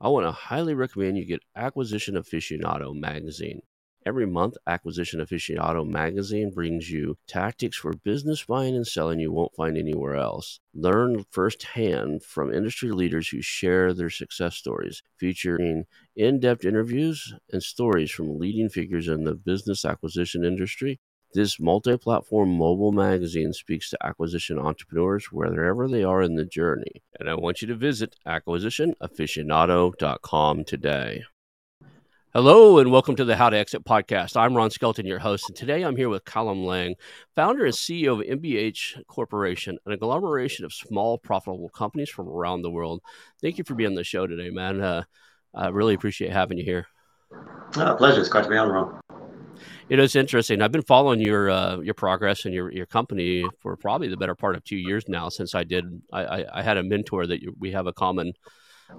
I 0.00 0.08
want 0.08 0.26
to 0.26 0.32
highly 0.32 0.74
recommend 0.74 1.16
you 1.16 1.24
get 1.24 1.44
Acquisition 1.54 2.16
Aficionado 2.16 2.94
magazine. 2.94 3.62
Every 4.04 4.26
month, 4.26 4.56
Acquisition 4.66 5.20
Aficionado 5.20 5.88
magazine 5.88 6.50
brings 6.50 6.90
you 6.90 7.16
tactics 7.26 7.76
for 7.76 7.92
business 7.92 8.44
buying 8.44 8.74
and 8.76 8.86
selling 8.86 9.20
you 9.20 9.32
won't 9.32 9.54
find 9.54 9.78
anywhere 9.78 10.16
else. 10.16 10.60
Learn 10.74 11.24
firsthand 11.30 12.22
from 12.22 12.52
industry 12.52 12.90
leaders 12.90 13.28
who 13.28 13.40
share 13.40 13.94
their 13.94 14.10
success 14.10 14.56
stories, 14.56 15.02
featuring 15.16 15.84
in 16.14 16.40
depth 16.40 16.64
interviews 16.64 17.32
and 17.50 17.62
stories 17.62 18.10
from 18.10 18.38
leading 18.38 18.68
figures 18.68 19.08
in 19.08 19.24
the 19.24 19.34
business 19.34 19.84
acquisition 19.84 20.44
industry 20.44 21.00
this 21.34 21.58
multi 21.58 21.98
platform 21.98 22.56
mobile 22.56 22.92
magazine 22.92 23.52
speaks 23.52 23.90
to 23.90 23.98
acquisition 24.06 24.56
entrepreneurs 24.58 25.32
wherever 25.32 25.88
they 25.88 26.04
are 26.04 26.22
in 26.22 26.36
the 26.36 26.44
journey. 26.44 27.02
And 27.18 27.28
I 27.28 27.34
want 27.34 27.60
you 27.60 27.66
to 27.68 27.74
visit 27.74 28.14
acquisitionaficionado.com 28.26 30.64
today. 30.64 31.24
Hello, 32.32 32.78
and 32.78 32.92
welcome 32.92 33.16
to 33.16 33.24
the 33.24 33.34
How 33.36 33.50
to 33.50 33.56
Exit 33.56 33.84
podcast. 33.84 34.36
I'm 34.36 34.56
Ron 34.56 34.70
Skelton, 34.70 35.06
your 35.06 35.18
host, 35.18 35.48
and 35.48 35.56
today 35.56 35.82
I'm 35.82 35.96
here 35.96 36.08
with 36.08 36.24
Callum 36.24 36.64
Laing, 36.64 36.94
founder 37.34 37.64
and 37.64 37.74
CEO 37.74 38.20
of 38.20 38.26
MBH 38.40 39.04
Corporation, 39.06 39.76
an 39.86 39.92
agglomeration 39.92 40.64
of 40.64 40.72
small, 40.72 41.18
profitable 41.18 41.68
companies 41.68 42.10
from 42.10 42.28
around 42.28 42.62
the 42.62 42.70
world. 42.70 43.02
Thank 43.42 43.58
you 43.58 43.64
for 43.64 43.74
being 43.74 43.90
on 43.90 43.94
the 43.94 44.04
show 44.04 44.28
today, 44.28 44.50
man. 44.50 44.80
Uh, 44.80 45.02
I 45.52 45.66
really 45.68 45.94
appreciate 45.94 46.32
having 46.32 46.58
you 46.58 46.64
here. 46.64 46.86
Oh, 47.76 47.96
pleasure. 47.96 48.20
It's 48.20 48.28
great 48.28 48.44
to 48.44 48.50
be 48.50 48.56
on, 48.56 48.68
Ron 48.68 49.00
it 49.88 49.98
is 49.98 50.16
interesting. 50.16 50.62
I've 50.62 50.72
been 50.72 50.82
following 50.82 51.20
your 51.20 51.50
uh, 51.50 51.78
your 51.78 51.94
progress 51.94 52.44
and 52.44 52.54
your 52.54 52.72
your 52.72 52.86
company 52.86 53.46
for 53.60 53.76
probably 53.76 54.08
the 54.08 54.16
better 54.16 54.34
part 54.34 54.56
of 54.56 54.64
two 54.64 54.76
years 54.76 55.08
now. 55.08 55.28
Since 55.28 55.54
I 55.54 55.64
did, 55.64 56.02
I, 56.12 56.24
I, 56.24 56.60
I 56.60 56.62
had 56.62 56.76
a 56.76 56.82
mentor 56.82 57.26
that 57.26 57.40
we 57.58 57.72
have 57.72 57.86
a 57.86 57.92
common 57.92 58.32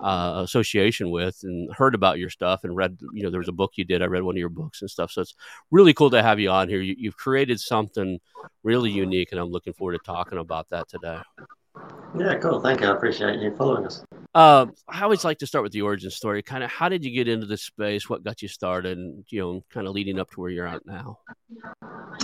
uh, 0.02 0.41
association 0.43 1.11
with, 1.11 1.39
and 1.43 1.73
heard 1.73 1.95
about 1.95 2.19
your 2.19 2.30
stuff 2.30 2.63
and 2.63 2.75
read. 2.75 2.97
You 3.13 3.23
know, 3.23 3.30
there 3.30 3.39
was 3.39 3.47
a 3.47 3.53
book 3.53 3.73
you 3.75 3.86
did. 3.86 4.02
I 4.02 4.05
read 4.05 4.23
one 4.23 4.36
of 4.36 4.39
your 4.39 4.49
books 4.49 4.81
and 4.81 4.89
stuff. 4.89 5.11
So 5.11 5.21
it's 5.21 5.36
really 5.71 5.93
cool 5.93 6.09
to 6.11 6.21
have 6.21 6.39
you 6.39 6.49
on 6.49 6.69
here. 6.69 6.81
You, 6.81 6.95
you've 6.97 7.17
created 7.17 7.59
something 7.59 8.19
really 8.63 8.91
unique, 8.91 9.30
and 9.31 9.39
I'm 9.39 9.49
looking 9.49 9.73
forward 9.73 9.93
to 9.93 9.99
talking 9.99 10.38
about 10.38 10.69
that 10.69 10.88
today. 10.89 11.19
Yeah, 12.17 12.38
cool. 12.38 12.61
Thank 12.61 12.81
you. 12.81 12.88
I 12.88 12.95
appreciate 12.95 13.39
you 13.39 13.55
following 13.55 13.86
us. 13.86 14.03
Uh, 14.36 14.66
I 14.89 15.02
always 15.02 15.23
like 15.23 15.38
to 15.39 15.47
start 15.47 15.64
with 15.64 15.72
the 15.72 15.81
origin 15.81 16.11
story. 16.11 16.44
Kind 16.44 16.61
of, 16.61 16.69
how 16.69 16.89
did 16.89 17.05
you 17.05 17.11
get 17.11 17.30
into 17.30 17.45
this 17.45 17.64
space? 17.64 18.09
What 18.09 18.22
got 18.22 18.42
you 18.42 18.50
started? 18.50 18.97
You 19.30 19.39
know, 19.39 19.64
kind 19.69 19.88
of 19.88 19.94
leading 19.94 20.19
up 20.19 20.30
to 20.31 20.42
where 20.42 20.50
you're 20.50 20.67
at 20.67 20.86
now. 20.86 21.19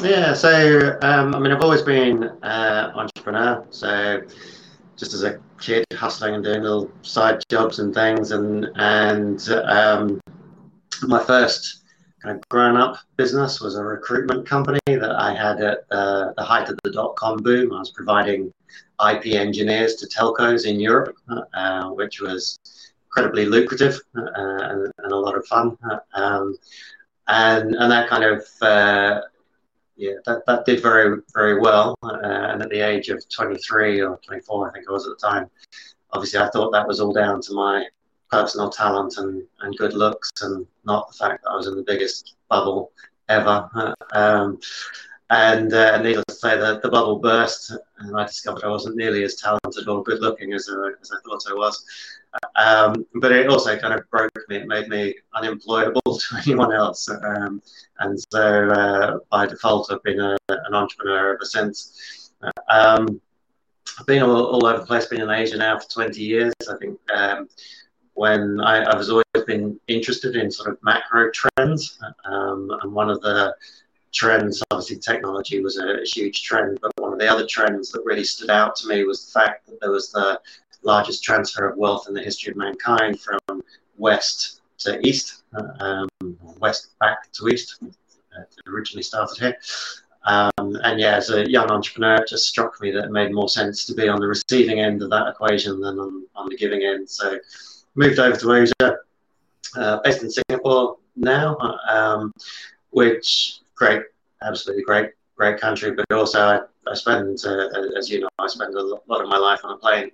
Yeah. 0.04 0.34
So, 0.34 1.00
um, 1.04 1.34
I 1.34 1.40
mean, 1.40 1.54
I've 1.54 1.64
always 1.64 1.82
been 1.82 2.26
uh, 2.44 2.92
entrepreneur. 2.96 3.66
So, 3.70 4.24
just 4.98 5.14
as 5.14 5.24
a 5.24 5.40
kid, 5.58 5.86
hustling 5.94 6.36
and 6.36 6.44
doing 6.44 6.64
little 6.64 6.92
side 7.02 7.42
jobs 7.50 7.80
and 7.80 7.94
things, 7.94 8.32
and 8.32 8.68
and 8.76 9.50
um, 9.50 10.20
my 11.04 11.24
first 11.24 11.81
kind 12.22 12.38
of 12.38 12.48
grown 12.50 12.78
up 12.78 12.98
business 13.18 13.60
was 13.60 13.76
a 13.76 13.84
recruitment 13.84 14.46
company 14.48 14.80
that 14.88 15.12
I 15.12 15.34
had 15.34 15.62
at 15.62 15.80
uh, 15.92 16.34
the 16.38 16.44
height 16.44 16.70
of 16.70 16.78
the 16.84 16.92
dot 16.92 17.16
com 17.16 17.38
boom. 17.38 17.74
I 17.74 17.80
was 17.80 17.92
providing 17.92 18.54
IP 19.10 19.28
engineers 19.28 19.96
to 19.96 20.08
telcos 20.08 20.66
in 20.66 20.80
Europe, 20.80 21.16
uh, 21.54 21.90
which 21.90 22.22
was 22.22 22.60
incredibly 23.06 23.46
lucrative 23.46 24.00
uh, 24.16 24.22
and, 24.36 24.92
and, 25.00 25.12
a 25.12 25.16
lot 25.16 25.36
of 25.36 25.46
fun. 25.48 25.78
Um, 26.14 26.56
and, 27.28 27.76
and 27.76 27.92
that 27.92 28.08
kind 28.08 28.24
of 28.24 28.46
uh, 28.62 29.22
yeah, 29.98 30.14
that, 30.26 30.46
that 30.48 30.66
did 30.66 30.82
very, 30.82 31.22
very 31.34 31.60
well. 31.60 31.98
Uh, 32.04 32.18
and 32.22 32.62
at 32.62 32.70
the 32.70 32.80
age 32.80 33.10
of 33.10 33.24
23 33.30 34.02
or 34.02 34.20
24, 34.26 34.70
I 34.70 34.74
think 34.74 34.86
I 34.88 34.92
was 34.92 35.08
at 35.08 35.18
the 35.20 35.28
time, 35.28 35.50
obviously 36.12 36.40
I 36.40 36.50
thought 36.50 36.72
that 36.72 36.88
was 36.88 37.00
all 37.00 37.14
down 37.14 37.42
to 37.42 37.54
my 37.54 37.86
personal 38.32 38.70
talent 38.70 39.18
and, 39.18 39.44
and 39.62 39.78
good 39.78 39.94
looks 39.94 40.30
and 40.42 40.66
not 40.86 41.08
the 41.10 41.18
fact 41.18 41.44
that 41.44 41.52
I 41.52 41.56
was 41.56 41.68
in 41.68 41.76
the 41.76 41.84
biggest 41.84 42.36
bubble 42.50 42.92
ever. 43.30 43.96
Um, 44.14 44.60
and 45.30 45.74
uh, 45.74 46.02
needless 46.02 46.26
to 46.28 46.34
say, 46.36 46.58
the, 46.58 46.82
the 46.84 46.90
bubble 46.90 47.20
burst, 47.20 47.72
and 48.00 48.18
I 48.18 48.26
discovered 48.26 48.66
I 48.66 48.68
wasn't 48.68 48.98
nearly 48.98 49.24
as 49.24 49.36
talented 49.36 49.88
or 49.88 50.04
good 50.04 50.20
looking 50.20 50.52
as, 50.52 50.68
uh, 50.68 50.90
as 51.02 51.12
I 51.12 51.18
thought 51.24 51.44
I 51.50 51.54
was. 51.54 51.86
Um, 52.58 53.06
but 53.16 53.32
it 53.32 53.48
also 53.48 53.78
kind 53.78 53.94
of 53.94 54.10
broke 54.10 54.32
me. 54.50 54.58
It 54.58 54.68
made 54.68 54.90
me 54.90 55.16
unemployable 55.34 56.02
to 56.06 56.38
anyone 56.46 56.74
else. 56.74 57.10
Um, 57.10 57.62
and 58.00 58.20
so 58.32 58.70
uh, 58.72 59.18
by 59.30 59.46
default, 59.46 59.92
I've 59.92 60.04
been 60.04 60.20
a, 60.20 60.38
an 60.50 60.74
entrepreneur 60.74 61.36
ever 61.36 61.46
since. 61.46 62.32
Um, 62.70 63.22
I've 64.00 64.06
been 64.06 64.24
all, 64.24 64.48
all, 64.48 64.66
over 64.66 64.80
the 64.80 64.86
place, 64.86 65.06
been 65.06 65.22
in 65.22 65.30
Asia 65.30 65.58
now 65.58 65.80
for 65.80 65.90
20 65.90 66.22
years. 66.22 66.54
I 66.70 66.76
think 66.78 67.00
um, 67.14 67.48
when 68.14 68.60
I, 68.60 68.84
I 68.84 68.96
was 68.96 69.10
always 69.10 69.26
been 69.48 69.80
interested 69.88 70.36
in 70.36 70.52
sort 70.52 70.70
of 70.70 70.78
macro 70.84 71.32
trends. 71.32 72.00
Um, 72.26 72.72
and 72.82 72.94
one 72.94 73.10
of 73.10 73.22
the 73.22 73.56
trends, 74.12 74.62
obviously 74.72 74.98
technology 74.98 75.62
was 75.62 75.78
a, 75.78 76.02
a, 76.02 76.06
huge 76.06 76.44
trend, 76.44 76.80
but 76.82 76.92
one 76.98 77.14
of 77.14 77.20
the 77.20 77.28
other 77.28 77.46
trends 77.46 77.92
that 77.92 78.04
really 78.04 78.24
stood 78.24 78.50
out 78.50 78.76
to 78.76 78.88
me 78.88 79.04
was 79.04 79.26
the 79.26 79.40
fact 79.40 79.68
that 79.68 79.80
there 79.80 79.92
was 79.92 80.12
the 80.12 80.40
largest 80.84 81.24
transfer 81.24 81.70
of 81.70 81.78
wealth 81.78 82.08
in 82.08 82.14
the 82.14 82.22
history 82.22 82.52
of 82.52 82.58
mankind 82.58 83.20
from 83.20 83.40
west 83.98 84.62
to 84.80 85.00
east, 85.08 85.44
um, 85.80 86.10
west 86.60 86.90
back 87.00 87.32
to 87.32 87.48
east. 87.48 87.78
Uh, 87.84 88.42
it 88.42 88.70
originally 88.70 89.04
started 89.04 89.38
here. 89.38 89.58
Um, 90.24 90.78
and 90.84 91.00
yeah, 91.00 91.16
as 91.16 91.30
a 91.30 91.50
young 91.50 91.70
entrepreneur, 91.72 92.16
it 92.16 92.28
just 92.28 92.48
struck 92.48 92.80
me 92.82 92.92
that 92.92 93.06
it 93.06 93.12
made 93.12 93.34
more 93.34 93.50
sense 93.50 93.86
to 93.86 93.94
be 93.94 94.08
on 94.08 94.20
the 94.20 94.28
receiving 94.28 94.80
end 94.80 95.02
of 95.02 95.10
that 95.10 95.28
equation 95.28 95.82
than 95.82 95.98
on, 96.00 96.26
on 96.36 96.50
the 96.50 96.58
giving 96.58 96.84
end. 96.84 97.10
So 97.10 97.40
moved 97.96 98.20
over 98.20 98.38
to 98.38 98.54
Asia, 98.54 98.98
uh, 99.76 100.00
based 100.04 100.24
in 100.24 100.30
Singapore 100.30 100.98
now, 101.16 101.58
um, 101.90 102.34
which 102.92 103.60
great, 103.76 104.02
absolutely 104.42 104.84
great, 104.84 105.12
great 105.36 105.60
country. 105.60 105.92
But 105.92 106.06
also, 106.12 106.42
I, 106.42 106.60
I 106.90 106.94
spend, 106.94 107.40
uh, 107.46 107.68
as 107.98 108.10
you 108.10 108.22
know, 108.22 108.30
I 108.40 108.48
spend 108.48 108.74
a 108.76 108.82
lot 108.82 109.22
of 109.22 109.28
my 109.28 109.38
life 109.38 109.62
on 109.64 109.74
a 109.74 109.78
plane, 109.78 110.12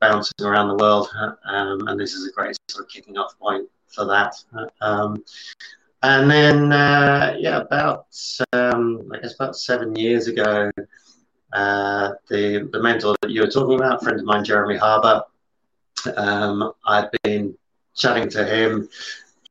bouncing 0.00 0.46
around 0.46 0.68
the 0.68 0.76
world, 0.76 1.08
um, 1.44 1.88
and 1.88 1.98
this 1.98 2.12
is 2.12 2.28
a 2.28 2.32
great 2.32 2.56
sort 2.68 2.84
of 2.84 2.90
kicking 2.90 3.18
off 3.18 3.38
point 3.38 3.68
for 3.88 4.04
that. 4.04 4.34
Um, 4.80 5.24
and 6.02 6.30
then, 6.30 6.72
uh, 6.72 7.34
yeah, 7.38 7.60
about 7.60 8.06
um, 8.52 9.10
I 9.12 9.18
guess 9.18 9.34
about 9.34 9.56
seven 9.56 9.96
years 9.96 10.28
ago, 10.28 10.70
uh, 11.52 12.12
the 12.28 12.68
the 12.72 12.80
mentor 12.80 13.16
that 13.22 13.30
you 13.30 13.40
were 13.40 13.50
talking 13.50 13.76
about, 13.76 14.02
friend 14.02 14.20
of 14.20 14.24
mine, 14.24 14.44
Jeremy 14.44 14.76
Harbour, 14.76 15.24
um, 16.16 16.72
I'd 16.86 17.10
been 17.22 17.56
chatting 17.94 18.28
to 18.30 18.44
him. 18.44 18.88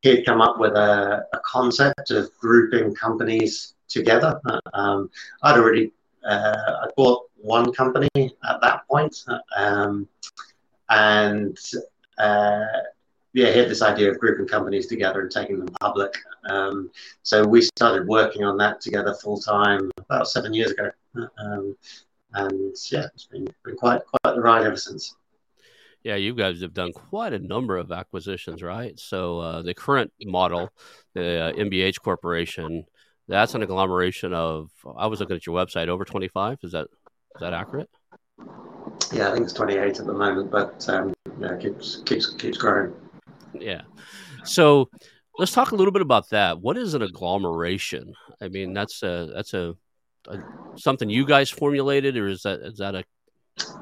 He'd 0.02 0.26
come 0.26 0.42
up 0.42 0.60
with 0.60 0.74
a, 0.74 1.26
a 1.34 1.40
concept 1.40 2.12
of 2.12 2.30
grouping 2.40 2.94
companies 2.96 3.74
together. 3.88 4.40
Um, 4.74 5.10
I'd 5.44 5.58
already 5.58 5.92
uh, 6.28 6.74
I 6.84 6.88
bought 6.96 7.24
one 7.36 7.72
company 7.74 8.10
at 8.16 8.62
that 8.62 8.88
point, 8.90 9.16
um, 9.56 10.08
and 10.90 11.58
uh, 12.18 12.66
yeah, 13.34 13.52
he 13.52 13.60
had 13.60 13.70
this 13.70 13.82
idea 13.82 14.10
of 14.10 14.20
grouping 14.20 14.48
companies 14.48 14.88
together 14.88 15.22
and 15.22 15.32
taking 15.32 15.60
them 15.60 15.70
public. 15.80 16.14
Um, 16.50 16.90
so 17.24 17.46
we 17.46 17.62
started 17.62 18.08
working 18.08 18.44
on 18.44 18.58
that 18.58 18.82
together 18.82 19.14
full 19.14 19.40
time 19.40 19.92
about 19.98 20.28
seven 20.28 20.54
years 20.54 20.72
ago, 20.72 20.92
um, 21.38 21.78
and 22.34 22.76
yeah, 22.92 23.06
it's 23.14 23.26
been, 23.26 23.48
been 23.64 23.76
quite 23.76 24.02
quite 24.06 24.36
the 24.36 24.42
ride 24.42 24.66
ever 24.66 24.78
since. 24.78 25.16
Yeah, 26.08 26.16
you 26.16 26.34
guys 26.34 26.62
have 26.62 26.74
done 26.74 26.94
quite 26.94 27.34
a 27.34 27.40
number 27.40 27.76
of 27.76 27.92
acquisitions, 27.92 28.64
right? 28.64 28.98
So 28.98 29.42
uh, 29.42 29.62
the 29.62 29.74
current 29.74 30.10
model, 30.24 30.70
the 31.14 31.48
uh, 31.48 31.52
MBH 31.52 32.00
Corporation, 32.02 32.86
that's 33.28 33.56
an 33.56 33.62
agglomeration 33.62 34.32
of. 34.32 34.70
I 34.98 35.08
was 35.08 35.20
looking 35.20 35.36
at 35.36 35.46
your 35.46 35.54
website, 35.54 35.90
over 35.90 36.06
twenty 36.06 36.30
five. 36.30 36.60
Is 36.64 36.72
that 36.72 36.86
is 36.86 37.42
that 37.42 37.52
accurate? 37.52 37.90
Yeah, 39.12 39.28
I 39.28 39.34
think 39.34 39.44
it's 39.44 39.52
twenty 39.52 39.76
eight 39.76 40.00
at 40.00 40.06
the 40.06 40.14
moment, 40.14 40.50
but 40.50 40.88
um, 40.88 41.14
yeah, 41.42 41.58
keeps 41.58 41.98
keeps 42.06 42.34
keeps 42.36 42.58
growing. 42.58 42.94
Yeah. 43.54 43.82
So 44.46 44.90
let's 45.38 45.52
talk 45.52 45.74
a 45.74 45.76
little 45.76 45.92
bit 45.92 46.02
about 46.02 46.30
that. 46.30 46.62
What 46.62 46.78
is 46.78 46.94
an 46.94 47.02
agglomeration? 47.02 48.14
I 48.40 48.48
mean, 48.48 48.74
that's 48.74 49.04
a 49.04 49.30
that's 49.36 49.54
a, 49.54 49.76
a 50.30 50.38
something 50.78 51.10
you 51.10 51.26
guys 51.26 51.50
formulated, 51.50 52.16
or 52.16 52.30
is 52.30 52.44
that 52.44 52.62
is 52.62 52.78
that 52.78 52.96
a 52.96 53.04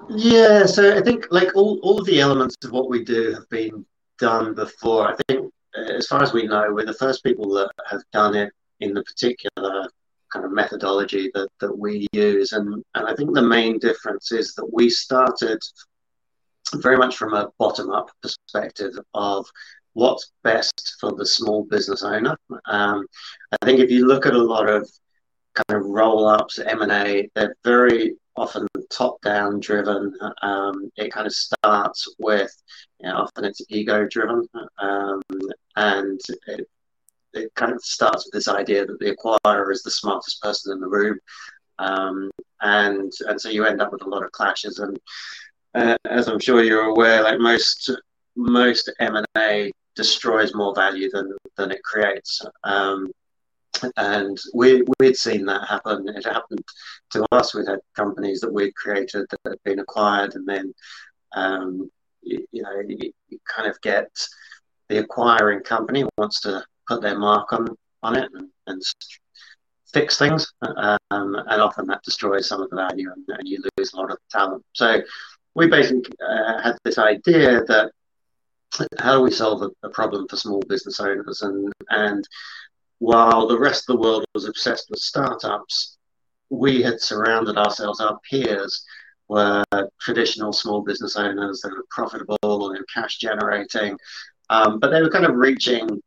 yeah, 0.10 0.66
so 0.66 0.98
I 0.98 1.02
think 1.02 1.28
like 1.32 1.56
all, 1.56 1.80
all 1.84 2.00
of 2.00 2.06
the 2.06 2.20
elements 2.20 2.56
of 2.64 2.72
what 2.72 2.90
we 2.90 3.04
do 3.04 3.34
have 3.34 3.50
been 3.50 3.86
done 4.20 4.54
before. 4.54 5.08
I 5.08 5.16
think 5.28 5.52
as 5.76 6.08
far 6.08 6.24
as 6.24 6.34
we 6.34 6.48
know, 6.48 6.72
we're 6.72 6.86
the 6.86 6.94
first 6.94 7.24
people 7.24 7.50
that 7.54 7.72
have 7.90 8.02
done 8.14 8.36
it 8.36 8.52
in 8.80 8.94
the 8.94 9.04
particular 9.04 9.90
kind 10.32 10.46
of 10.46 10.52
methodology 10.52 11.32
that, 11.34 11.50
that 11.60 11.78
we 11.78 12.08
use. 12.12 12.54
And, 12.54 12.84
and 12.96 13.08
I 13.08 13.16
think 13.16 13.34
the 13.34 13.42
main 13.42 13.80
difference 13.80 14.32
is 14.32 14.54
that 14.56 14.70
we 14.74 14.90
started 14.90 15.60
very 16.76 16.98
much 16.98 17.16
from 17.18 17.34
a 17.34 17.50
bottom 17.60 17.92
up 17.92 18.10
perspective 18.22 18.94
of 19.14 19.46
what's 19.94 20.32
best 20.44 20.96
for 21.00 21.14
the 21.14 21.26
small 21.26 21.64
business 21.64 22.04
owner. 22.04 22.38
Um, 22.66 23.06
I 23.62 23.66
think 23.66 23.80
if 23.80 23.90
you 23.90 24.08
look 24.08 24.26
at 24.26 24.34
a 24.34 24.42
lot 24.42 24.70
of 24.70 24.90
kind 25.54 25.80
of 25.80 25.86
roll 25.86 26.28
ups, 26.28 26.60
M&A, 26.60 27.30
they're 27.34 27.56
very 27.64 28.16
often 28.38 28.68
top 28.90 29.22
down 29.22 29.60
driven. 29.60 30.14
Um, 30.42 30.92
it 30.96 31.12
kind 31.12 31.28
of 31.28 31.34
starts 31.34 32.08
with, 32.20 32.52
you 33.00 33.10
know, 33.10 33.18
often 33.18 33.46
it's 33.46 33.62
ego 33.70 34.08
driven. 34.08 34.48
Um, 34.80 35.22
and 35.76 36.20
it, 36.48 36.68
it 37.34 37.54
kind 37.56 37.74
of 37.74 37.84
starts 37.84 38.26
with 38.26 38.34
this 38.34 38.48
idea 38.48 38.86
that 38.86 39.00
the 39.00 39.16
acquirer 39.16 39.72
is 39.72 39.84
the 39.84 39.92
smartest 39.92 40.42
person 40.42 40.74
in 40.74 40.80
the 40.80 40.88
room. 40.88 41.18
Um, 41.80 42.32
and, 42.62 43.12
and 43.28 43.40
so 43.40 43.50
you 43.50 43.66
end 43.66 43.82
up 43.82 43.92
with 43.92 44.04
a 44.04 44.10
lot 44.10 44.24
of 44.24 44.32
clashes. 44.32 44.80
And 44.80 45.00
uh, 45.74 45.98
as 46.06 46.28
I'm 46.28 46.40
sure 46.40 46.64
you're 46.64 46.86
aware, 46.86 47.24
like 47.24 47.40
most, 47.40 47.92
most 48.36 48.92
M&A 49.00 49.72
destroys 49.96 50.54
more 50.54 50.76
value 50.76 51.10
than, 51.12 51.32
than 51.58 51.72
it 51.72 51.84
creates. 51.84 52.42
Um, 52.64 53.12
and 53.98 54.40
we 54.54 54.84
we'd 55.00 55.18
seen 55.18 55.46
that 55.46 55.68
happen. 55.68 56.08
It 56.10 56.26
happened 56.26 56.64
to 57.12 57.26
us. 57.32 57.54
We'd 57.54 57.68
had 57.68 57.80
companies 57.96 58.42
that 58.42 58.54
we'd 58.54 58.76
created 58.76 59.26
that 59.30 59.40
had 59.46 59.64
been 59.64 59.80
acquired, 59.80 60.36
and 60.36 60.48
then 60.48 60.74
um, 61.36 61.90
you, 62.22 62.46
you, 62.52 62.64
know 62.64 62.82
you, 62.88 63.12
you, 63.30 63.40
kind 63.46 63.70
of 63.70 63.80
get 63.82 64.10
the 64.90 65.00
acquiring 65.00 65.62
company 65.62 66.06
wants 66.18 66.42
to 66.42 66.64
put 66.88 67.02
their 67.02 67.18
mark 67.18 67.52
on 67.54 67.68
on 68.04 68.16
it 68.16 68.30
and, 68.34 68.50
and 68.68 68.82
fix 69.94 70.18
things, 70.18 70.52
um, 70.62 70.98
and 71.10 71.62
often 71.62 71.88
that 71.88 72.04
destroys 72.04 72.48
some 72.48 72.62
of 72.62 72.70
the 72.70 72.76
value, 72.76 73.10
and, 73.16 73.38
and 73.38 73.48
you 73.48 73.62
lose 73.78 73.94
a 73.94 73.98
lot 73.98 74.12
of 74.12 74.18
talent. 74.30 74.64
So 74.74 75.02
we 75.56 75.68
basically 75.68 76.14
uh, 76.22 76.62
had 76.62 76.78
this 76.84 76.98
idea 76.98 77.64
that 77.64 77.92
how 79.00 79.16
do 79.16 79.22
we 79.22 79.32
solve 79.32 79.62
a, 79.62 79.70
a 79.88 79.90
problem 79.90 80.28
for 80.28 80.36
small 80.36 80.62
business 80.68 81.00
owners 81.00 81.42
and 81.42 81.72
and 81.90 82.28
while 83.00 83.48
the 83.48 83.60
rest 83.60 83.90
of 83.90 83.96
the 83.96 84.02
world 84.02 84.26
was 84.34 84.46
obsessed 84.46 84.90
with 84.90 85.00
startups, 85.00 85.98
we 86.50 86.82
had 86.82 87.02
surrounded 87.02 87.58
ourselves, 87.58 88.00
our 88.00 88.20
peers 88.30 88.86
were 89.28 89.64
traditional 90.00 90.54
small 90.54 90.82
business 90.82 91.16
owners 91.16 91.62
that 91.62 91.72
were 91.72 91.86
profitable 91.90 92.72
and 92.72 92.86
cash 92.94 93.18
generating, 93.18 93.98
um, 94.50 94.80
but 94.80 94.92
they 94.92 95.02
were 95.02 95.10
kind 95.10 95.26
of 95.26 95.36
reaching 95.36 96.02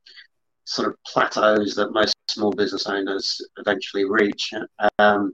sort 0.64 0.88
of 0.88 0.94
plateaus 1.06 1.74
that 1.74 1.92
most 1.92 2.14
small 2.28 2.52
business 2.52 2.86
owners 2.86 3.40
eventually 3.56 4.04
reach. 4.04 4.52
Um, 4.98 5.32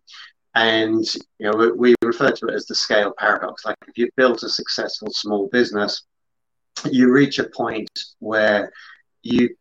and 0.54 1.04
you 1.38 1.50
know, 1.50 1.56
we, 1.56 1.72
we 1.72 1.94
refer 2.02 2.30
to 2.30 2.46
it 2.46 2.54
as 2.54 2.66
the 2.66 2.74
scale 2.74 3.12
paradox. 3.18 3.64
Like 3.64 3.76
if 3.88 3.98
you've 3.98 4.14
built 4.16 4.44
a 4.44 4.48
successful 4.48 5.08
small 5.10 5.48
business, 5.48 6.02
you 6.90 7.12
reach 7.12 7.38
a 7.38 7.44
point 7.44 7.90
where 8.20 8.72
you 9.22 9.56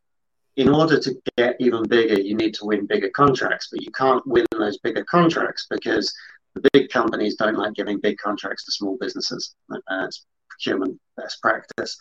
in 0.55 0.69
order 0.69 0.99
to 0.99 1.15
get 1.37 1.55
even 1.59 1.83
bigger, 1.87 2.19
you 2.21 2.35
need 2.35 2.53
to 2.55 2.65
win 2.65 2.85
bigger 2.85 3.09
contracts, 3.09 3.69
but 3.71 3.81
you 3.81 3.91
can't 3.91 4.25
win 4.27 4.45
those 4.51 4.77
bigger 4.79 5.03
contracts 5.05 5.67
because 5.69 6.13
the 6.55 6.69
big 6.73 6.89
companies 6.89 7.35
don't 7.35 7.57
like 7.57 7.73
giving 7.73 7.99
big 7.99 8.17
contracts 8.17 8.65
to 8.65 8.71
small 8.71 8.97
businesses. 8.99 9.55
That's 9.89 10.25
procurement 10.49 10.99
best 11.17 11.41
practice. 11.41 11.97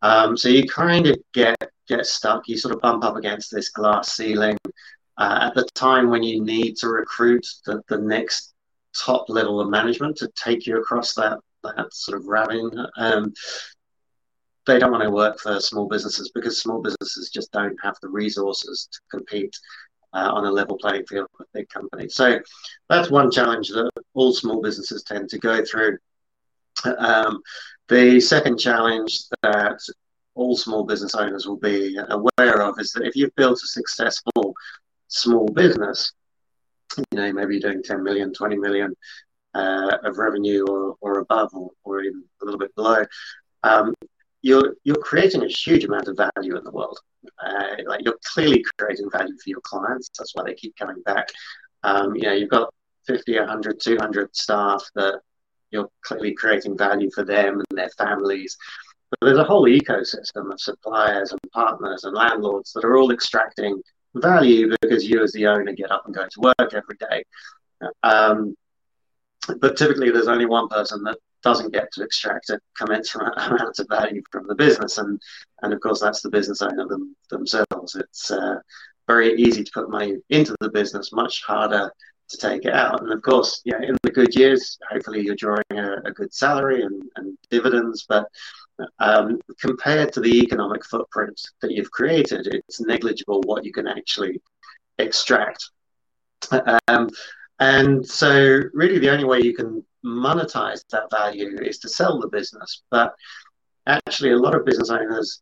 Um, 0.00 0.36
so 0.36 0.48
you 0.48 0.66
kind 0.66 1.06
of 1.06 1.18
get 1.32 1.56
get 1.88 2.06
stuck. 2.06 2.48
You 2.48 2.56
sort 2.56 2.74
of 2.74 2.80
bump 2.80 3.04
up 3.04 3.16
against 3.16 3.50
this 3.52 3.68
glass 3.68 4.12
ceiling. 4.16 4.56
Uh, 5.18 5.38
at 5.42 5.54
the 5.54 5.68
time 5.74 6.08
when 6.08 6.22
you 6.22 6.42
need 6.42 6.76
to 6.78 6.88
recruit 6.88 7.46
the, 7.66 7.82
the 7.88 7.98
next 7.98 8.54
top 8.96 9.28
level 9.28 9.60
of 9.60 9.68
management 9.68 10.16
to 10.16 10.28
take 10.34 10.66
you 10.66 10.78
across 10.78 11.14
that 11.14 11.38
that 11.62 11.92
sort 11.92 12.18
of 12.18 12.26
ravine, 12.26 12.70
um, 12.96 13.32
they 14.66 14.78
don't 14.78 14.92
want 14.92 15.02
to 15.02 15.10
work 15.10 15.38
for 15.38 15.60
small 15.60 15.88
businesses 15.88 16.30
because 16.34 16.60
small 16.60 16.80
businesses 16.80 17.30
just 17.30 17.50
don't 17.52 17.76
have 17.82 17.96
the 18.00 18.08
resources 18.08 18.88
to 18.92 19.00
compete 19.10 19.56
uh, 20.12 20.30
on 20.32 20.44
a 20.44 20.50
level 20.50 20.76
playing 20.76 21.04
field 21.06 21.26
with 21.38 21.52
big 21.52 21.68
companies. 21.68 22.14
So 22.14 22.38
that's 22.88 23.10
one 23.10 23.30
challenge 23.30 23.68
that 23.68 23.90
all 24.14 24.32
small 24.32 24.60
businesses 24.60 25.02
tend 25.02 25.28
to 25.30 25.38
go 25.38 25.64
through. 25.64 25.98
Um, 26.98 27.40
the 27.88 28.20
second 28.20 28.58
challenge 28.58 29.24
that 29.42 29.78
all 30.34 30.56
small 30.56 30.84
business 30.84 31.14
owners 31.14 31.46
will 31.46 31.58
be 31.58 31.98
aware 32.08 32.62
of 32.62 32.78
is 32.78 32.92
that 32.92 33.04
if 33.04 33.16
you've 33.16 33.34
built 33.36 33.62
a 33.62 33.66
successful 33.66 34.54
small 35.08 35.46
business, 35.48 36.12
you 36.96 37.18
know, 37.18 37.32
maybe 37.32 37.54
you're 37.54 37.72
doing 37.72 37.82
10 37.82 38.02
million, 38.02 38.32
20 38.32 38.56
million 38.56 38.94
uh, 39.54 39.98
of 40.04 40.18
revenue 40.18 40.64
or, 40.66 40.96
or 41.00 41.18
above, 41.20 41.50
or, 41.54 41.70
or 41.84 42.00
even 42.02 42.24
a 42.40 42.44
little 42.44 42.58
bit 42.58 42.74
below, 42.74 43.04
um, 43.62 43.94
you're 44.42 44.74
you're 44.84 44.96
creating 44.96 45.42
a 45.42 45.48
huge 45.48 45.84
amount 45.84 46.08
of 46.08 46.16
value 46.16 46.56
in 46.56 46.64
the 46.64 46.70
world. 46.70 46.98
Uh, 47.42 47.76
like 47.86 48.04
you're 48.04 48.18
clearly 48.34 48.64
creating 48.78 49.08
value 49.10 49.36
for 49.42 49.50
your 49.50 49.60
clients. 49.60 50.10
That's 50.18 50.34
why 50.34 50.42
they 50.44 50.54
keep 50.54 50.76
coming 50.76 51.00
back. 51.02 51.28
Um, 51.84 52.14
you 52.16 52.22
know, 52.22 52.32
you've 52.32 52.50
got 52.50 52.72
50, 53.06 53.38
100, 53.38 53.80
200 53.80 54.36
staff 54.36 54.82
that 54.96 55.20
you're 55.70 55.88
clearly 56.02 56.34
creating 56.34 56.76
value 56.76 57.10
for 57.14 57.24
them 57.24 57.54
and 57.54 57.78
their 57.78 57.90
families. 57.90 58.56
But 59.10 59.26
there's 59.26 59.38
a 59.38 59.44
whole 59.44 59.66
ecosystem 59.66 60.52
of 60.52 60.60
suppliers 60.60 61.32
and 61.32 61.40
partners 61.52 62.04
and 62.04 62.14
landlords 62.14 62.72
that 62.72 62.84
are 62.84 62.96
all 62.96 63.12
extracting 63.12 63.80
value 64.14 64.74
because 64.80 65.04
you, 65.04 65.22
as 65.22 65.32
the 65.32 65.46
owner, 65.46 65.72
get 65.72 65.90
up 65.90 66.06
and 66.06 66.14
go 66.14 66.24
to 66.24 66.40
work 66.40 66.74
every 66.74 66.96
day. 66.98 67.24
Um, 68.02 68.56
but 69.60 69.76
typically, 69.76 70.10
there's 70.10 70.28
only 70.28 70.46
one 70.46 70.68
person 70.68 71.02
that 71.04 71.18
doesn't 71.42 71.72
get 71.72 71.92
to 71.92 72.02
extract 72.02 72.50
a 72.50 72.60
commensurate 72.76 73.34
amount 73.36 73.78
of 73.78 73.88
value 73.88 74.22
from 74.30 74.46
the 74.46 74.54
business, 74.54 74.98
and 74.98 75.20
and 75.62 75.72
of 75.72 75.80
course 75.80 76.00
that's 76.00 76.22
the 76.22 76.30
business 76.30 76.62
owner 76.62 76.86
them, 76.86 77.16
themselves. 77.30 77.96
It's 77.96 78.30
uh, 78.30 78.56
very 79.06 79.34
easy 79.34 79.64
to 79.64 79.70
put 79.72 79.90
money 79.90 80.16
into 80.30 80.54
the 80.60 80.70
business, 80.70 81.12
much 81.12 81.42
harder 81.44 81.92
to 82.28 82.36
take 82.38 82.64
it 82.64 82.72
out. 82.72 83.02
And 83.02 83.12
of 83.12 83.22
course, 83.22 83.60
yeah, 83.64 83.82
in 83.82 83.96
the 84.02 84.10
good 84.10 84.34
years, 84.34 84.78
hopefully 84.90 85.22
you're 85.22 85.36
drawing 85.36 85.64
a, 85.72 85.96
a 86.04 86.12
good 86.12 86.32
salary 86.32 86.82
and, 86.82 87.02
and 87.16 87.36
dividends, 87.50 88.06
but 88.08 88.26
um, 88.98 89.40
compared 89.60 90.12
to 90.12 90.20
the 90.20 90.40
economic 90.40 90.84
footprint 90.84 91.40
that 91.60 91.72
you've 91.72 91.90
created, 91.90 92.46
it's 92.46 92.80
negligible 92.80 93.40
what 93.42 93.64
you 93.64 93.72
can 93.72 93.86
actually 93.86 94.40
extract. 94.98 95.70
Um, 96.88 97.10
and 97.60 98.04
so, 98.04 98.60
really, 98.72 98.98
the 98.98 99.10
only 99.10 99.24
way 99.24 99.40
you 99.40 99.54
can 99.54 99.84
monetize 100.04 100.84
that 100.90 101.10
value 101.10 101.58
is 101.60 101.78
to 101.80 101.88
sell 101.88 102.18
the 102.18 102.28
business. 102.28 102.82
But 102.90 103.14
actually, 103.86 104.32
a 104.32 104.36
lot 104.38 104.54
of 104.54 104.64
business 104.64 104.90
owners, 104.90 105.38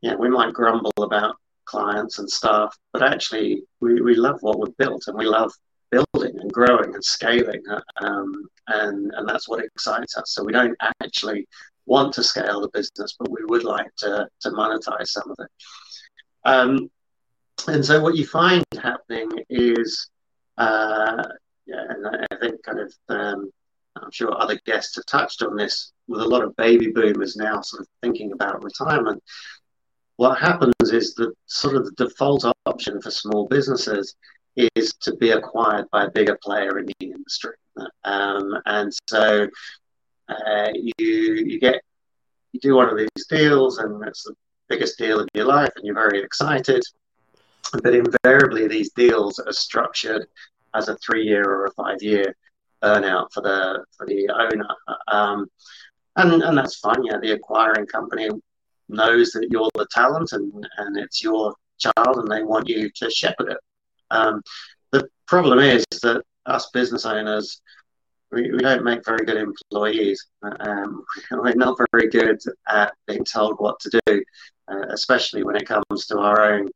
you 0.00 0.10
know, 0.10 0.16
we 0.16 0.30
might 0.30 0.52
grumble 0.52 0.92
about 0.98 1.36
clients 1.64 2.18
and 2.18 2.30
staff, 2.30 2.76
but 2.92 3.02
actually, 3.02 3.62
we, 3.80 4.00
we 4.00 4.14
love 4.14 4.38
what 4.40 4.58
we've 4.58 4.76
built 4.76 5.04
and 5.06 5.16
we 5.16 5.26
love 5.26 5.52
building 5.90 6.38
and 6.40 6.52
growing 6.52 6.94
and 6.94 7.04
scaling. 7.04 7.62
Um, 8.02 8.48
and, 8.68 9.12
and 9.14 9.28
that's 9.28 9.48
what 9.48 9.64
excites 9.64 10.16
us. 10.16 10.30
So, 10.34 10.44
we 10.44 10.52
don't 10.52 10.76
actually 11.02 11.46
want 11.86 12.14
to 12.14 12.22
scale 12.22 12.60
the 12.60 12.68
business, 12.68 13.16
but 13.18 13.30
we 13.30 13.44
would 13.44 13.64
like 13.64 13.94
to, 13.98 14.28
to 14.40 14.50
monetize 14.50 15.08
some 15.08 15.30
of 15.30 15.36
it. 15.38 15.50
Um, 16.44 16.90
and 17.68 17.84
so, 17.84 18.00
what 18.00 18.16
you 18.16 18.26
find 18.26 18.64
happening 18.80 19.30
is, 19.48 20.10
uh, 20.58 21.22
yeah, 21.66 21.84
and 21.88 22.26
I 22.30 22.36
think 22.40 22.62
kind 22.62 22.80
of 22.80 22.92
um, 23.08 23.50
I'm 23.96 24.10
sure 24.10 24.34
other 24.40 24.58
guests 24.64 24.96
have 24.96 25.06
touched 25.06 25.42
on 25.42 25.56
this 25.56 25.92
with 26.06 26.20
a 26.20 26.26
lot 26.26 26.42
of 26.42 26.56
baby 26.56 26.88
boomers 26.88 27.36
now 27.36 27.60
sort 27.60 27.82
of 27.82 27.86
thinking 28.02 28.32
about 28.32 28.62
retirement. 28.62 29.22
What 30.16 30.38
happens 30.38 30.74
is 30.80 31.14
that 31.14 31.32
sort 31.46 31.76
of 31.76 31.84
the 31.84 32.06
default 32.06 32.44
option 32.66 33.00
for 33.00 33.10
small 33.10 33.46
businesses 33.48 34.14
is 34.56 34.92
to 35.02 35.16
be 35.16 35.30
acquired 35.30 35.86
by 35.90 36.04
a 36.04 36.10
bigger 36.10 36.38
player 36.42 36.78
in 36.78 36.86
the 36.86 36.94
industry. 37.00 37.54
Um, 38.04 38.54
and 38.66 38.92
so 39.08 39.48
uh, 40.28 40.68
you 40.74 41.34
you 41.46 41.58
get 41.58 41.82
you 42.52 42.60
do 42.60 42.74
one 42.74 42.88
of 42.88 42.98
these 42.98 43.26
deals 43.28 43.78
and 43.78 44.06
it's 44.06 44.24
the 44.24 44.34
biggest 44.68 44.98
deal 44.98 45.20
of 45.20 45.28
your 45.34 45.46
life 45.46 45.72
and 45.76 45.84
you're 45.84 45.94
very 45.94 46.22
excited. 46.22 46.82
But 47.82 47.94
invariably 47.94 48.68
these 48.68 48.90
deals 48.92 49.38
are 49.38 49.52
structured 49.52 50.26
as 50.74 50.88
a 50.88 50.96
three 50.96 51.24
year 51.24 51.44
or 51.44 51.66
a 51.66 51.72
five 51.72 52.02
year 52.02 52.34
earnout 52.82 53.32
for 53.32 53.42
the 53.42 53.84
for 53.96 54.06
the 54.06 54.28
owner, 54.30 54.68
um, 55.08 55.46
and 56.16 56.42
and 56.42 56.56
that's 56.58 56.78
fine. 56.78 57.04
Yeah, 57.04 57.18
the 57.20 57.32
acquiring 57.32 57.86
company 57.86 58.28
knows 58.88 59.30
that 59.30 59.48
you're 59.50 59.70
the 59.74 59.86
talent 59.90 60.32
and 60.32 60.52
and 60.78 60.96
it's 60.98 61.22
your 61.22 61.54
child, 61.78 62.18
and 62.18 62.30
they 62.30 62.42
want 62.42 62.68
you 62.68 62.90
to 62.90 63.10
shepherd 63.10 63.52
it. 63.52 63.58
Um, 64.10 64.42
the 64.90 65.08
problem 65.26 65.58
is 65.58 65.84
that 66.02 66.22
us 66.46 66.70
business 66.70 67.06
owners. 67.06 67.60
We, 68.30 68.50
we 68.50 68.60
don't 68.60 68.82
make 68.82 69.04
very 69.04 69.26
good 69.26 69.36
employees. 69.36 70.26
Um, 70.42 71.04
we're 71.30 71.54
not 71.54 71.78
very 71.92 72.08
good 72.08 72.40
at 72.66 72.94
being 73.06 73.24
told 73.24 73.56
what 73.58 73.78
to 73.80 74.00
do. 74.06 74.24
uh, 74.68 74.86
especially 74.90 75.42
when 75.42 75.56
it 75.56 75.66
comes 75.66 76.06
to 76.06 76.18
our 76.18 76.54
own 76.54 76.68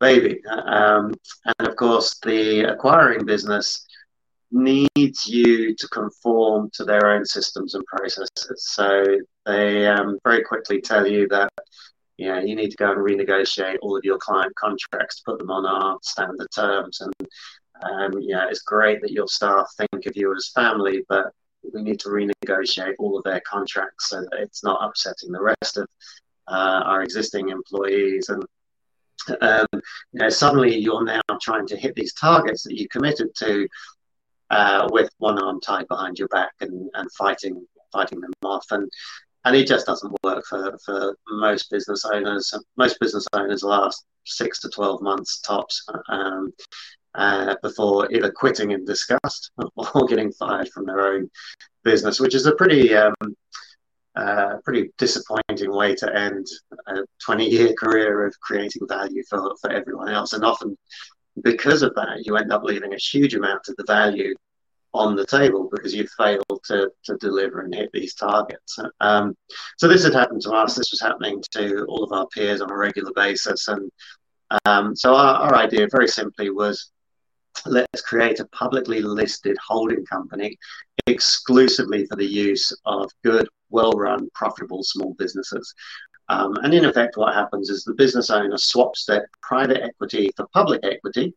baby. 0.00 0.42
Um, 0.46 1.14
and 1.58 1.68
of 1.68 1.76
course, 1.76 2.18
the 2.24 2.72
acquiring 2.72 3.24
business 3.24 3.86
needs 4.54 5.26
you 5.26 5.74
to 5.74 5.88
conform 5.88 6.70
to 6.72 6.84
their 6.84 7.08
own 7.08 7.24
systems 7.24 7.74
and 7.74 7.84
processes. 7.86 8.28
So 8.56 9.18
they 9.44 9.86
um, 9.86 10.18
very 10.24 10.44
quickly 10.44 10.80
tell 10.80 11.06
you 11.06 11.26
that 11.28 11.52
you 12.16 12.28
know 12.28 12.38
you 12.38 12.54
need 12.54 12.70
to 12.70 12.76
go 12.76 12.92
and 12.92 13.00
renegotiate 13.00 13.78
all 13.82 13.96
of 13.96 14.04
your 14.04 14.18
client 14.18 14.54
contracts 14.54 15.20
put 15.20 15.38
them 15.38 15.50
on 15.50 15.66
our 15.66 15.98
standard 16.02 16.48
terms. 16.54 17.00
And 17.00 17.12
um, 17.82 18.12
it's 18.16 18.62
great 18.62 19.00
that 19.02 19.10
your 19.10 19.26
staff 19.26 19.66
think 19.76 20.06
of 20.06 20.16
you 20.16 20.32
as 20.34 20.52
family, 20.54 21.04
but 21.08 21.32
we 21.72 21.82
need 21.82 21.98
to 22.00 22.08
renegotiate 22.08 22.94
all 22.98 23.18
of 23.18 23.24
their 23.24 23.40
contracts 23.40 24.10
so 24.10 24.20
that 24.20 24.40
it's 24.40 24.62
not 24.62 24.78
upsetting 24.82 25.32
the 25.32 25.42
rest 25.42 25.76
of 25.76 25.88
uh, 26.46 26.82
our 26.84 27.02
existing 27.02 27.48
employees. 27.48 28.28
And 28.28 28.44
um, 29.40 29.66
you 29.72 30.20
know, 30.20 30.28
suddenly 30.28 30.76
you're 30.76 31.04
now 31.04 31.20
trying 31.40 31.66
to 31.68 31.76
hit 31.76 31.94
these 31.94 32.14
targets 32.14 32.62
that 32.64 32.78
you 32.78 32.88
committed 32.88 33.34
to 33.38 33.66
uh, 34.50 34.88
with 34.90 35.10
one 35.18 35.38
arm 35.38 35.60
tied 35.60 35.88
behind 35.88 36.18
your 36.18 36.28
back 36.28 36.52
and, 36.60 36.90
and 36.94 37.10
fighting 37.12 37.66
fighting 37.92 38.20
them 38.20 38.32
off. 38.44 38.66
And 38.70 38.90
and 39.44 39.54
it 39.54 39.66
just 39.66 39.86
doesn't 39.86 40.16
work 40.22 40.44
for, 40.48 40.78
for 40.84 41.16
most 41.28 41.70
business 41.70 42.04
owners. 42.04 42.54
Most 42.76 42.98
business 42.98 43.26
owners 43.34 43.62
last 43.62 44.04
six 44.24 44.58
to 44.60 44.70
12 44.70 45.02
months 45.02 45.40
tops 45.40 45.84
um, 46.08 46.50
uh, 47.14 47.54
before 47.62 48.10
either 48.10 48.32
quitting 48.32 48.70
in 48.70 48.84
disgust 48.86 49.50
or 49.76 50.06
getting 50.06 50.32
fired 50.32 50.68
from 50.70 50.86
their 50.86 51.00
own 51.00 51.30
business, 51.82 52.20
which 52.20 52.34
is 52.34 52.46
a 52.46 52.54
pretty 52.56 52.94
um, 52.94 53.14
uh, 54.16 54.56
pretty 54.64 54.90
disappointing 54.96 55.72
way 55.72 55.94
to 55.94 56.16
end 56.16 56.46
a 56.86 57.00
20 57.24 57.46
year 57.46 57.74
career 57.74 58.24
of 58.26 58.34
creating 58.40 58.82
value 58.88 59.22
for, 59.28 59.54
for 59.60 59.70
everyone 59.70 60.08
else. 60.08 60.32
And 60.32 60.44
often, 60.44 60.78
because 61.42 61.82
of 61.82 61.94
that, 61.94 62.24
you 62.24 62.36
end 62.36 62.52
up 62.52 62.62
leaving 62.62 62.94
a 62.94 62.98
huge 62.98 63.34
amount 63.34 63.68
of 63.68 63.76
the 63.76 63.84
value 63.86 64.34
on 64.92 65.16
the 65.16 65.26
table 65.26 65.68
because 65.72 65.92
you 65.92 66.06
failed 66.16 66.60
to, 66.64 66.88
to 67.02 67.16
deliver 67.16 67.62
and 67.62 67.74
hit 67.74 67.90
these 67.92 68.14
targets. 68.14 68.78
Um, 69.00 69.36
so 69.76 69.88
this 69.88 70.04
had 70.04 70.14
happened 70.14 70.42
to 70.42 70.52
us. 70.52 70.76
This 70.76 70.92
was 70.92 71.00
happening 71.00 71.42
to 71.50 71.84
all 71.88 72.04
of 72.04 72.12
our 72.12 72.26
peers 72.28 72.60
on 72.60 72.70
a 72.70 72.76
regular 72.76 73.10
basis. 73.14 73.66
And 73.66 73.90
um, 74.64 74.94
so 74.94 75.14
our, 75.14 75.34
our 75.34 75.54
idea 75.56 75.88
very 75.90 76.06
simply 76.06 76.50
was 76.50 76.92
let's 77.66 78.02
create 78.02 78.40
a 78.40 78.46
publicly 78.46 79.00
listed 79.00 79.56
holding 79.66 80.04
company 80.06 80.56
exclusively 81.06 82.06
for 82.06 82.16
the 82.16 82.26
use 82.26 82.72
of 82.84 83.10
good, 83.24 83.48
well 83.70 83.92
run, 83.92 84.28
profitable 84.34 84.82
small 84.82 85.14
businesses. 85.14 85.74
Um, 86.28 86.56
and 86.62 86.72
in 86.72 86.84
effect, 86.84 87.16
what 87.16 87.34
happens 87.34 87.70
is 87.70 87.84
the 87.84 87.94
business 87.94 88.30
owner 88.30 88.56
swaps 88.56 89.04
their 89.04 89.28
private 89.42 89.82
equity 89.82 90.30
for 90.36 90.46
public 90.52 90.80
equity, 90.84 91.34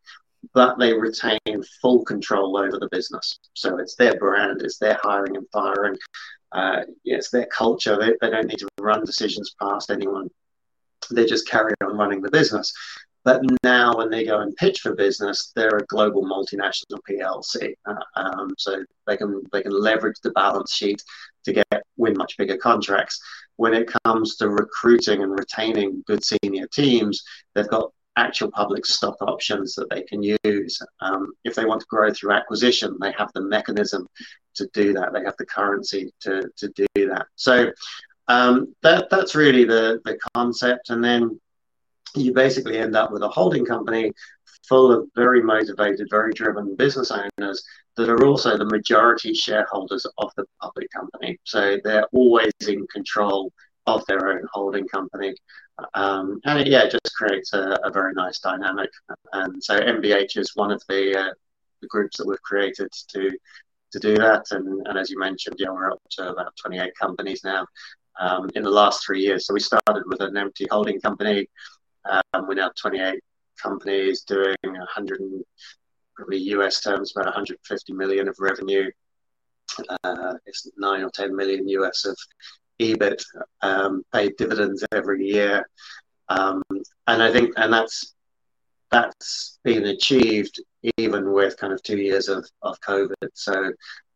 but 0.53 0.77
they 0.79 0.93
retain 0.93 1.39
full 1.81 2.05
control 2.05 2.57
over 2.57 2.77
the 2.79 2.89
business. 2.91 3.39
So 3.53 3.77
it's 3.79 3.95
their 3.95 4.17
brand, 4.17 4.61
it's 4.61 4.77
their 4.77 4.97
hiring 5.01 5.35
and 5.35 5.47
firing, 5.51 5.97
uh, 6.53 6.83
it's 7.03 7.29
their 7.29 7.47
culture. 7.47 7.97
They, 7.97 8.13
they 8.21 8.31
don't 8.31 8.47
need 8.47 8.59
to 8.59 8.67
run 8.79 9.03
decisions 9.03 9.55
past 9.61 9.91
anyone. 9.91 10.29
They 11.11 11.25
just 11.25 11.47
carry 11.47 11.73
on 11.83 11.97
running 11.97 12.21
the 12.21 12.31
business. 12.31 12.73
But 13.23 13.41
now, 13.61 13.97
when 13.97 14.09
they 14.09 14.23
go 14.23 14.39
and 14.39 14.55
pitch 14.55 14.79
for 14.79 14.95
business, 14.95 15.51
they're 15.53 15.75
a 15.75 15.85
global 15.87 16.23
multinational 16.23 16.99
PLC, 17.09 17.73
uh, 17.85 17.95
um, 18.15 18.53
so 18.57 18.85
they 19.05 19.17
can 19.17 19.43
they 19.51 19.61
can 19.61 19.77
leverage 19.77 20.15
the 20.23 20.31
balance 20.31 20.73
sheet 20.73 21.03
to 21.47 21.53
get 21.53 21.83
win 21.97 22.15
much 22.17 22.37
bigger 22.37 22.57
contracts. 22.57 23.19
When 23.55 23.73
it 23.73 23.91
comes 24.03 24.35
to 24.37 24.49
recruiting 24.49 25.23
and 25.23 25.31
retaining 25.31 26.03
good 26.05 26.23
senior 26.23 26.67
teams, 26.67 27.23
they've 27.53 27.67
got 27.67 27.91
actual 28.15 28.51
public 28.51 28.85
stock 28.85 29.15
options 29.21 29.75
that 29.75 29.89
they 29.89 30.01
can 30.03 30.21
use. 30.23 30.79
Um, 30.99 31.33
if 31.43 31.55
they 31.55 31.65
want 31.65 31.81
to 31.81 31.87
grow 31.87 32.11
through 32.11 32.33
acquisition, 32.33 32.97
they 32.99 33.13
have 33.13 33.31
the 33.33 33.41
mechanism 33.41 34.07
to 34.55 34.67
do 34.73 34.93
that. 34.93 35.13
They 35.13 35.23
have 35.23 35.37
the 35.37 35.45
currency 35.45 36.11
to, 36.21 36.49
to 36.57 36.71
do 36.75 37.09
that. 37.09 37.27
So 37.35 37.71
um, 38.27 38.75
that 38.83 39.09
that's 39.09 39.35
really 39.35 39.63
the 39.63 40.01
the 40.03 40.17
concept, 40.35 40.89
and 40.89 41.01
then 41.03 41.39
you 42.15 42.33
basically 42.33 42.77
end 42.77 42.95
up 42.95 43.11
with 43.11 43.21
a 43.21 43.29
holding 43.29 43.65
company 43.65 44.11
full 44.67 44.91
of 44.91 45.09
very 45.15 45.41
motivated, 45.41 46.07
very 46.09 46.33
driven 46.33 46.75
business 46.75 47.11
owners 47.11 47.63
that 47.95 48.09
are 48.09 48.25
also 48.25 48.57
the 48.57 48.65
majority 48.65 49.33
shareholders 49.33 50.05
of 50.17 50.31
the 50.37 50.45
public 50.61 50.89
company. 50.91 51.39
So 51.43 51.77
they're 51.83 52.07
always 52.13 52.53
in 52.67 52.85
control 52.87 53.51
of 53.85 54.05
their 54.07 54.29
own 54.29 54.45
holding 54.51 54.87
company. 54.87 55.35
Um, 55.93 56.39
and 56.45 56.59
it, 56.59 56.67
yeah, 56.67 56.83
it 56.83 56.91
just 56.91 57.15
creates 57.15 57.53
a, 57.53 57.79
a, 57.83 57.91
very 57.91 58.13
nice 58.13 58.39
dynamic. 58.39 58.89
And 59.33 59.63
so 59.63 59.79
MBH 59.79 60.37
is 60.37 60.55
one 60.55 60.71
of 60.71 60.81
the, 60.89 61.17
uh, 61.17 61.33
the 61.81 61.87
groups 61.87 62.17
that 62.17 62.27
we've 62.27 62.41
created 62.41 62.89
to 63.09 63.31
to 63.91 63.99
do 63.99 64.15
that. 64.15 64.43
And, 64.51 64.85
and 64.87 64.97
as 64.97 65.09
you 65.09 65.17
mentioned, 65.17 65.55
yeah, 65.59 65.69
we're 65.69 65.91
up 65.91 66.01
to 66.11 66.31
about 66.31 66.53
28 66.61 66.91
companies 66.99 67.41
now 67.45 67.65
um, 68.19 68.49
in 68.53 68.63
the 68.63 68.69
last 68.69 69.05
three 69.05 69.21
years. 69.21 69.47
So 69.47 69.53
we 69.53 69.61
started 69.61 70.03
with 70.07 70.19
an 70.19 70.35
empty 70.35 70.67
holding 70.69 70.99
company 70.99 71.47
um, 72.09 72.47
we're 72.47 72.55
now 72.55 72.71
28 72.79 73.19
companies 73.61 74.21
doing 74.21 74.55
100 74.63 75.21
probably 76.15 76.37
US 76.37 76.81
terms 76.81 77.13
about 77.15 77.25
150 77.25 77.93
million 77.93 78.27
of 78.27 78.35
revenue. 78.39 78.89
Uh, 80.03 80.33
it's 80.45 80.69
nine 80.77 81.03
or 81.03 81.11
10 81.11 81.35
million 81.35 81.67
US 81.69 82.05
of 82.05 82.17
EBIT, 82.79 83.23
um, 83.61 84.03
paid 84.13 84.35
dividends 84.37 84.83
every 84.91 85.25
year, 85.27 85.67
um, 86.29 86.61
and 87.07 87.23
I 87.23 87.31
think 87.31 87.53
and 87.57 87.73
that's 87.73 88.13
that's 88.91 89.59
been 89.63 89.85
achieved 89.85 90.61
even 90.97 91.33
with 91.33 91.57
kind 91.57 91.73
of 91.73 91.83
two 91.83 91.97
years 91.97 92.29
of, 92.29 92.47
of 92.61 92.79
COVID. 92.81 93.29
So 93.33 93.71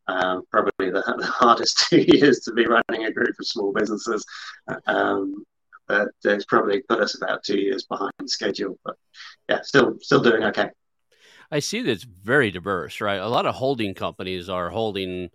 um, 0.07 0.43
probably 0.51 0.91
the, 0.91 1.03
the, 1.17 1.25
hardest 1.27 1.86
two 1.89 2.01
years 2.07 2.39
to 2.41 2.53
be 2.53 2.65
running 2.65 3.05
a 3.05 3.12
group 3.12 3.36
of 3.39 3.48
small 3.48 3.74
businesses. 3.74 4.25
Um, 4.88 5.43
but 5.91 6.07
it's 6.24 6.45
probably 6.45 6.81
put 6.81 7.01
us 7.01 7.15
about 7.15 7.43
two 7.43 7.60
years 7.60 7.83
behind 7.83 8.12
schedule. 8.25 8.79
But 8.83 8.95
yeah, 9.50 9.62
still 9.62 9.98
still 10.01 10.21
doing 10.21 10.43
okay. 10.43 10.69
I 11.51 11.60
see 11.60 11.81
that 11.81 11.91
it's 11.91 12.03
very 12.05 12.50
diverse, 12.50 13.01
right? 13.01 13.19
A 13.19 13.27
lot 13.27 13.45
of 13.45 13.55
holding 13.55 13.93
companies 13.93 14.50
are 14.50 14.69
holding, 14.69 15.29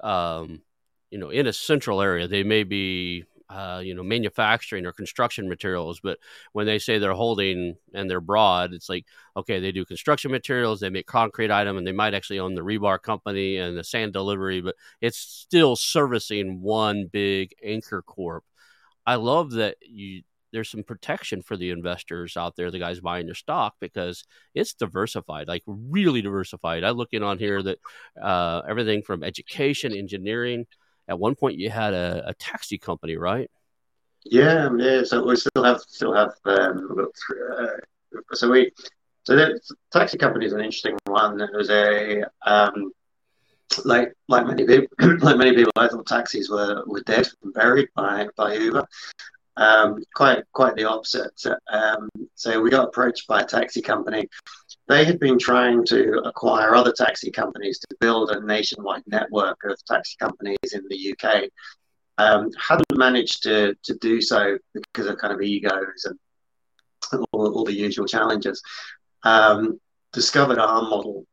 um, 0.00 0.62
you 1.10 1.18
know, 1.18 1.30
in 1.30 1.48
a 1.48 1.52
central 1.52 2.00
area. 2.00 2.28
They 2.28 2.44
may 2.44 2.62
be, 2.62 3.24
uh, 3.50 3.82
you 3.84 3.96
know, 3.96 4.04
manufacturing 4.04 4.86
or 4.86 4.92
construction 4.92 5.48
materials, 5.48 5.98
but 6.00 6.18
when 6.52 6.66
they 6.66 6.78
say 6.78 6.98
they're 6.98 7.12
holding 7.12 7.74
and 7.92 8.08
they're 8.08 8.20
broad, 8.20 8.72
it's 8.72 8.88
like, 8.88 9.04
okay, 9.36 9.58
they 9.58 9.72
do 9.72 9.84
construction 9.84 10.30
materials, 10.30 10.78
they 10.78 10.90
make 10.90 11.06
concrete 11.06 11.50
item, 11.50 11.76
and 11.76 11.84
they 11.84 11.92
might 11.92 12.14
actually 12.14 12.38
own 12.38 12.54
the 12.54 12.60
rebar 12.60 13.02
company 13.02 13.56
and 13.56 13.76
the 13.76 13.82
sand 13.82 14.12
delivery, 14.12 14.60
but 14.60 14.76
it's 15.00 15.18
still 15.18 15.74
servicing 15.74 16.62
one 16.62 17.08
big 17.10 17.52
anchor 17.64 18.02
corp. 18.02 18.44
I 19.08 19.14
love 19.14 19.52
that 19.52 19.76
you 19.80 20.22
there's 20.52 20.70
some 20.70 20.82
protection 20.82 21.40
for 21.40 21.56
the 21.56 21.70
investors 21.70 22.36
out 22.36 22.56
there, 22.56 22.70
the 22.70 22.78
guys 22.78 23.00
buying 23.00 23.24
your 23.24 23.34
stock, 23.34 23.74
because 23.80 24.24
it's 24.54 24.74
diversified, 24.74 25.48
like 25.48 25.62
really 25.66 26.20
diversified. 26.20 26.84
I 26.84 26.90
look 26.90 27.08
in 27.12 27.22
on 27.22 27.38
here 27.38 27.62
that 27.62 27.78
uh, 28.20 28.62
everything 28.68 29.02
from 29.02 29.24
education, 29.24 29.94
engineering. 29.94 30.66
At 31.08 31.18
one 31.18 31.36
point, 31.36 31.58
you 31.58 31.70
had 31.70 31.94
a, 31.94 32.22
a 32.26 32.34
taxi 32.34 32.76
company, 32.76 33.16
right? 33.16 33.50
Yeah, 34.24 34.68
yeah. 34.76 35.04
So 35.04 35.24
we 35.24 35.36
still 35.36 35.64
have 35.64 35.80
still 35.80 36.14
have 36.14 36.32
um, 36.44 37.08
uh, 37.56 37.66
so 38.34 38.50
we 38.50 38.72
so 39.22 39.36
the 39.36 39.58
taxi 39.90 40.18
company 40.18 40.44
is 40.44 40.52
an 40.52 40.60
interesting 40.60 40.98
one. 41.06 41.40
It 41.40 41.50
was 41.54 41.70
a 41.70 42.24
um, 42.44 42.92
like 43.84 44.12
like 44.28 44.46
many 44.46 44.66
people, 44.66 44.88
like 45.20 45.36
many 45.36 45.54
people, 45.54 45.72
I 45.76 45.88
thought 45.88 46.06
taxis 46.06 46.50
were, 46.50 46.82
were 46.86 47.02
dead 47.02 47.28
and 47.42 47.52
buried 47.52 47.88
by 47.94 48.28
by 48.36 48.54
Uber. 48.54 48.86
Um, 49.56 50.02
quite 50.14 50.44
quite 50.52 50.76
the 50.76 50.84
opposite. 50.84 51.32
Um, 51.70 52.08
so 52.34 52.60
we 52.60 52.70
got 52.70 52.88
approached 52.88 53.26
by 53.26 53.42
a 53.42 53.44
taxi 53.44 53.82
company. 53.82 54.28
They 54.86 55.04
had 55.04 55.18
been 55.18 55.38
trying 55.38 55.84
to 55.86 56.22
acquire 56.24 56.74
other 56.74 56.92
taxi 56.92 57.30
companies 57.30 57.78
to 57.80 57.96
build 58.00 58.30
a 58.30 58.44
nationwide 58.44 59.02
network 59.06 59.58
of 59.64 59.76
taxi 59.84 60.16
companies 60.18 60.72
in 60.72 60.84
the 60.88 61.12
UK. 61.12 61.44
Um, 62.18 62.50
hadn't 62.58 62.96
managed 62.96 63.42
to 63.44 63.74
to 63.82 63.94
do 64.00 64.20
so 64.20 64.58
because 64.72 65.06
of 65.06 65.18
kind 65.18 65.34
of 65.34 65.42
egos 65.42 66.04
and 66.04 67.24
all, 67.32 67.52
all 67.52 67.64
the 67.64 67.72
usual 67.72 68.06
challenges. 68.06 68.62
Um, 69.24 69.80
discovered 70.12 70.58
our 70.58 70.82
model 70.82 71.26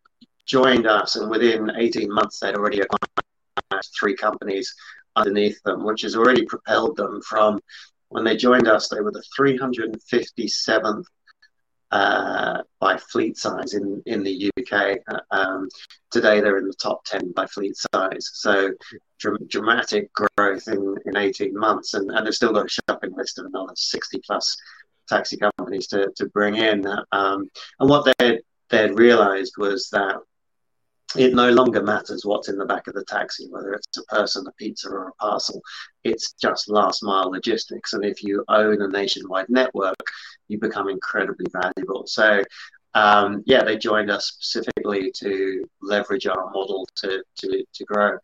joined 0.45 0.87
us, 0.87 1.15
and 1.15 1.29
within 1.29 1.71
18 1.75 2.11
months, 2.11 2.39
they'd 2.39 2.55
already 2.55 2.81
acquired 2.81 3.85
three 3.97 4.15
companies 4.15 4.73
underneath 5.15 5.61
them, 5.63 5.83
which 5.83 6.01
has 6.01 6.15
already 6.15 6.45
propelled 6.45 6.97
them 6.97 7.21
from 7.21 7.59
when 8.09 8.23
they 8.23 8.37
joined 8.37 8.67
us, 8.67 8.87
they 8.87 9.01
were 9.01 9.11
the 9.11 9.23
357th 9.37 11.03
uh, 11.91 12.61
by 12.79 12.97
fleet 12.97 13.37
size 13.37 13.73
in, 13.73 14.01
in 14.05 14.23
the 14.23 14.51
UK. 14.57 14.99
Um, 15.31 15.67
today, 16.11 16.39
they're 16.39 16.57
in 16.57 16.67
the 16.67 16.73
top 16.73 17.03
10 17.05 17.31
by 17.33 17.45
fleet 17.47 17.75
size. 17.93 18.29
So, 18.33 18.71
dr- 19.19 19.47
dramatic 19.49 20.11
growth 20.13 20.67
in, 20.67 20.95
in 21.05 21.17
18 21.17 21.57
months, 21.57 21.93
and, 21.93 22.09
and 22.11 22.25
they've 22.25 22.33
still 22.33 22.53
got 22.53 22.67
a 22.67 22.81
shopping 22.89 23.13
list 23.15 23.39
of 23.39 23.45
another 23.45 23.73
60 23.75 24.21
plus 24.25 24.55
taxi 25.07 25.37
companies 25.37 25.87
to, 25.87 26.11
to 26.15 26.27
bring 26.27 26.55
in. 26.55 26.85
Um, 27.11 27.49
and 27.79 27.89
what 27.89 28.11
they 28.17 28.39
they'd 28.69 28.97
realized 28.97 29.53
was 29.57 29.89
that 29.89 30.17
it 31.17 31.33
no 31.33 31.49
longer 31.49 31.81
matters 31.81 32.25
what's 32.25 32.49
in 32.49 32.57
the 32.57 32.65
back 32.65 32.87
of 32.87 32.93
the 32.93 33.05
taxi, 33.05 33.47
whether 33.49 33.73
it's 33.73 33.97
a 33.97 34.03
person, 34.15 34.45
a 34.47 34.51
pizza, 34.53 34.89
or 34.89 35.09
a 35.09 35.13
parcel. 35.13 35.61
It's 36.03 36.33
just 36.33 36.69
last 36.69 37.03
mile 37.03 37.31
logistics. 37.31 37.93
And 37.93 38.03
if 38.03 38.23
you 38.23 38.43
own 38.49 38.81
a 38.81 38.87
nationwide 38.87 39.49
network, 39.49 39.95
you 40.47 40.59
become 40.59 40.89
incredibly 40.89 41.45
valuable. 41.51 42.03
So, 42.05 42.43
um, 42.95 43.43
yeah, 43.45 43.63
they 43.63 43.77
joined 43.77 44.11
us 44.11 44.27
specifically 44.27 45.11
to 45.19 45.65
leverage 45.81 46.27
our 46.27 46.49
model 46.51 46.87
to, 46.97 47.23
to, 47.39 47.63
to 47.73 47.85
grow. 47.85 48.17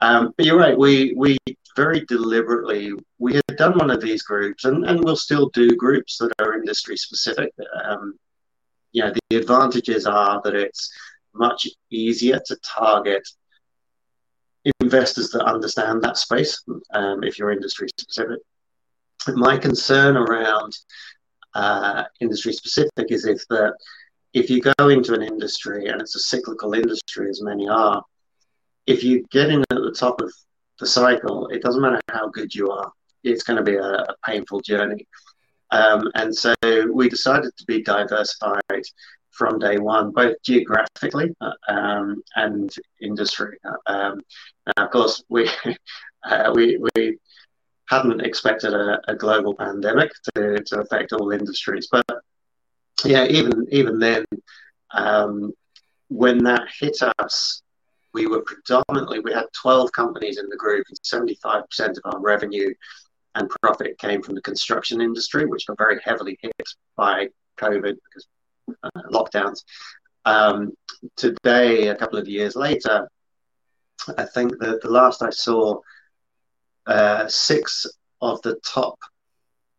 Um, 0.00 0.34
but 0.36 0.46
you're 0.46 0.58
right, 0.58 0.76
we, 0.76 1.14
we 1.16 1.38
very 1.76 2.00
deliberately, 2.06 2.92
we 3.18 3.34
had 3.34 3.56
done 3.56 3.78
one 3.78 3.90
of 3.90 4.00
these 4.00 4.22
groups 4.22 4.64
and, 4.64 4.84
and 4.84 5.02
we'll 5.04 5.16
still 5.16 5.48
do 5.50 5.76
groups 5.76 6.18
that 6.18 6.32
are 6.40 6.54
industry 6.54 6.96
specific. 6.96 7.52
Um, 7.84 8.18
you 8.90 9.02
know, 9.02 9.12
the 9.30 9.36
advantages 9.36 10.06
are 10.06 10.40
that 10.44 10.54
it's 10.54 10.92
much 11.34 11.66
easier 11.90 12.40
to 12.46 12.56
target 12.64 13.26
investors 14.80 15.30
that 15.30 15.44
understand 15.44 16.02
that 16.02 16.16
space 16.16 16.62
um, 16.94 17.24
if 17.24 17.38
you're 17.38 17.50
industry 17.50 17.88
specific. 17.98 18.38
My 19.28 19.56
concern 19.56 20.16
around 20.16 20.76
uh, 21.54 22.04
industry 22.20 22.52
specific 22.52 23.10
is 23.10 23.24
if 23.24 23.46
that 23.48 23.74
if 24.34 24.48
you 24.48 24.62
go 24.78 24.88
into 24.88 25.14
an 25.14 25.22
industry 25.22 25.88
and 25.88 26.00
it's 26.00 26.16
a 26.16 26.20
cyclical 26.20 26.74
industry 26.74 27.28
as 27.28 27.42
many 27.42 27.68
are, 27.68 28.02
if 28.86 29.04
you 29.04 29.24
get 29.30 29.50
in 29.50 29.60
at 29.60 29.68
the 29.70 29.94
top 29.96 30.20
of 30.20 30.32
the 30.80 30.86
cycle, 30.86 31.48
it 31.48 31.62
doesn't 31.62 31.82
matter 31.82 32.00
how 32.10 32.28
good 32.28 32.54
you 32.54 32.70
are, 32.70 32.90
it's 33.22 33.42
going 33.42 33.58
to 33.58 33.62
be 33.62 33.76
a, 33.76 33.82
a 33.82 34.14
painful 34.26 34.60
journey. 34.60 35.06
Um, 35.70 36.10
and 36.14 36.34
so 36.34 36.54
we 36.92 37.08
decided 37.08 37.56
to 37.56 37.64
be 37.66 37.82
diversified 37.82 38.84
from 39.32 39.58
day 39.58 39.78
one, 39.78 40.10
both 40.10 40.36
geographically 40.42 41.34
uh, 41.40 41.52
um, 41.68 42.22
and 42.36 42.70
industry. 43.00 43.58
Um, 43.86 44.20
now, 44.66 44.84
of 44.84 44.90
course, 44.90 45.22
we 45.28 45.48
uh, 46.24 46.52
we 46.54 46.78
we 46.94 47.18
hadn't 47.88 48.20
expected 48.20 48.72
a, 48.72 49.00
a, 49.08 49.14
global 49.14 49.54
pandemic 49.54 50.10
to, 50.34 50.62
to 50.64 50.80
affect 50.80 51.12
all 51.12 51.30
industries, 51.30 51.88
but 51.90 52.06
yeah, 53.04 53.26
even 53.26 53.66
even 53.70 53.98
then, 53.98 54.24
um, 54.92 55.52
when 56.08 56.38
that 56.44 56.68
hit 56.78 56.98
us, 57.18 57.62
we 58.14 58.26
were 58.26 58.42
predominantly 58.42 59.20
we 59.20 59.32
had 59.32 59.46
12 59.60 59.92
companies 59.92 60.38
in 60.38 60.48
the 60.48 60.56
group, 60.56 60.86
and 60.88 61.24
75% 61.36 61.88
of 61.88 61.98
our 62.04 62.20
revenue 62.20 62.72
and 63.34 63.50
profit 63.62 63.98
came 63.98 64.22
from 64.22 64.34
the 64.34 64.42
construction 64.42 65.00
industry, 65.00 65.46
which 65.46 65.66
got 65.66 65.78
very 65.78 65.98
heavily 66.04 66.38
hit 66.42 66.68
by 66.96 67.28
COVID 67.58 67.94
because 67.94 68.26
uh, 68.82 69.02
lockdowns. 69.10 69.64
Um, 70.24 70.72
today, 71.16 71.88
a 71.88 71.96
couple 71.96 72.18
of 72.18 72.28
years 72.28 72.56
later, 72.56 73.08
I 74.18 74.24
think 74.24 74.58
that 74.58 74.82
the 74.82 74.90
last 74.90 75.22
I 75.22 75.30
saw, 75.30 75.80
uh, 76.86 77.28
six 77.28 77.86
of 78.20 78.42
the 78.42 78.58
top 78.64 78.98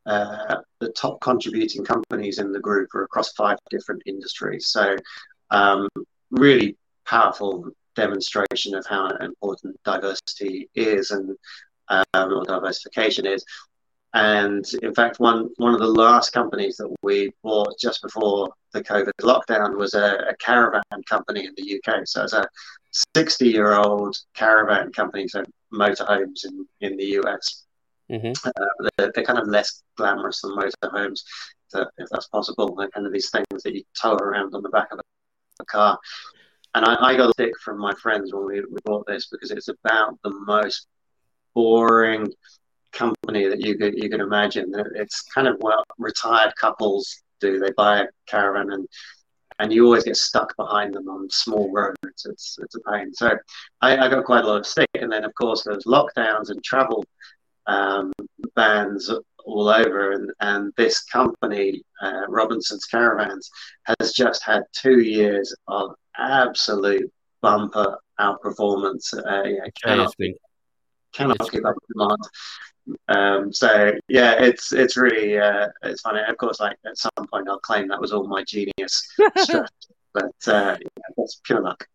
uh, 0.05 0.57
the 0.79 0.89
top 0.89 1.21
contributing 1.21 1.83
companies 1.85 2.39
in 2.39 2.51
the 2.51 2.59
group 2.59 2.93
are 2.93 3.03
across 3.03 3.31
five 3.33 3.57
different 3.69 4.01
industries. 4.05 4.67
So, 4.67 4.97
um, 5.51 5.87
really 6.29 6.75
powerful 7.05 7.69
demonstration 7.95 8.75
of 8.75 8.85
how 8.85 9.07
important 9.17 9.79
diversity 9.85 10.69
is 10.75 11.11
and 11.11 11.37
um, 11.89 12.05
or 12.13 12.43
diversification 12.43 13.25
is. 13.25 13.45
And 14.13 14.65
in 14.83 14.93
fact, 14.93 15.19
one 15.19 15.49
one 15.57 15.73
of 15.73 15.79
the 15.79 15.87
last 15.87 16.31
companies 16.31 16.77
that 16.77 16.93
we 17.01 17.31
bought 17.41 17.79
just 17.79 18.01
before 18.03 18.53
the 18.71 18.83
COVID 18.83 19.11
lockdown 19.21 19.75
was 19.75 19.95
a, 19.95 20.25
a 20.29 20.35
caravan 20.37 20.83
company 21.09 21.45
in 21.45 21.53
the 21.57 21.79
UK. 21.79 22.01
So 22.05 22.23
it's 22.23 22.33
a 22.33 22.47
60 23.15 23.47
year 23.47 23.73
old 23.73 24.15
caravan 24.35 24.91
company, 24.91 25.27
so 25.27 25.43
motorhomes 25.73 26.45
in, 26.45 26.67
in 26.81 26.97
the 26.97 27.19
US. 27.21 27.65
Mm-hmm. 28.11 28.33
Uh, 28.45 28.89
they're, 28.97 29.11
they're, 29.15 29.23
kind 29.23 29.39
of 29.39 29.47
less 29.47 29.81
glamorous 29.97 30.41
than 30.41 30.51
motorhomes, 30.51 31.21
if 31.73 32.09
that's 32.11 32.27
possible. 32.27 32.75
They're 32.75 32.89
kind 32.89 33.07
of 33.07 33.13
these 33.13 33.31
things 33.31 33.63
that 33.63 33.73
you 33.73 33.83
tow 33.99 34.15
around 34.15 34.53
on 34.53 34.61
the 34.61 34.69
back 34.69 34.91
of 34.91 34.99
a 35.59 35.65
car. 35.65 35.97
And 36.75 36.85
I, 36.85 36.95
I 36.99 37.17
got 37.17 37.29
a 37.29 37.33
stick 37.33 37.53
from 37.63 37.79
my 37.79 37.93
friends 37.95 38.33
when 38.33 38.45
we, 38.45 38.59
we 38.61 38.77
bought 38.83 39.07
this 39.07 39.27
because 39.31 39.49
it's 39.49 39.69
about 39.69 40.19
the 40.23 40.31
most 40.45 40.87
boring 41.55 42.31
company 42.93 43.47
that 43.47 43.61
you 43.61 43.77
could 43.77 43.95
you 43.95 44.09
could 44.09 44.21
imagine. 44.21 44.73
It's 44.95 45.21
kind 45.23 45.47
of 45.47 45.57
what 45.59 45.83
retired 45.97 46.53
couples 46.55 47.21
do. 47.39 47.59
They 47.59 47.71
buy 47.71 48.01
a 48.01 48.07
caravan 48.27 48.71
and 48.71 48.87
and 49.59 49.71
you 49.71 49.85
always 49.85 50.03
get 50.03 50.17
stuck 50.17 50.55
behind 50.57 50.93
them 50.93 51.07
on 51.09 51.29
small 51.29 51.71
roads. 51.71 52.25
It's 52.25 52.57
it's 52.61 52.75
a 52.75 52.91
pain. 52.91 53.13
So 53.13 53.37
I, 53.81 53.97
I 53.97 54.09
got 54.09 54.25
quite 54.25 54.43
a 54.43 54.47
lot 54.47 54.59
of 54.59 54.65
stick, 54.65 54.89
and 54.95 55.11
then 55.11 55.23
of 55.23 55.33
course 55.35 55.63
there's 55.63 55.85
lockdowns 55.85 56.49
and 56.49 56.63
travel 56.63 57.05
um, 57.67 58.11
bans 58.55 59.11
all 59.45 59.69
over, 59.69 60.11
and 60.11 60.31
and 60.39 60.73
this 60.77 61.03
company 61.03 61.83
uh, 62.01 62.23
Robinson's 62.27 62.85
Caravans 62.85 63.49
has 63.85 64.13
just 64.13 64.43
had 64.43 64.63
two 64.73 64.99
years 64.99 65.55
of 65.67 65.95
absolute 66.17 67.11
bumper 67.41 67.97
outperformance. 68.19 69.13
Uh, 69.13 69.43
yeah, 69.47 69.67
cannot, 69.83 70.13
cannot 71.13 71.51
keep 71.51 71.65
up 71.65 71.75
with 71.75 71.83
demand. 71.93 72.19
Um, 73.07 73.53
so 73.53 73.93
yeah, 74.07 74.33
it's 74.33 74.73
it's 74.73 74.97
really 74.97 75.37
uh, 75.37 75.69
it's 75.83 76.01
funny. 76.01 76.19
Of 76.27 76.37
course, 76.37 76.59
like 76.59 76.77
at 76.85 76.97
some 76.97 77.27
point 77.31 77.47
I'll 77.47 77.59
claim 77.59 77.87
that 77.87 78.01
was 78.01 78.11
all 78.11 78.27
my 78.27 78.43
genius 78.43 79.07
but 80.13 80.31
uh, 80.47 80.77
yeah, 80.79 81.03
that's 81.17 81.41
pure 81.43 81.61
luck. 81.61 81.87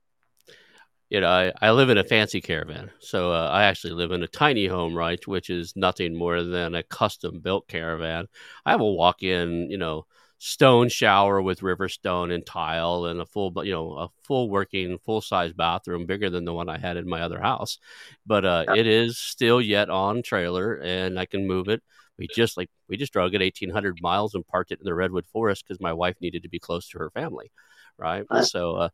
You 1.08 1.22
know, 1.22 1.28
I, 1.28 1.52
I 1.62 1.70
live 1.70 1.88
in 1.88 1.96
a 1.96 2.04
fancy 2.04 2.42
caravan, 2.42 2.90
so 2.98 3.32
uh, 3.32 3.48
I 3.50 3.64
actually 3.64 3.94
live 3.94 4.12
in 4.12 4.22
a 4.22 4.28
tiny 4.28 4.66
home, 4.66 4.94
right, 4.94 5.26
which 5.26 5.48
is 5.48 5.72
nothing 5.74 6.14
more 6.14 6.42
than 6.42 6.74
a 6.74 6.82
custom 6.82 7.40
built 7.40 7.66
caravan. 7.66 8.26
I 8.66 8.72
have 8.72 8.82
a 8.82 8.84
walk 8.84 9.22
in, 9.22 9.70
you 9.70 9.78
know, 9.78 10.04
stone 10.38 10.88
shower 10.88 11.42
with 11.42 11.62
river 11.62 11.88
stone 11.88 12.30
and 12.30 12.46
tile 12.46 13.06
and 13.06 13.20
a 13.20 13.26
full 13.26 13.52
you 13.64 13.72
know 13.72 13.92
a 13.94 14.08
full 14.22 14.48
working 14.48 14.98
full 15.04 15.20
size 15.20 15.52
bathroom 15.52 16.06
bigger 16.06 16.30
than 16.30 16.44
the 16.44 16.52
one 16.52 16.68
i 16.68 16.78
had 16.78 16.96
in 16.96 17.08
my 17.08 17.22
other 17.22 17.40
house. 17.40 17.78
But 18.26 18.44
uh, 18.44 18.64
yeah. 18.68 18.74
it 18.76 18.86
is 18.86 19.18
still 19.18 19.60
yet 19.60 19.90
on 19.90 20.22
trailer 20.22 20.74
and 20.76 21.18
i 21.18 21.26
can 21.26 21.46
move 21.46 21.68
it. 21.68 21.82
We 22.18 22.28
just 22.34 22.56
like 22.56 22.70
we 22.88 22.96
just 22.96 23.12
drove 23.12 23.34
it 23.34 23.40
1800 23.40 23.98
miles 24.00 24.34
and 24.34 24.46
parked 24.46 24.72
it 24.72 24.80
in 24.80 24.84
the 24.84 24.94
redwood 24.94 25.26
forest 25.26 25.64
because 25.66 25.80
my 25.80 25.92
wife 25.92 26.16
needed 26.20 26.42
to 26.44 26.48
be 26.48 26.58
close 26.58 26.88
to 26.90 26.98
her 26.98 27.10
family 27.10 27.50
right? 27.98 28.24
So 28.44 28.76
uh, 28.76 28.88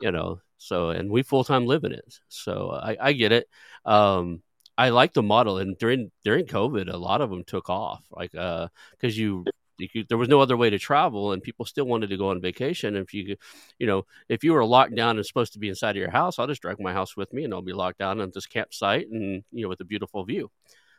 you 0.00 0.12
know 0.12 0.40
so 0.58 0.90
and 0.90 1.10
we 1.10 1.22
full-time 1.22 1.66
live 1.66 1.84
in 1.84 1.92
it. 1.92 2.20
So 2.28 2.70
i, 2.70 2.96
I 3.00 3.12
get 3.14 3.32
it. 3.32 3.48
Um, 3.84 4.42
I 4.76 4.90
like 4.90 5.12
the 5.12 5.22
model, 5.22 5.58
and 5.58 5.76
during 5.76 6.10
during 6.24 6.46
COVID, 6.46 6.90
a 6.90 6.96
lot 6.96 7.20
of 7.20 7.28
them 7.28 7.44
took 7.44 7.68
off, 7.68 8.02
like 8.10 8.32
because 8.32 8.68
uh, 9.02 9.08
you 9.08 9.44
could, 9.88 10.08
there 10.08 10.18
was 10.18 10.28
no 10.28 10.40
other 10.40 10.56
way 10.56 10.70
to 10.70 10.78
travel, 10.78 11.32
and 11.32 11.42
people 11.42 11.64
still 11.64 11.86
wanted 11.86 12.10
to 12.10 12.16
go 12.16 12.30
on 12.30 12.40
vacation. 12.40 12.96
And 12.96 13.04
if 13.04 13.14
you, 13.14 13.36
you 13.78 13.86
know, 13.86 14.06
if 14.28 14.44
you 14.44 14.52
were 14.52 14.64
locked 14.64 14.94
down 14.94 15.16
and 15.16 15.26
supposed 15.26 15.52
to 15.54 15.58
be 15.58 15.68
inside 15.68 15.90
of 15.90 15.96
your 15.96 16.10
house, 16.10 16.38
I'll 16.38 16.46
just 16.46 16.62
drag 16.62 16.80
my 16.80 16.92
house 16.92 17.16
with 17.16 17.32
me, 17.32 17.44
and 17.44 17.54
I'll 17.54 17.62
be 17.62 17.72
locked 17.72 17.98
down 17.98 18.20
on 18.20 18.30
this 18.34 18.46
campsite, 18.46 19.08
and 19.10 19.44
you 19.52 19.62
know, 19.62 19.68
with 19.68 19.80
a 19.80 19.84
beautiful 19.84 20.24
view. 20.24 20.50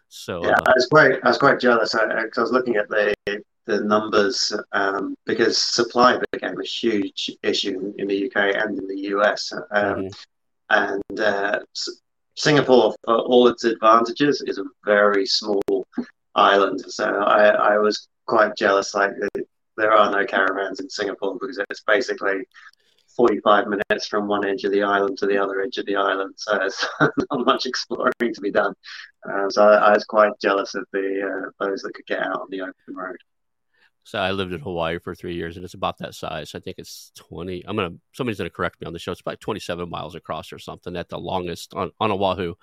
So 0.09 0.43
yeah, 0.43 0.51
uh, 0.51 0.63
I 0.67 0.73
was 0.75 0.87
quite 0.87 1.11
I 1.23 1.27
was 1.27 1.37
quite 1.37 1.59
jealous. 1.59 1.95
I, 1.95 2.03
I 2.03 2.41
was 2.41 2.51
looking 2.51 2.75
at 2.75 2.89
the 2.89 3.13
the 3.65 3.81
numbers 3.81 4.53
um, 4.71 5.15
because 5.25 5.57
supply 5.57 6.19
became 6.31 6.59
a 6.59 6.63
huge 6.63 7.31
issue 7.43 7.93
in 7.97 8.07
the 8.07 8.25
UK 8.25 8.55
and 8.55 8.77
in 8.77 8.87
the 8.87 8.99
US. 9.15 9.53
Um, 9.53 9.61
mm-hmm. 9.71 10.07
And 10.69 11.19
uh, 11.19 11.59
Singapore, 12.35 12.95
for 13.03 13.19
all 13.19 13.47
its 13.47 13.63
advantages, 13.63 14.41
is 14.47 14.57
a 14.57 14.63
very 14.85 15.25
small 15.25 15.61
island. 16.35 16.81
So 16.87 17.05
I, 17.05 17.73
I 17.73 17.77
was 17.77 18.07
quite 18.25 18.55
jealous. 18.57 18.93
Like 18.93 19.11
there 19.77 19.91
are 19.91 20.11
no 20.11 20.25
caravans 20.25 20.79
in 20.79 20.89
Singapore 20.89 21.37
because 21.39 21.59
it's 21.69 21.83
basically 21.85 22.45
45 23.15 23.67
minutes 23.67 24.07
from 24.07 24.27
one 24.27 24.45
edge 24.45 24.63
of 24.63 24.71
the 24.71 24.83
island 24.83 25.17
to 25.17 25.25
the 25.25 25.37
other 25.37 25.61
edge 25.61 25.77
of 25.77 25.85
the 25.85 25.95
island. 25.95 26.33
So 26.37 26.57
there's 26.57 26.85
not 27.31 27.45
much 27.45 27.65
exploring 27.65 28.33
to 28.33 28.41
be 28.41 28.51
done. 28.51 28.73
Uh, 29.27 29.49
so 29.49 29.63
I, 29.63 29.75
I, 29.75 29.91
was 29.91 30.05
quite 30.05 30.31
jealous 30.41 30.75
of 30.75 30.85
the 30.93 31.21
uh, 31.59 31.65
those 31.65 31.81
that 31.81 31.93
could 31.93 32.05
get 32.05 32.19
out 32.19 32.41
on 32.41 32.47
the 32.49 32.61
open 32.61 32.73
road. 32.95 33.17
So 34.03 34.17
I 34.17 34.31
lived 34.31 34.51
in 34.51 34.59
Hawaii 34.59 34.97
for 34.97 35.13
three 35.13 35.35
years, 35.35 35.57
and 35.57 35.63
it's 35.63 35.75
about 35.75 35.99
that 35.99 36.15
size. 36.15 36.55
I 36.55 36.59
think 36.59 36.79
it's 36.79 37.11
twenty. 37.15 37.63
I'm 37.67 37.75
gonna 37.75 37.93
somebody's 38.13 38.39
gonna 38.39 38.49
correct 38.49 38.81
me 38.81 38.87
on 38.87 38.93
the 38.93 38.99
show. 38.99 39.11
It's 39.11 39.21
about 39.21 39.39
27 39.39 39.89
miles 39.89 40.15
across 40.15 40.51
or 40.51 40.57
something 40.57 40.95
at 40.95 41.09
the 41.09 41.19
longest 41.19 41.75
on 41.75 41.91
on 41.99 42.11
Oahu. 42.11 42.55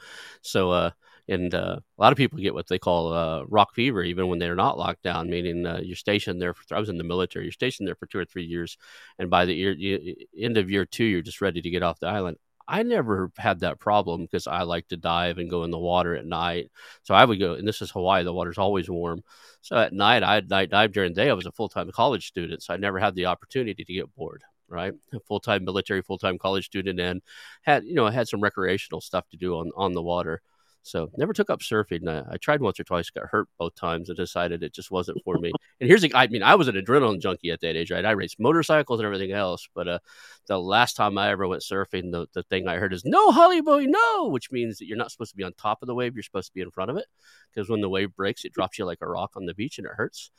So 0.42 0.72
uh, 0.72 0.90
and 1.28 1.54
uh, 1.54 1.78
a 1.78 2.02
lot 2.02 2.12
of 2.12 2.16
people 2.16 2.38
get 2.38 2.54
what 2.54 2.68
they 2.68 2.78
call 2.78 3.12
uh, 3.12 3.42
rock 3.44 3.74
fever, 3.74 4.02
even 4.02 4.28
when 4.28 4.38
they're 4.38 4.54
not 4.54 4.78
locked 4.78 5.02
down. 5.02 5.28
Meaning 5.28 5.66
uh, 5.66 5.80
you're 5.82 5.96
stationed 5.96 6.40
there. 6.40 6.54
For, 6.54 6.74
I 6.74 6.80
was 6.80 6.88
in 6.88 6.98
the 6.98 7.04
military. 7.04 7.44
You're 7.44 7.52
stationed 7.52 7.86
there 7.86 7.94
for 7.94 8.06
two 8.06 8.18
or 8.18 8.24
three 8.24 8.44
years, 8.44 8.78
and 9.18 9.30
by 9.30 9.44
the 9.44 9.54
year, 9.54 9.98
end 10.38 10.56
of 10.56 10.70
year 10.70 10.86
two, 10.86 11.04
you're 11.04 11.22
just 11.22 11.40
ready 11.40 11.60
to 11.62 11.70
get 11.70 11.82
off 11.82 12.00
the 12.00 12.06
island. 12.08 12.38
I 12.68 12.82
never 12.82 13.32
had 13.38 13.60
that 13.60 13.80
problem 13.80 14.22
because 14.22 14.46
I 14.46 14.62
like 14.62 14.88
to 14.88 14.96
dive 14.98 15.38
and 15.38 15.48
go 15.48 15.64
in 15.64 15.70
the 15.70 15.78
water 15.78 16.14
at 16.14 16.26
night. 16.26 16.70
So 17.02 17.14
I 17.14 17.24
would 17.24 17.38
go, 17.40 17.54
and 17.54 17.66
this 17.66 17.80
is 17.80 17.90
Hawaii, 17.90 18.24
the 18.24 18.32
water's 18.32 18.58
always 18.58 18.90
warm. 18.90 19.22
So 19.62 19.76
at 19.78 19.94
night, 19.94 20.22
I'd 20.22 20.50
night 20.50 20.70
dive 20.70 20.92
during 20.92 21.14
the 21.14 21.22
day. 21.22 21.30
I 21.30 21.32
was 21.32 21.46
a 21.46 21.52
full 21.52 21.70
time 21.70 21.90
college 21.92 22.26
student, 22.26 22.62
so 22.62 22.74
I 22.74 22.76
never 22.76 22.98
had 22.98 23.14
the 23.14 23.26
opportunity 23.26 23.84
to 23.84 23.92
get 23.92 24.14
bored. 24.14 24.44
Right, 24.70 24.92
full 25.26 25.40
time 25.40 25.64
military, 25.64 26.02
full 26.02 26.18
time 26.18 26.38
college 26.38 26.66
student, 26.66 27.00
and 27.00 27.22
had 27.62 27.84
you 27.84 27.94
know 27.94 28.06
I 28.06 28.10
had 28.10 28.28
some 28.28 28.42
recreational 28.42 29.00
stuff 29.00 29.26
to 29.30 29.38
do 29.38 29.54
on 29.58 29.70
on 29.76 29.94
the 29.94 30.02
water. 30.02 30.42
So 30.88 31.10
never 31.18 31.34
took 31.34 31.50
up 31.50 31.60
surfing. 31.60 32.08
I, 32.08 32.32
I, 32.32 32.36
tried 32.38 32.62
once 32.62 32.80
or 32.80 32.84
twice, 32.84 33.10
got 33.10 33.26
hurt 33.26 33.46
both 33.58 33.74
times, 33.74 34.08
and 34.08 34.16
decided 34.16 34.62
it 34.62 34.72
just 34.72 34.90
wasn't 34.90 35.22
for 35.22 35.36
me. 35.38 35.52
and 35.80 35.88
here's 35.88 36.00
the, 36.00 36.10
I 36.14 36.28
mean, 36.28 36.42
I 36.42 36.54
was 36.54 36.66
an 36.66 36.76
adrenaline 36.76 37.20
junkie 37.20 37.50
at 37.50 37.60
that 37.60 37.76
age, 37.76 37.90
right? 37.90 38.06
I 38.06 38.12
raced 38.12 38.40
motorcycles 38.40 38.98
and 38.98 39.04
everything 39.04 39.32
else. 39.32 39.68
But 39.74 39.86
uh, 39.86 39.98
the 40.46 40.58
last 40.58 40.94
time 40.94 41.18
I 41.18 41.28
ever 41.28 41.46
went 41.46 41.62
surfing, 41.62 42.10
the, 42.10 42.26
the 42.32 42.42
thing 42.44 42.68
I 42.68 42.76
heard 42.76 42.94
is 42.94 43.04
no 43.04 43.30
Holly 43.30 43.60
boy, 43.60 43.84
no, 43.84 44.28
which 44.28 44.50
means 44.50 44.78
that 44.78 44.86
you're 44.86 44.96
not 44.96 45.10
supposed 45.10 45.32
to 45.32 45.36
be 45.36 45.44
on 45.44 45.52
top 45.52 45.82
of 45.82 45.88
the 45.88 45.94
wave. 45.94 46.14
You're 46.16 46.22
supposed 46.22 46.48
to 46.48 46.54
be 46.54 46.62
in 46.62 46.70
front 46.70 46.90
of 46.90 46.96
it 46.96 47.06
because 47.52 47.68
when 47.68 47.82
the 47.82 47.90
wave 47.90 48.16
breaks, 48.16 48.46
it 48.46 48.54
drops 48.54 48.78
you 48.78 48.86
like 48.86 49.02
a 49.02 49.08
rock 49.08 49.32
on 49.36 49.44
the 49.44 49.54
beach 49.54 49.76
and 49.76 49.86
it 49.86 49.92
hurts. 49.94 50.30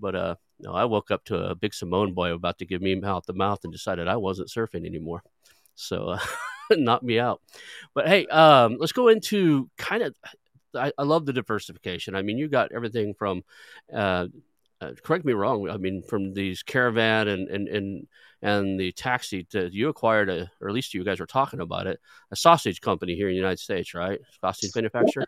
But 0.00 0.16
uh, 0.16 0.34
no, 0.58 0.72
I 0.72 0.84
woke 0.86 1.12
up 1.12 1.24
to 1.26 1.36
a 1.50 1.54
big 1.54 1.74
Samoan 1.74 2.12
boy 2.12 2.32
about 2.32 2.58
to 2.58 2.66
give 2.66 2.82
me 2.82 2.96
mouth 2.96 3.26
to 3.26 3.34
mouth 3.34 3.60
and 3.62 3.72
decided 3.72 4.08
I 4.08 4.16
wasn't 4.16 4.48
surfing 4.48 4.84
anymore. 4.84 5.22
So 5.74 6.10
uh, 6.10 6.18
knocked 6.70 7.04
me 7.04 7.18
out. 7.18 7.40
But 7.94 8.08
hey, 8.08 8.26
um, 8.26 8.76
let's 8.78 8.92
go 8.92 9.08
into 9.08 9.68
kind 9.76 10.02
of 10.02 10.14
I, 10.74 10.92
I, 10.96 11.02
love 11.02 11.26
the 11.26 11.32
diversification. 11.32 12.14
I 12.14 12.22
mean, 12.22 12.38
you 12.38 12.48
got 12.48 12.72
everything 12.72 13.14
from, 13.14 13.42
uh, 13.92 14.26
uh, 14.80 14.92
correct 15.02 15.24
me 15.24 15.32
wrong. 15.32 15.68
I 15.68 15.76
mean, 15.76 16.02
from 16.02 16.34
these 16.34 16.62
caravan 16.62 17.28
and 17.28 17.48
and 17.48 17.68
and 17.68 18.06
and 18.42 18.80
the 18.80 18.90
taxi 18.92 19.44
to 19.50 19.68
you 19.72 19.88
acquired 19.88 20.28
a, 20.28 20.50
or 20.60 20.68
at 20.68 20.74
least 20.74 20.94
you 20.94 21.04
guys 21.04 21.20
were 21.20 21.26
talking 21.26 21.60
about 21.60 21.86
it, 21.86 22.00
a 22.30 22.36
sausage 22.36 22.80
company 22.80 23.14
here 23.14 23.28
in 23.28 23.34
the 23.34 23.38
United 23.38 23.60
States, 23.60 23.94
right? 23.94 24.20
Sausage 24.40 24.74
manufacturer. 24.74 25.26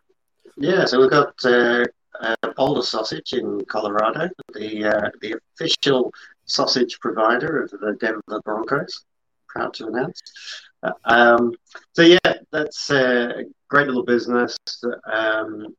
Yeah, 0.56 0.84
so 0.84 1.00
we've 1.00 1.10
got 1.10 1.34
uh, 1.44 1.84
uh, 2.20 2.34
Boulder 2.56 2.82
Sausage 2.82 3.32
in 3.32 3.64
Colorado, 3.66 4.28
the 4.52 4.84
uh, 4.84 5.10
the 5.20 5.38
official 5.54 6.12
sausage 6.46 6.98
provider 7.00 7.62
of 7.62 7.70
the 7.70 7.96
Denver 8.00 8.40
Broncos. 8.44 9.04
Proud 9.54 9.72
to 9.74 9.86
announce. 9.86 10.20
Um, 11.04 11.52
so 11.92 12.02
yeah, 12.02 12.34
that's 12.50 12.90
a 12.90 13.44
great 13.68 13.86
little 13.86 14.04
business. 14.04 14.56
Um, 15.10 15.74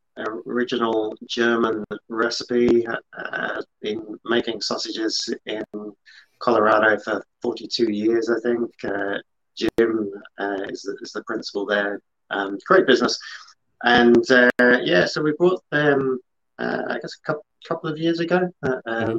original 0.47 1.15
German 1.27 1.83
recipe. 2.09 2.85
Uh, 2.87 3.61
been 3.81 4.17
making 4.25 4.61
sausages 4.61 5.33
in 5.45 5.63
Colorado 6.39 6.97
for 6.99 7.23
42 7.41 7.91
years, 7.91 8.29
I 8.29 8.39
think. 8.41 8.71
Uh, 8.83 9.17
Jim 9.55 10.11
uh, 10.39 10.63
is, 10.69 10.81
the, 10.83 10.97
is 11.01 11.11
the 11.11 11.23
principal 11.23 11.65
there. 11.65 12.01
Um, 12.29 12.57
great 12.65 12.87
business. 12.87 13.19
And 13.83 14.29
uh, 14.31 14.49
yeah, 14.83 15.05
so 15.05 15.21
we 15.21 15.33
brought 15.33 15.63
them, 15.71 16.19
uh, 16.59 16.83
I 16.89 16.93
guess, 16.95 17.15
a 17.21 17.25
couple, 17.25 17.45
couple 17.67 17.89
of 17.89 17.97
years 17.97 18.19
ago. 18.19 18.49
Uh, 18.63 18.79
um, 18.85 19.05
mm-hmm. 19.05 19.17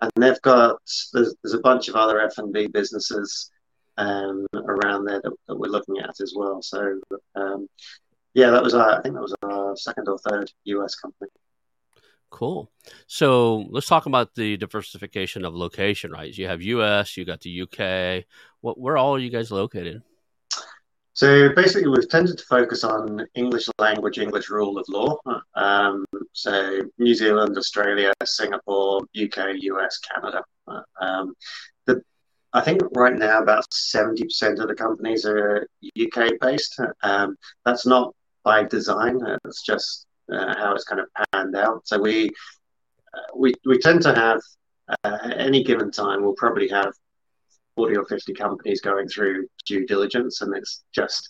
And 0.00 0.10
they've 0.16 0.40
got, 0.42 0.76
there's, 1.12 1.34
there's 1.42 1.54
a 1.54 1.60
bunch 1.60 1.88
of 1.88 1.94
other 1.94 2.20
F&B 2.20 2.66
businesses 2.66 3.50
um, 3.96 4.46
around 4.54 5.04
there 5.04 5.20
that, 5.22 5.32
that, 5.46 5.56
we're 5.56 5.68
looking 5.70 5.98
at 5.98 6.20
as 6.20 6.34
well. 6.36 6.62
So 6.62 7.00
um, 7.34 7.68
yeah, 8.34 8.50
that 8.50 8.62
was 8.62 8.74
our, 8.74 8.98
I 8.98 9.02
think 9.02 9.14
that 9.14 9.22
was 9.22 9.34
our 9.42 9.76
second 9.76 10.08
or 10.08 10.18
third 10.18 10.50
US 10.64 10.94
company. 10.96 11.30
Cool. 12.30 12.68
So 13.06 13.66
let's 13.70 13.86
talk 13.86 14.06
about 14.06 14.34
the 14.34 14.56
diversification 14.56 15.44
of 15.44 15.54
location, 15.54 16.10
right? 16.10 16.36
You 16.36 16.48
have 16.48 16.62
US, 16.62 17.16
you 17.16 17.24
got 17.24 17.40
the 17.40 17.62
UK. 17.62 18.24
What, 18.60 18.78
where 18.78 18.96
all 18.96 19.14
are 19.14 19.20
you 19.20 19.30
guys 19.30 19.52
located? 19.52 20.02
So 21.12 21.50
basically, 21.54 21.86
we've 21.86 22.08
tended 22.08 22.36
to 22.38 22.44
focus 22.44 22.82
on 22.82 23.24
English 23.36 23.68
language, 23.78 24.18
English 24.18 24.50
rule 24.50 24.78
of 24.78 24.86
law. 24.88 25.16
Um, 25.54 26.04
so 26.32 26.80
New 26.98 27.14
Zealand, 27.14 27.56
Australia, 27.56 28.12
Singapore, 28.24 29.02
UK, 29.16 29.54
US, 29.60 29.98
Canada. 29.98 30.42
Um, 31.00 31.34
I 32.54 32.60
think 32.60 32.82
right 32.92 33.14
now 33.14 33.42
about 33.42 33.68
70% 33.70 34.60
of 34.60 34.68
the 34.68 34.74
companies 34.74 35.26
are 35.26 35.66
UK 36.00 36.38
based. 36.40 36.80
Um, 37.02 37.36
that's 37.64 37.84
not 37.84 38.14
by 38.44 38.62
design, 38.62 39.18
it's 39.44 39.62
just 39.62 40.06
uh, 40.32 40.54
how 40.56 40.72
it's 40.74 40.84
kind 40.84 41.00
of 41.00 41.08
panned 41.32 41.56
out. 41.56 41.86
So 41.86 42.00
we, 42.00 42.30
uh, 43.12 43.36
we, 43.36 43.54
we 43.66 43.78
tend 43.78 44.02
to 44.02 44.14
have, 44.14 44.40
uh, 45.02 45.18
any 45.36 45.64
given 45.64 45.90
time, 45.90 46.22
we'll 46.22 46.34
probably 46.34 46.68
have 46.68 46.92
40 47.76 47.96
or 47.96 48.04
50 48.04 48.32
companies 48.34 48.80
going 48.80 49.08
through 49.08 49.48
due 49.66 49.84
diligence, 49.86 50.40
and 50.40 50.54
it's 50.56 50.84
just, 50.94 51.28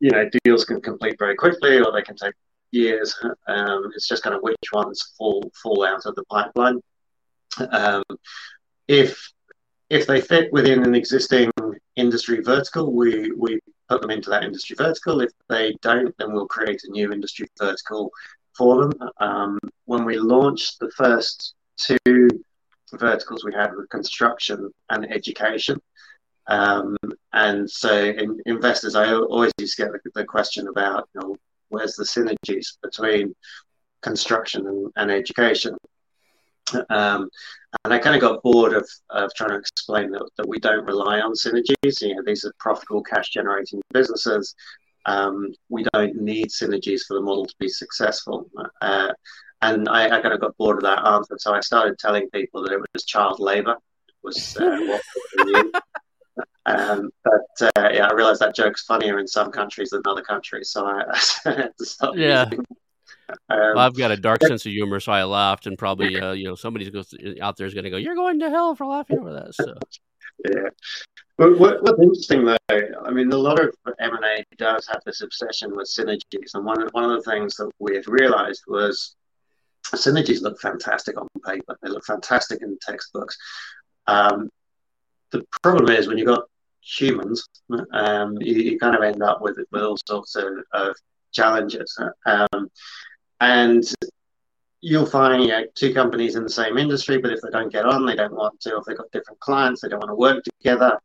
you 0.00 0.10
know, 0.10 0.30
deals 0.44 0.64
can 0.64 0.80
complete 0.80 1.16
very 1.18 1.34
quickly 1.34 1.78
or 1.78 1.92
they 1.92 2.02
can 2.02 2.16
take 2.16 2.34
years. 2.70 3.14
Um, 3.48 3.90
it's 3.94 4.08
just 4.08 4.22
kind 4.22 4.34
of 4.34 4.42
which 4.42 4.56
ones 4.72 5.12
fall 5.18 5.50
fall 5.62 5.84
out 5.84 6.06
of 6.06 6.14
the 6.14 6.24
pipeline. 6.24 6.80
Um, 7.70 8.04
if 8.86 9.30
if 9.90 10.06
they 10.06 10.20
fit 10.20 10.52
within 10.52 10.84
an 10.84 10.94
existing 10.94 11.50
industry 11.96 12.40
vertical, 12.42 12.92
we, 12.92 13.32
we 13.32 13.58
put 13.88 14.02
them 14.02 14.10
into 14.10 14.30
that 14.30 14.44
industry 14.44 14.76
vertical. 14.76 15.20
If 15.20 15.32
they 15.48 15.76
don't, 15.82 16.14
then 16.18 16.32
we'll 16.32 16.46
create 16.46 16.82
a 16.84 16.90
new 16.90 17.12
industry 17.12 17.48
vertical 17.58 18.10
for 18.56 18.82
them. 18.82 19.10
Um, 19.18 19.58
when 19.86 20.04
we 20.04 20.18
launched 20.18 20.78
the 20.78 20.90
first 20.90 21.54
two 21.76 22.28
verticals 22.92 23.44
we 23.44 23.54
had 23.54 23.72
were 23.72 23.86
construction 23.86 24.70
and 24.90 25.10
education. 25.12 25.80
Um, 26.46 26.96
and 27.32 27.70
so 27.70 27.92
in, 27.92 28.40
investors, 28.46 28.94
I 28.94 29.12
always 29.12 29.52
used 29.58 29.76
to 29.76 29.84
get 29.84 30.14
the, 30.14 30.24
question 30.24 30.68
about, 30.68 31.08
you 31.14 31.20
know, 31.20 31.36
where's 31.68 31.94
the 31.94 32.04
synergies 32.04 32.78
between 32.82 33.34
construction 34.02 34.66
and, 34.66 34.92
and 34.96 35.10
education? 35.10 35.76
Um, 36.90 37.28
and 37.84 37.92
I 37.92 37.98
kind 37.98 38.16
of 38.16 38.22
got 38.22 38.42
bored 38.42 38.72
of, 38.72 38.88
of 39.10 39.32
trying 39.34 39.50
to 39.50 39.56
explain 39.56 40.10
that, 40.12 40.28
that 40.36 40.48
we 40.48 40.58
don't 40.58 40.84
rely 40.86 41.20
on 41.20 41.32
synergies. 41.34 42.00
You 42.00 42.16
know, 42.16 42.22
these 42.24 42.44
are 42.44 42.52
profitable, 42.58 43.02
cash 43.02 43.30
generating 43.30 43.80
businesses. 43.92 44.54
Um, 45.06 45.52
we 45.68 45.84
don't 45.92 46.16
need 46.16 46.48
synergies 46.48 47.02
for 47.06 47.14
the 47.14 47.22
model 47.22 47.46
to 47.46 47.54
be 47.58 47.68
successful. 47.68 48.50
Uh, 48.80 49.08
and 49.62 49.88
I, 49.88 50.06
I, 50.06 50.20
kind 50.20 50.34
of 50.34 50.40
got 50.40 50.56
bored 50.56 50.78
of 50.78 50.82
that 50.84 51.06
answer. 51.06 51.36
So 51.38 51.52
I 51.52 51.60
started 51.60 51.98
telling 51.98 52.28
people 52.30 52.62
that 52.62 52.72
it 52.72 52.80
was 52.92 53.04
child 53.04 53.40
labor. 53.40 53.76
Was 54.22 54.56
uh, 54.56 55.00
what 55.44 55.82
um, 56.66 57.10
but 57.24 57.72
uh, 57.76 57.90
yeah, 57.92 58.08
I 58.08 58.12
realized 58.12 58.40
that 58.40 58.54
joke's 58.54 58.84
funnier 58.84 59.18
in 59.18 59.26
some 59.26 59.50
countries 59.50 59.90
than 59.90 60.02
other 60.06 60.22
countries. 60.22 60.70
So 60.70 60.86
I, 60.86 61.02
I 61.46 61.52
had 61.52 61.72
to 61.78 61.84
stop 61.86 62.14
yeah. 62.16 62.44
using 62.44 62.64
um, 63.28 63.36
well, 63.48 63.78
I've 63.78 63.96
got 63.96 64.10
a 64.10 64.16
dark 64.16 64.42
sense 64.42 64.64
of 64.64 64.72
humor, 64.72 65.00
so 65.00 65.12
I 65.12 65.24
laughed, 65.24 65.66
and 65.66 65.76
probably 65.76 66.18
uh, 66.18 66.32
you 66.32 66.44
know 66.44 66.54
somebody 66.54 66.90
goes 66.90 67.14
out 67.40 67.56
there 67.56 67.66
is 67.66 67.74
going 67.74 67.84
to 67.84 67.90
go, 67.90 67.96
"You're 67.96 68.14
going 68.14 68.40
to 68.40 68.50
hell 68.50 68.74
for 68.74 68.86
laughing 68.86 69.18
over 69.18 69.32
that." 69.32 69.54
So, 69.54 69.74
yeah. 70.50 70.70
But 71.36 71.58
what, 71.58 71.82
what's 71.82 72.02
interesting 72.02 72.44
though, 72.44 72.56
I 73.04 73.10
mean, 73.10 73.30
a 73.30 73.36
lot 73.36 73.60
of 73.60 73.72
M 74.00 74.16
and 74.16 74.24
A 74.24 74.44
does 74.56 74.88
have 74.88 75.02
this 75.06 75.20
obsession 75.20 75.76
with 75.76 75.88
synergies, 75.88 76.54
and 76.54 76.64
one 76.64 76.82
of, 76.82 76.90
one 76.92 77.04
of 77.04 77.10
the 77.12 77.30
things 77.30 77.54
that 77.56 77.70
we've 77.78 78.06
realised 78.08 78.64
was 78.66 79.14
synergies 79.86 80.42
look 80.42 80.60
fantastic 80.60 81.16
on 81.16 81.28
paper. 81.46 81.78
They 81.82 81.90
look 81.90 82.04
fantastic 82.04 82.62
in 82.62 82.76
textbooks. 82.80 83.36
Um, 84.06 84.50
the 85.30 85.44
problem 85.62 85.90
is 85.90 86.08
when 86.08 86.18
you've 86.18 86.26
got 86.26 86.44
humans, 86.82 87.46
um, 87.92 88.36
you, 88.40 88.54
you, 88.54 88.78
kind 88.78 88.96
of 88.96 89.02
end 89.02 89.22
up 89.22 89.40
with 89.40 89.58
with 89.70 89.82
all 89.82 89.98
sorts 90.06 90.34
of, 90.34 90.52
of 90.72 90.96
challenges. 91.32 91.96
Um, 92.26 92.70
and 93.40 93.84
you'll 94.80 95.06
find 95.06 95.42
you 95.42 95.48
know, 95.48 95.64
two 95.74 95.92
companies 95.92 96.36
in 96.36 96.44
the 96.44 96.50
same 96.50 96.78
industry, 96.78 97.18
but 97.18 97.32
if 97.32 97.40
they 97.40 97.50
don't 97.50 97.72
get 97.72 97.84
on, 97.84 98.06
they 98.06 98.14
don't 98.14 98.34
want 98.34 98.60
to. 98.60 98.76
If 98.76 98.84
they've 98.84 98.96
got 98.96 99.10
different 99.10 99.40
clients, 99.40 99.80
they 99.80 99.88
don't 99.88 100.00
want 100.00 100.10
to 100.10 100.14
work 100.14 100.44
together. 100.44 100.98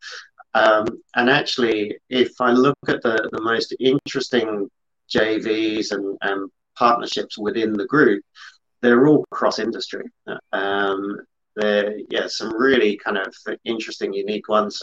Um, 0.54 0.86
and 1.16 1.30
actually, 1.30 1.98
if 2.10 2.40
I 2.40 2.52
look 2.52 2.78
at 2.88 3.02
the, 3.02 3.30
the 3.32 3.42
most 3.42 3.74
interesting 3.80 4.70
JVs 5.10 5.92
and, 5.92 6.18
and 6.22 6.50
partnerships 6.78 7.38
within 7.38 7.74
the 7.74 7.88
group, 7.88 8.24
they're 8.82 9.08
all 9.08 9.26
cross 9.32 9.60
industry. 9.60 10.06
Um, 10.52 11.18
there, 11.56 11.98
yeah, 12.10 12.28
some 12.28 12.56
really 12.56 12.98
kind 12.98 13.18
of 13.18 13.34
interesting, 13.66 14.14
unique 14.14 14.50
ones. 14.50 14.82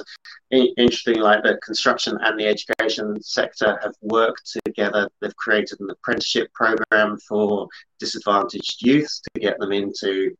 interesting, 0.51 1.21
like 1.21 1.43
the 1.43 1.59
construction 1.65 2.17
and 2.23 2.39
the 2.39 2.47
education 2.47 3.21
sector 3.23 3.79
have 3.83 3.95
worked 4.01 4.57
together. 4.67 5.09
They've 5.21 5.37
created 5.37 5.81
an 5.81 5.91
apprenticeship 5.91 6.53
program 6.53 7.19
for 7.29 7.69
disadvantaged 7.99 8.83
youth 8.83 9.21
to 9.35 9.41
get 9.41 9.59
them 9.59 9.73
into 9.73 10.37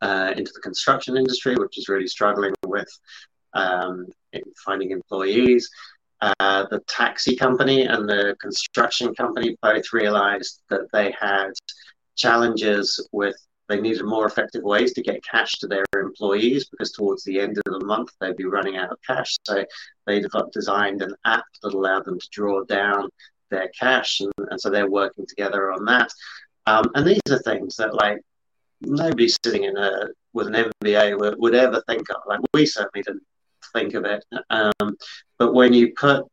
uh, 0.00 0.32
into 0.36 0.52
the 0.54 0.60
construction 0.60 1.16
industry, 1.16 1.54
which 1.56 1.76
is 1.76 1.88
really 1.88 2.06
struggling 2.06 2.54
with 2.64 2.88
um, 3.54 4.06
finding 4.64 4.90
employees. 4.90 5.68
Uh, 6.22 6.64
the 6.70 6.80
taxi 6.88 7.36
company 7.36 7.82
and 7.82 8.08
the 8.08 8.34
construction 8.40 9.14
company 9.14 9.56
both 9.60 9.92
realized 9.92 10.62
that 10.70 10.80
they 10.92 11.14
had 11.20 11.50
challenges 12.16 13.06
with 13.12 13.36
they 13.68 13.80
needed 13.80 14.04
more 14.04 14.26
effective 14.26 14.62
ways 14.62 14.92
to 14.92 15.02
get 15.02 15.24
cash 15.24 15.52
to 15.58 15.66
their 15.66 15.84
employees 15.94 16.68
because 16.68 16.92
towards 16.92 17.24
the 17.24 17.40
end 17.40 17.58
of 17.58 17.64
the 17.64 17.84
month 17.84 18.10
they'd 18.20 18.36
be 18.36 18.44
running 18.44 18.76
out 18.76 18.92
of 18.92 18.98
cash. 19.06 19.36
So 19.44 19.64
they 20.06 20.22
designed 20.52 21.02
an 21.02 21.14
app 21.24 21.44
that 21.62 21.74
allowed 21.74 22.04
them 22.04 22.20
to 22.20 22.28
draw 22.30 22.64
down 22.64 23.08
their 23.50 23.68
cash, 23.78 24.20
and, 24.20 24.32
and 24.50 24.60
so 24.60 24.70
they're 24.70 24.90
working 24.90 25.26
together 25.26 25.72
on 25.72 25.84
that. 25.86 26.10
Um, 26.66 26.90
and 26.94 27.06
these 27.06 27.20
are 27.30 27.38
things 27.38 27.76
that 27.76 27.94
like 27.94 28.20
nobody 28.80 29.28
sitting 29.28 29.64
in 29.64 29.76
a 29.76 30.08
with 30.32 30.48
an 30.48 30.70
MBA 30.84 31.18
would, 31.18 31.38
would 31.38 31.54
ever 31.54 31.82
think 31.88 32.10
of. 32.10 32.16
Like 32.26 32.40
we 32.52 32.66
certainly 32.66 33.02
didn't 33.02 33.22
think 33.72 33.94
of 33.94 34.04
it. 34.04 34.24
Um, 34.50 34.96
but 35.38 35.54
when 35.54 35.72
you 35.72 35.94
put 35.94 36.24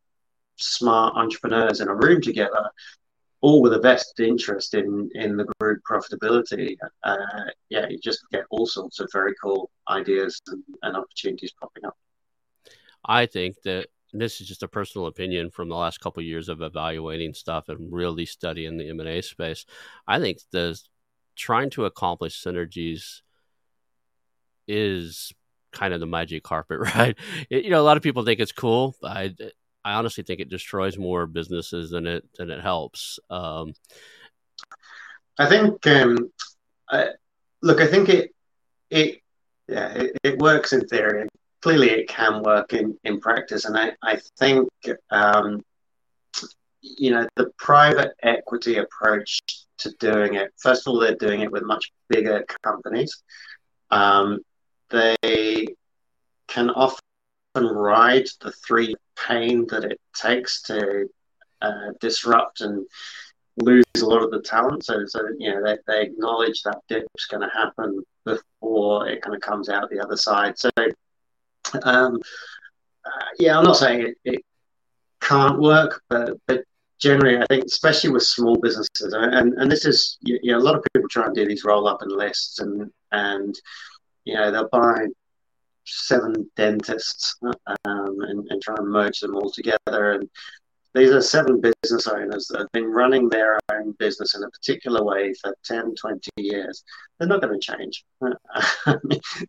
smart 0.58 1.16
entrepreneurs 1.16 1.80
in 1.80 1.88
a 1.88 1.96
room 1.96 2.22
together, 2.22 2.70
all 3.44 3.62
with 3.62 3.74
a 3.74 3.80
vested 3.80 4.26
interest 4.26 4.74
in 4.74 5.10
in 5.16 5.36
the 5.36 5.46
group 5.60 5.82
profitability, 5.90 6.78
uh, 7.04 7.18
yeah, 7.70 7.86
you 7.90 8.00
just 8.02 8.22
get 8.32 8.46
all 8.50 8.66
sorts 8.66 9.02
of 9.02 9.10
very 9.12 9.34
cool 9.44 9.70
ideas 9.90 10.42
and, 10.48 10.64
and 10.82 10.96
opportunities 10.96 11.54
popping 11.60 11.86
up. 11.86 11.98
I 13.06 13.26
think 13.26 13.58
that 13.66 13.88
this 14.14 14.40
is 14.40 14.48
just 14.48 14.64
a 14.64 14.68
personal 14.68 15.08
opinion 15.08 15.52
from 15.52 15.68
the 15.68 15.76
last 15.76 16.00
couple 16.00 16.22
of 16.22 16.26
years 16.26 16.48
of 16.48 16.62
evaluating 16.62 17.34
stuff 17.34 17.68
and 17.68 17.92
really 17.92 18.26
studying 18.26 18.78
the 18.78 18.90
M&A 18.90 19.22
space. 19.22 19.66
I 20.08 20.20
think 20.20 20.38
the 20.52 20.80
trying 21.36 21.70
to 21.72 21.84
accomplish 21.84 22.42
synergies 22.42 23.22
is 24.70 25.34
kind 25.74 25.94
of 25.94 26.00
the 26.00 26.06
magic 26.06 26.44
carpet, 26.44 26.80
right? 26.96 27.18
It, 27.50 27.66
you 27.66 27.72
know, 27.72 27.82
a 27.82 27.84
lot 27.84 27.98
of 27.98 28.04
people 28.04 28.24
think 28.24 28.40
it's 28.40 28.54
cool. 28.54 28.96
I, 29.04 29.36
I 29.86 29.94
honestly 29.94 30.24
think 30.24 30.40
it 30.40 30.50
destroys 30.50 30.98
more 30.98 31.26
businesses 31.26 31.90
than 31.90 32.08
it 32.08 32.24
than 32.38 32.50
it 32.50 32.62
helps. 32.62 33.20
Um, 33.30 33.74
I 35.38 35.48
think, 35.48 35.86
um, 35.88 36.32
I, 36.90 37.10
look, 37.62 37.82
I 37.82 37.88
think 37.88 38.10
it 38.10 38.32
it 38.90 39.20
yeah 39.68 39.94
it, 39.94 40.18
it, 40.24 40.40
works 40.40 40.74
in 40.74 40.88
theory. 40.88 41.28
Clearly, 41.62 41.90
it 41.90 42.08
can 42.08 42.44
work 42.44 42.74
in 42.74 42.98
in 43.04 43.20
practice, 43.20 43.66
and 43.66 43.78
I 43.78 43.94
I 44.02 44.20
think 44.38 44.70
um, 45.10 45.62
you 46.82 47.12
know 47.12 47.28
the 47.36 47.52
private 47.58 48.14
equity 48.22 48.78
approach 48.78 49.40
to 49.80 49.92
doing 50.00 50.36
it. 50.36 50.54
First 50.58 50.88
of 50.88 50.94
all, 50.94 51.00
they're 51.00 51.16
doing 51.16 51.42
it 51.42 51.52
with 51.52 51.64
much 51.64 51.92
bigger 52.10 52.46
companies. 52.62 53.24
Um, 53.92 54.40
they 54.90 55.68
can 56.48 56.70
often 56.70 57.00
ride 57.56 58.28
the 58.42 58.52
three 58.52 58.96
pain 59.28 59.66
that 59.68 59.84
it 59.84 60.00
takes 60.16 60.62
to 60.64 61.08
uh, 61.62 61.92
disrupt 62.00 62.62
and 62.62 62.86
lose 63.58 63.86
a 63.98 64.06
lot 64.06 64.24
of 64.24 64.32
the 64.32 64.42
talent. 64.42 64.86
So, 64.86 65.06
so 65.06 65.22
you 65.38 65.52
know, 65.52 65.64
they, 65.64 65.78
they 65.88 66.02
acknowledge 66.04 66.64
that 66.64 66.82
dip's 66.88 67.26
going 67.28 67.42
to 67.42 67.56
happen 67.56 68.04
before 68.26 69.08
it 69.08 69.22
kind 69.22 69.36
of 69.36 69.42
comes 69.42 69.70
out 69.70 69.90
the 69.90 70.04
other 70.04 70.18
side. 70.18 70.58
So, 70.58 70.70
um, 71.84 72.20
uh, 73.06 73.26
yeah, 73.40 73.58
I'm 73.58 73.64
not 73.64 73.78
saying 73.78 74.08
it, 74.08 74.18
it 74.24 74.46
can't 75.22 75.60
work, 75.60 76.02
but 76.10 76.38
but 76.48 76.64
generally, 77.00 77.38
I 77.38 77.46
think, 77.48 77.66
especially 77.66 78.12
with 78.12 78.24
small 78.24 78.56
businesses, 78.58 79.14
and 79.14 79.54
and 79.54 79.72
this 79.72 79.86
is 79.86 80.18
you 80.22 80.40
know, 80.52 80.58
a 80.58 80.60
lot 80.60 80.76
of 80.76 80.84
people 80.94 81.10
try 81.10 81.26
and 81.26 81.36
do 81.36 81.46
these 81.46 81.64
roll 81.64 81.88
up 81.88 82.02
and 82.02 82.12
lists, 82.12 82.60
and 82.60 82.92
and 83.12 83.56
you 84.26 84.36
know 84.36 84.52
they'll 84.52 84.70
buy 84.70 85.08
seven 85.86 86.50
dentists 86.56 87.36
um, 87.42 87.56
and, 87.86 88.48
and 88.50 88.62
try 88.62 88.76
and 88.78 88.90
merge 88.90 89.20
them 89.20 89.36
all 89.36 89.52
together. 89.52 90.12
And 90.14 90.30
these 90.94 91.12
are 91.12 91.22
seven 91.22 91.60
business 91.60 92.08
owners 92.08 92.48
that 92.48 92.60
have 92.60 92.72
been 92.72 92.86
running 92.86 93.28
their 93.28 93.60
own 93.72 93.94
business 93.98 94.36
in 94.36 94.44
a 94.44 94.50
particular 94.50 95.04
way 95.04 95.34
for 95.42 95.56
10, 95.66 95.96
20 95.96 96.30
years. 96.38 96.84
They're 97.18 97.28
not 97.28 97.42
going 97.42 97.60
to 97.60 97.76
change. 97.78 98.04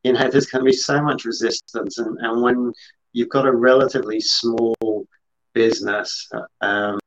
you 0.02 0.12
know, 0.12 0.30
there's 0.30 0.46
going 0.46 0.64
to 0.64 0.70
be 0.70 0.72
so 0.72 1.02
much 1.02 1.24
resistance. 1.24 1.98
And, 1.98 2.16
and 2.20 2.42
when 2.42 2.72
you've 3.12 3.28
got 3.28 3.46
a 3.46 3.52
relatively 3.52 4.20
small 4.20 5.06
business, 5.52 6.28
um, 6.62 6.98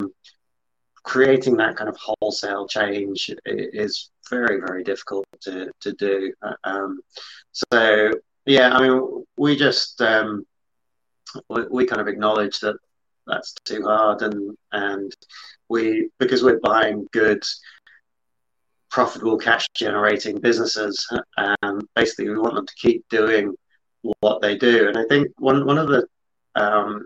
creating 1.03 1.57
that 1.57 1.75
kind 1.75 1.89
of 1.89 1.97
wholesale 1.97 2.67
change 2.67 3.31
is 3.45 4.11
very, 4.29 4.59
very 4.59 4.83
difficult 4.83 5.25
to, 5.41 5.71
to 5.79 5.93
do. 5.93 6.33
Um, 6.63 6.99
so 7.53 8.11
yeah, 8.47 8.75
I 8.75 8.81
mean, 8.81 9.25
we 9.37 9.55
just 9.55 10.01
um, 10.01 10.45
we, 11.49 11.63
we 11.69 11.85
kind 11.85 12.01
of 12.01 12.07
acknowledge 12.07 12.59
that 12.61 12.77
that's 13.25 13.53
too 13.65 13.83
hard, 13.83 14.21
and 14.21 14.57
and 14.71 15.13
we 15.69 16.09
because 16.17 16.43
we're 16.43 16.59
buying 16.59 17.07
good, 17.11 17.43
profitable, 18.89 19.37
cash 19.37 19.67
generating 19.75 20.39
businesses. 20.39 21.05
and 21.61 21.83
basically, 21.95 22.29
we 22.29 22.39
want 22.39 22.55
them 22.55 22.65
to 22.65 22.75
keep 22.75 23.03
doing 23.09 23.53
what 24.21 24.41
they 24.41 24.57
do, 24.57 24.87
and 24.87 24.97
I 24.97 25.03
think 25.09 25.27
one 25.37 25.65
one 25.65 25.77
of 25.77 25.89
the 25.89 26.07
um, 26.55 27.05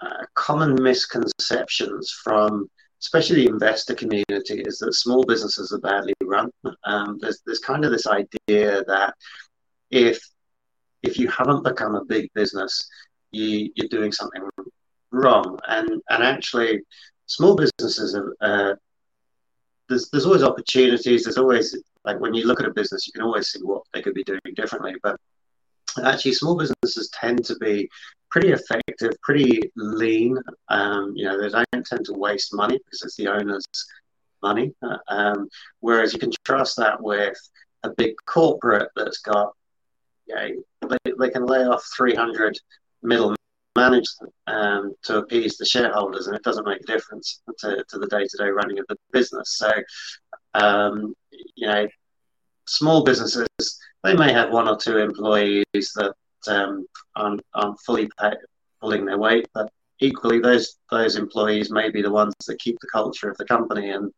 uh, 0.00 0.24
common 0.34 0.80
misconceptions 0.80 2.14
from 2.22 2.68
especially 3.02 3.44
the 3.44 3.50
investor 3.50 3.94
community 3.94 4.62
is 4.64 4.78
that 4.78 4.94
small 4.94 5.24
businesses 5.24 5.72
are 5.72 5.78
badly 5.78 6.14
run. 6.22 6.50
Um, 6.84 7.18
there's 7.20 7.42
there's 7.44 7.58
kind 7.58 7.84
of 7.84 7.90
this 7.90 8.06
idea 8.06 8.84
that 8.84 9.14
if 9.90 10.20
if 11.02 11.18
you 11.18 11.28
haven't 11.28 11.62
become 11.62 11.94
a 11.94 12.04
big 12.04 12.32
business, 12.34 12.88
you, 13.30 13.70
you're 13.76 13.88
doing 13.88 14.12
something 14.12 14.42
wrong. 15.12 15.58
And 15.68 16.02
and 16.10 16.22
actually, 16.22 16.82
small 17.26 17.56
businesses 17.56 18.14
are. 18.14 18.36
Uh, 18.40 18.74
there's, 19.88 20.10
there's 20.10 20.26
always 20.26 20.42
opportunities. 20.42 21.24
There's 21.24 21.38
always 21.38 21.76
like 22.04 22.18
when 22.18 22.34
you 22.34 22.46
look 22.46 22.60
at 22.60 22.66
a 22.66 22.72
business, 22.72 23.06
you 23.06 23.12
can 23.12 23.22
always 23.22 23.48
see 23.48 23.60
what 23.60 23.82
they 23.92 24.02
could 24.02 24.14
be 24.14 24.24
doing 24.24 24.40
differently. 24.54 24.94
But 25.02 25.16
actually, 26.04 26.32
small 26.32 26.56
businesses 26.56 27.10
tend 27.10 27.44
to 27.44 27.56
be 27.56 27.88
pretty 28.30 28.50
effective, 28.50 29.12
pretty 29.22 29.62
lean. 29.76 30.38
Um, 30.68 31.12
you 31.14 31.24
know, 31.24 31.40
they 31.40 31.48
don't 31.48 31.86
tend 31.86 32.04
to 32.06 32.12
waste 32.14 32.54
money 32.54 32.78
because 32.78 33.02
it's 33.02 33.16
the 33.16 33.28
owner's 33.28 33.64
money. 34.42 34.74
Uh, 34.82 34.98
um, 35.08 35.48
whereas 35.80 36.12
you 36.12 36.18
can 36.18 36.32
trust 36.44 36.76
that 36.76 37.00
with 37.00 37.36
a 37.82 37.90
big 37.90 38.14
corporate 38.26 38.88
that's 38.96 39.18
got 39.18 39.52
yeah, 40.26 40.48
they, 40.88 41.12
they 41.18 41.30
can 41.30 41.46
lay 41.46 41.64
off 41.64 41.84
300 41.96 42.58
middle 43.02 43.34
managers 43.76 44.18
um, 44.46 44.94
to 45.04 45.18
appease 45.18 45.56
the 45.56 45.64
shareholders, 45.64 46.26
and 46.26 46.36
it 46.36 46.42
doesn't 46.42 46.66
make 46.66 46.80
a 46.80 46.86
difference 46.86 47.42
to, 47.58 47.84
to 47.88 47.98
the 47.98 48.06
day-to-day 48.06 48.48
running 48.48 48.78
of 48.78 48.86
the 48.88 48.96
business. 49.12 49.56
So, 49.58 49.70
um, 50.54 51.14
you 51.54 51.66
know, 51.66 51.86
small 52.66 53.04
businesses 53.04 53.46
they 54.06 54.14
may 54.14 54.32
have 54.32 54.50
one 54.50 54.68
or 54.68 54.76
two 54.76 54.98
employees 54.98 55.64
that 55.72 56.14
um, 56.46 56.86
aren't, 57.16 57.42
aren't 57.54 57.80
fully 57.80 58.08
pulling 58.80 59.04
their 59.04 59.18
weight, 59.18 59.48
but 59.52 59.68
equally 59.98 60.38
those 60.38 60.76
those 60.90 61.16
employees 61.16 61.72
may 61.72 61.90
be 61.90 62.02
the 62.02 62.12
ones 62.12 62.32
that 62.46 62.60
keep 62.60 62.78
the 62.80 62.88
culture 62.92 63.28
of 63.28 63.36
the 63.36 63.44
company, 63.44 63.90
and 63.90 64.12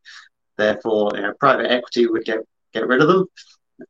therefore, 0.58 1.10
you 1.14 1.22
know, 1.22 1.32
private 1.40 1.70
equity 1.70 2.06
would 2.06 2.24
get 2.24 2.40
get 2.74 2.86
rid 2.86 3.00
of 3.00 3.08
them 3.08 3.26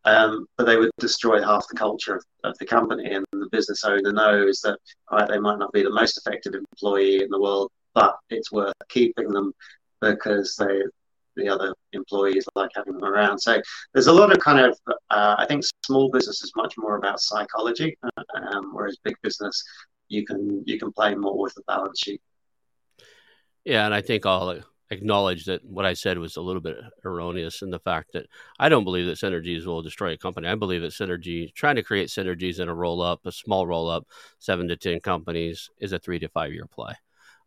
um, 0.04 0.46
but 0.56 0.64
they 0.64 0.76
would 0.76 0.90
destroy 0.98 1.42
half 1.42 1.66
the 1.68 1.76
culture 1.76 2.16
of, 2.16 2.24
of, 2.44 2.56
the 2.58 2.66
company. 2.66 3.12
And 3.12 3.24
the 3.32 3.48
business 3.50 3.84
owner 3.84 4.12
knows 4.12 4.60
that 4.60 4.78
right, 5.10 5.28
they 5.28 5.38
might 5.38 5.58
not 5.58 5.72
be 5.72 5.82
the 5.82 5.90
most 5.90 6.18
effective 6.18 6.54
employee 6.54 7.22
in 7.22 7.30
the 7.30 7.40
world, 7.40 7.70
but 7.94 8.16
it's 8.30 8.52
worth 8.52 8.74
keeping 8.88 9.28
them 9.28 9.52
because 10.00 10.56
they 10.56 10.82
the 11.36 11.48
other 11.48 11.72
employees 11.92 12.44
like 12.54 12.70
having 12.74 12.94
them 12.94 13.04
around. 13.04 13.38
So 13.38 13.62
there's 13.94 14.08
a 14.08 14.12
lot 14.12 14.32
of 14.32 14.40
kind 14.40 14.58
of 14.58 14.78
uh, 14.88 15.36
I 15.38 15.46
think 15.46 15.62
small 15.86 16.10
business 16.10 16.42
is 16.42 16.52
much 16.56 16.74
more 16.76 16.96
about 16.96 17.20
psychology, 17.20 17.96
um, 18.34 18.74
whereas 18.74 18.98
big 19.04 19.14
business 19.22 19.62
you 20.08 20.26
can 20.26 20.62
you 20.66 20.78
can 20.78 20.92
play 20.92 21.14
more 21.14 21.38
with 21.38 21.54
the 21.54 21.62
balance 21.66 22.00
sheet. 22.00 22.20
Yeah, 23.64 23.86
and 23.86 23.94
I 23.94 24.00
think 24.02 24.26
all 24.26 24.50
acknowledge 24.90 25.44
that 25.44 25.64
what 25.64 25.84
I 25.84 25.94
said 25.94 26.18
was 26.18 26.36
a 26.36 26.40
little 26.40 26.62
bit 26.62 26.76
erroneous 27.04 27.62
in 27.62 27.70
the 27.70 27.78
fact 27.78 28.12
that 28.12 28.26
I 28.58 28.68
don't 28.68 28.84
believe 28.84 29.06
that 29.06 29.18
synergies 29.18 29.66
will 29.66 29.82
destroy 29.82 30.12
a 30.12 30.18
company. 30.18 30.48
I 30.48 30.54
believe 30.54 30.82
that 30.82 30.92
synergy, 30.92 31.52
trying 31.54 31.76
to 31.76 31.82
create 31.82 32.08
synergies 32.08 32.60
in 32.60 32.68
a 32.68 32.74
roll 32.74 33.02
up, 33.02 33.24
a 33.26 33.32
small 33.32 33.66
roll 33.66 33.88
up, 33.88 34.06
seven 34.38 34.68
to 34.68 34.76
10 34.76 35.00
companies 35.00 35.70
is 35.78 35.92
a 35.92 35.98
three 35.98 36.18
to 36.18 36.28
five 36.28 36.52
year 36.52 36.66
play. 36.66 36.94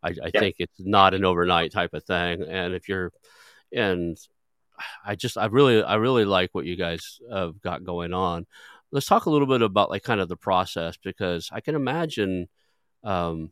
I, 0.02 0.10
I 0.10 0.30
yeah. 0.34 0.40
think 0.40 0.56
it's 0.58 0.80
not 0.80 1.14
an 1.14 1.24
overnight 1.24 1.72
type 1.72 1.94
of 1.94 2.04
thing. 2.04 2.42
And 2.42 2.74
if 2.74 2.88
you're, 2.88 3.12
and 3.72 4.18
I 5.04 5.16
just, 5.16 5.36
I 5.36 5.46
really, 5.46 5.82
I 5.82 5.96
really 5.96 6.24
like 6.24 6.50
what 6.52 6.66
you 6.66 6.76
guys 6.76 7.20
have 7.32 7.60
got 7.60 7.84
going 7.84 8.12
on. 8.12 8.46
Let's 8.90 9.06
talk 9.06 9.26
a 9.26 9.30
little 9.30 9.46
bit 9.46 9.62
about 9.62 9.90
like 9.90 10.02
kind 10.02 10.20
of 10.20 10.28
the 10.28 10.36
process 10.36 10.96
because 11.02 11.50
I 11.52 11.60
can 11.60 11.74
imagine, 11.74 12.48
um, 13.04 13.50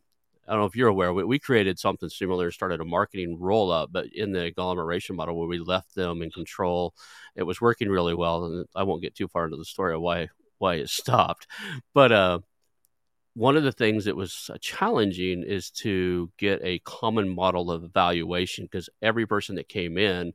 I 0.51 0.55
don't 0.55 0.63
know 0.63 0.67
if 0.67 0.75
you're 0.75 0.89
aware, 0.89 1.13
we, 1.13 1.23
we 1.23 1.39
created 1.39 1.79
something 1.79 2.09
similar, 2.09 2.51
started 2.51 2.81
a 2.81 2.85
marketing 2.85 3.37
roll 3.39 3.71
up, 3.71 3.89
but 3.93 4.07
in 4.13 4.33
the 4.33 4.43
agglomeration 4.43 5.15
model 5.15 5.39
where 5.39 5.47
we 5.47 5.59
left 5.59 5.95
them 5.95 6.21
in 6.21 6.29
control, 6.29 6.93
it 7.37 7.43
was 7.43 7.61
working 7.61 7.87
really 7.87 8.13
well. 8.13 8.43
And 8.43 8.65
I 8.75 8.83
won't 8.83 9.01
get 9.01 9.15
too 9.15 9.29
far 9.29 9.45
into 9.45 9.55
the 9.55 9.63
story 9.63 9.95
of 9.95 10.01
why 10.01 10.27
why 10.57 10.75
it 10.75 10.89
stopped, 11.01 11.47
but 11.93 12.11
uh, 12.11 12.39
one 13.33 13.55
of 13.55 13.63
the 13.63 13.71
things 13.71 14.03
that 14.05 14.17
was 14.17 14.51
challenging 14.59 15.43
is 15.43 15.71
to 15.71 16.29
get 16.37 16.59
a 16.65 16.79
common 16.79 17.29
model 17.29 17.71
of 17.71 17.85
evaluation 17.85 18.65
because 18.65 18.89
every 19.01 19.25
person 19.25 19.55
that 19.55 19.69
came 19.69 19.97
in 19.97 20.33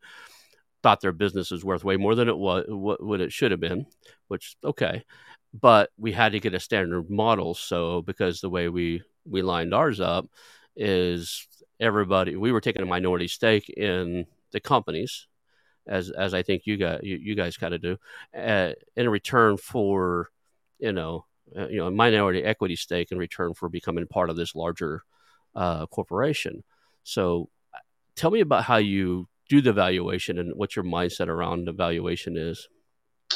thought 0.83 1.03
their 1.03 1.13
business 1.13 1.51
was 1.51 1.63
worth 1.63 1.85
way 1.85 1.99
more 1.99 2.15
than 2.15 2.31
it 2.31 2.39
was 2.39 2.65
what 2.69 3.21
it 3.21 3.35
should 3.35 3.51
have 3.51 3.61
been, 3.61 3.85
which 4.29 4.57
okay, 4.65 5.05
but 5.53 5.91
we 5.99 6.13
had 6.13 6.33
to 6.33 6.41
get 6.41 6.55
a 6.55 6.61
standard 6.61 7.11
model. 7.11 7.53
So 7.55 8.01
because 8.01 8.41
the 8.41 8.49
way 8.49 8.71
we 8.71 9.03
we 9.29 9.43
lined 9.43 9.75
ours 9.75 10.01
up 10.01 10.27
is 10.77 11.47
everybody 11.81 12.37
we 12.37 12.53
were 12.53 12.61
taking 12.61 12.83
a 12.83 12.87
minority 12.87 13.29
stake 13.29 13.69
in 13.71 14.27
the 14.53 14.61
companies 14.61 15.27
as 15.87 16.11
as 16.11 16.35
I 16.35 16.43
think 16.43 16.67
you 16.67 16.77
got 16.77 17.05
you, 17.05 17.17
you 17.17 17.35
guys 17.35 17.57
kind 17.57 17.75
of 17.75 17.83
do 17.83 17.97
uh, 18.37 18.73
in 18.97 19.09
return 19.09 19.57
for 19.57 20.31
you 20.79 20.93
know 20.93 21.27
uh, 21.57 21.69
you 21.69 21.79
know 21.79 21.87
a 21.87 21.91
minority 21.91 22.43
equity 22.43 22.77
stake 22.77 23.13
in 23.13 23.19
return 23.19 23.55
for 23.55 23.69
becoming 23.69 24.07
part 24.07 24.31
of 24.31 24.37
this 24.37 24.55
larger 24.55 25.03
uh, 25.55 25.87
corporation. 25.87 26.65
So 27.05 27.49
tell 28.15 28.31
me 28.31 28.41
about 28.41 28.65
how 28.65 28.77
you 28.77 29.29
do 29.49 29.61
the 29.61 29.73
valuation 29.73 30.39
and 30.39 30.55
what 30.57 30.75
your 30.75 30.85
mindset 30.85 31.29
around 31.29 31.67
the 31.67 31.73
valuation 31.73 32.37
is. 32.37 32.69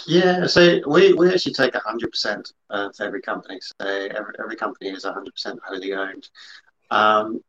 Yeah, 0.06 0.46
so 0.46 0.80
we, 0.86 1.12
we 1.12 1.32
actually 1.32 1.52
take 1.52 1.74
100% 1.74 2.52
of 2.70 2.94
every 3.00 3.20
company. 3.22 3.58
So 3.60 3.86
every, 3.86 4.34
every 4.38 4.56
company 4.56 4.90
is 4.90 5.04
100% 5.04 5.58
wholly 5.64 5.92
owned. 5.92 6.28
Um, 6.90 7.40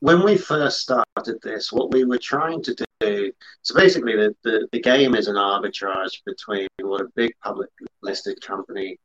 when 0.00 0.24
we 0.24 0.36
first 0.36 0.80
started 0.80 1.40
this, 1.42 1.72
what 1.72 1.92
we 1.92 2.04
were 2.04 2.18
trying 2.18 2.62
to 2.64 2.84
do, 3.00 3.32
so 3.62 3.74
basically 3.74 4.16
the, 4.16 4.34
the, 4.42 4.66
the 4.72 4.80
game 4.80 5.14
is 5.14 5.28
an 5.28 5.36
arbitrage 5.36 6.22
between 6.26 6.66
what 6.80 7.00
a 7.00 7.08
big 7.14 7.32
public 7.42 7.70
listed 8.02 8.40
company 8.40 8.98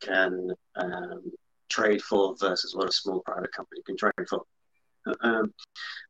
can 0.00 0.50
um, 0.76 1.32
trade 1.70 2.02
for 2.02 2.34
versus 2.38 2.74
what 2.74 2.88
a 2.88 2.92
small 2.92 3.20
private 3.20 3.52
company 3.52 3.80
can 3.86 3.96
trade 3.96 4.28
for. 4.28 4.42
Um, 5.22 5.52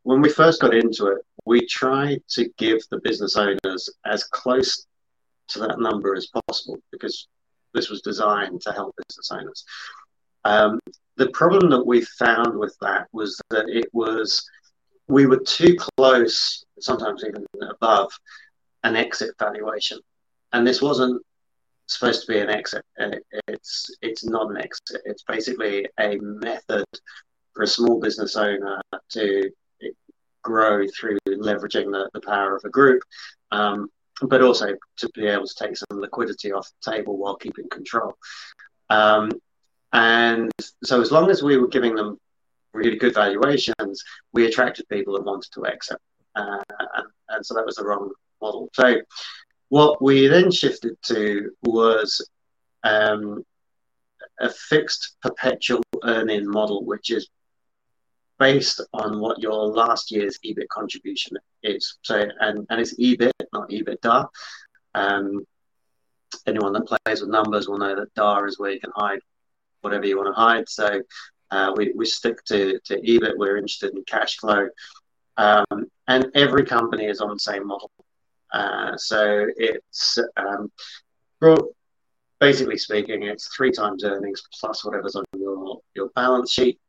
when 0.02 0.20
we 0.20 0.28
first 0.28 0.60
got 0.60 0.74
into 0.74 1.06
it, 1.06 1.18
we 1.46 1.64
tried 1.66 2.22
to 2.30 2.48
give 2.58 2.80
the 2.90 3.00
business 3.00 3.36
owners 3.36 3.88
as 4.04 4.24
close 4.24 4.86
to 5.52 5.60
that 5.60 5.80
number 5.80 6.14
as 6.14 6.28
possible 6.46 6.78
because 6.90 7.28
this 7.74 7.88
was 7.88 8.02
designed 8.02 8.60
to 8.62 8.72
help 8.72 8.94
business 9.08 9.30
owners. 9.30 9.64
Um, 10.44 10.80
the 11.16 11.30
problem 11.30 11.70
that 11.70 11.86
we 11.86 12.02
found 12.02 12.58
with 12.58 12.76
that 12.80 13.06
was 13.12 13.40
that 13.50 13.68
it 13.68 13.88
was 13.92 14.44
we 15.08 15.26
were 15.26 15.38
too 15.38 15.76
close, 15.96 16.64
sometimes 16.80 17.24
even 17.26 17.44
above 17.70 18.10
an 18.84 18.96
exit 18.96 19.34
valuation, 19.38 19.98
and 20.52 20.66
this 20.66 20.80
wasn't 20.80 21.22
supposed 21.86 22.22
to 22.22 22.32
be 22.32 22.38
an 22.38 22.50
exit. 22.50 22.84
It's 23.48 23.90
it's 24.00 24.24
not 24.24 24.50
an 24.50 24.56
exit. 24.56 25.02
It's 25.04 25.22
basically 25.22 25.86
a 26.00 26.16
method 26.18 26.84
for 27.54 27.62
a 27.62 27.66
small 27.66 28.00
business 28.00 28.36
owner 28.36 28.80
to 29.10 29.50
grow 30.42 30.86
through 30.88 31.18
leveraging 31.28 31.92
the, 31.92 32.10
the 32.14 32.20
power 32.20 32.56
of 32.56 32.64
a 32.64 32.70
group, 32.70 33.02
um, 33.52 33.88
but 34.28 34.42
also 34.42 34.74
to 34.98 35.08
be 35.14 35.26
able 35.26 35.46
to 35.46 35.54
take 35.54 35.76
some 35.76 36.00
liquidity 36.00 36.52
off 36.52 36.70
the 36.84 36.92
table 36.92 37.16
while 37.16 37.36
keeping 37.36 37.68
control. 37.68 38.14
Um, 38.90 39.30
and 39.92 40.50
so, 40.84 41.00
as 41.00 41.12
long 41.12 41.30
as 41.30 41.42
we 41.42 41.58
were 41.58 41.68
giving 41.68 41.94
them 41.94 42.18
really 42.72 42.96
good 42.96 43.14
valuations, 43.14 44.02
we 44.32 44.46
attracted 44.46 44.88
people 44.88 45.14
that 45.14 45.24
wanted 45.24 45.50
to 45.52 45.66
exit. 45.66 45.98
Uh, 46.34 46.62
and, 46.78 47.06
and 47.28 47.46
so 47.46 47.54
that 47.54 47.66
was 47.66 47.76
the 47.76 47.84
wrong 47.84 48.10
model. 48.40 48.68
So, 48.72 49.00
what 49.68 50.02
we 50.02 50.26
then 50.26 50.50
shifted 50.50 50.96
to 51.06 51.50
was 51.62 52.26
um, 52.84 53.44
a 54.40 54.50
fixed 54.50 55.16
perpetual 55.22 55.82
earning 56.04 56.48
model, 56.48 56.84
which 56.84 57.10
is 57.10 57.28
based 58.42 58.80
on 58.92 59.20
what 59.20 59.38
your 59.38 59.68
last 59.68 60.10
year's 60.10 60.36
EBIT 60.44 60.66
contribution 60.68 61.36
is. 61.62 61.98
So, 62.02 62.26
and, 62.40 62.66
and 62.70 62.80
it's 62.80 62.98
EBIT, 62.98 63.30
not 63.52 63.70
EBITDA. 63.70 64.26
Um, 64.96 65.46
anyone 66.48 66.72
that 66.72 66.88
plays 66.90 67.20
with 67.20 67.30
numbers 67.30 67.68
will 67.68 67.78
know 67.78 67.94
that 67.94 68.12
DAR 68.14 68.48
is 68.48 68.58
where 68.58 68.72
you 68.72 68.80
can 68.80 68.90
hide 68.96 69.20
whatever 69.82 70.06
you 70.06 70.16
want 70.16 70.34
to 70.34 70.40
hide. 70.40 70.68
So, 70.68 71.02
uh, 71.52 71.72
we, 71.76 71.92
we 71.94 72.04
stick 72.04 72.42
to, 72.46 72.80
to 72.86 73.00
EBIT. 73.00 73.36
We're 73.36 73.58
interested 73.58 73.94
in 73.94 74.02
cash 74.08 74.38
flow. 74.38 74.66
Um, 75.36 75.86
and 76.08 76.26
every 76.34 76.64
company 76.64 77.06
is 77.06 77.20
on 77.20 77.30
the 77.34 77.38
same 77.38 77.68
model. 77.68 77.92
Uh, 78.52 78.96
so 78.96 79.46
it's 79.56 80.18
um, 80.36 80.72
basically 82.40 82.76
speaking, 82.76 83.22
it's 83.22 83.54
three 83.54 83.70
times 83.70 84.02
earnings 84.02 84.42
plus 84.58 84.84
whatever's 84.84 85.14
on 85.14 85.24
your, 85.36 85.78
your 85.94 86.08
balance 86.16 86.50
sheet. 86.50 86.80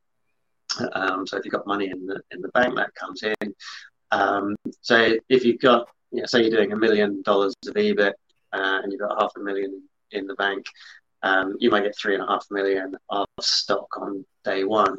Um, 0.94 1.26
so 1.28 1.38
if 1.38 1.46
you've 1.46 1.54
got 1.54 1.68
money 1.68 1.90
in 1.90 2.06
the 2.06 2.22
in 2.32 2.42
the 2.42 2.50
bank, 2.50 2.76
that 2.76 2.94
comes 2.96 3.24
in. 3.24 3.56
Um, 4.12 4.56
so 4.82 5.16
if 5.30 5.44
you've 5.44 5.60
got, 5.60 5.88
you 6.12 6.20
know, 6.20 6.26
say 6.26 6.42
you're 6.42 6.52
doing 6.52 6.74
a 6.74 6.78
million 6.78 7.22
dollars 7.24 7.54
of 7.68 7.74
EBIT 7.74 8.14
uh, 8.54 8.80
and 8.84 8.92
you've 8.92 9.02
got 9.02 9.20
half 9.20 9.32
a 9.38 9.40
million 9.40 9.82
in 10.12 10.28
the 10.28 10.36
bank, 10.36 10.66
um, 11.24 11.56
you 11.60 11.72
might 11.72 11.84
get 11.84 11.98
three 11.98 12.14
and 12.14 12.24
a 12.24 12.28
half 12.28 12.46
million 12.52 12.96
of 13.10 13.26
stock 13.42 13.88
on 13.98 14.26
day 14.44 14.64
one, 14.64 14.98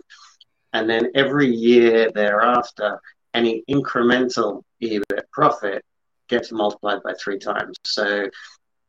and 0.73 0.89
then 0.89 1.11
every 1.15 1.49
year 1.49 2.11
thereafter, 2.13 3.01
any 3.35 3.63
incremental 3.71 4.63
EBIT 4.83 5.31
profit 5.33 5.85
gets 6.29 6.51
multiplied 6.53 7.03
by 7.03 7.15
three 7.23 7.39
times. 7.39 7.77
So 7.85 8.29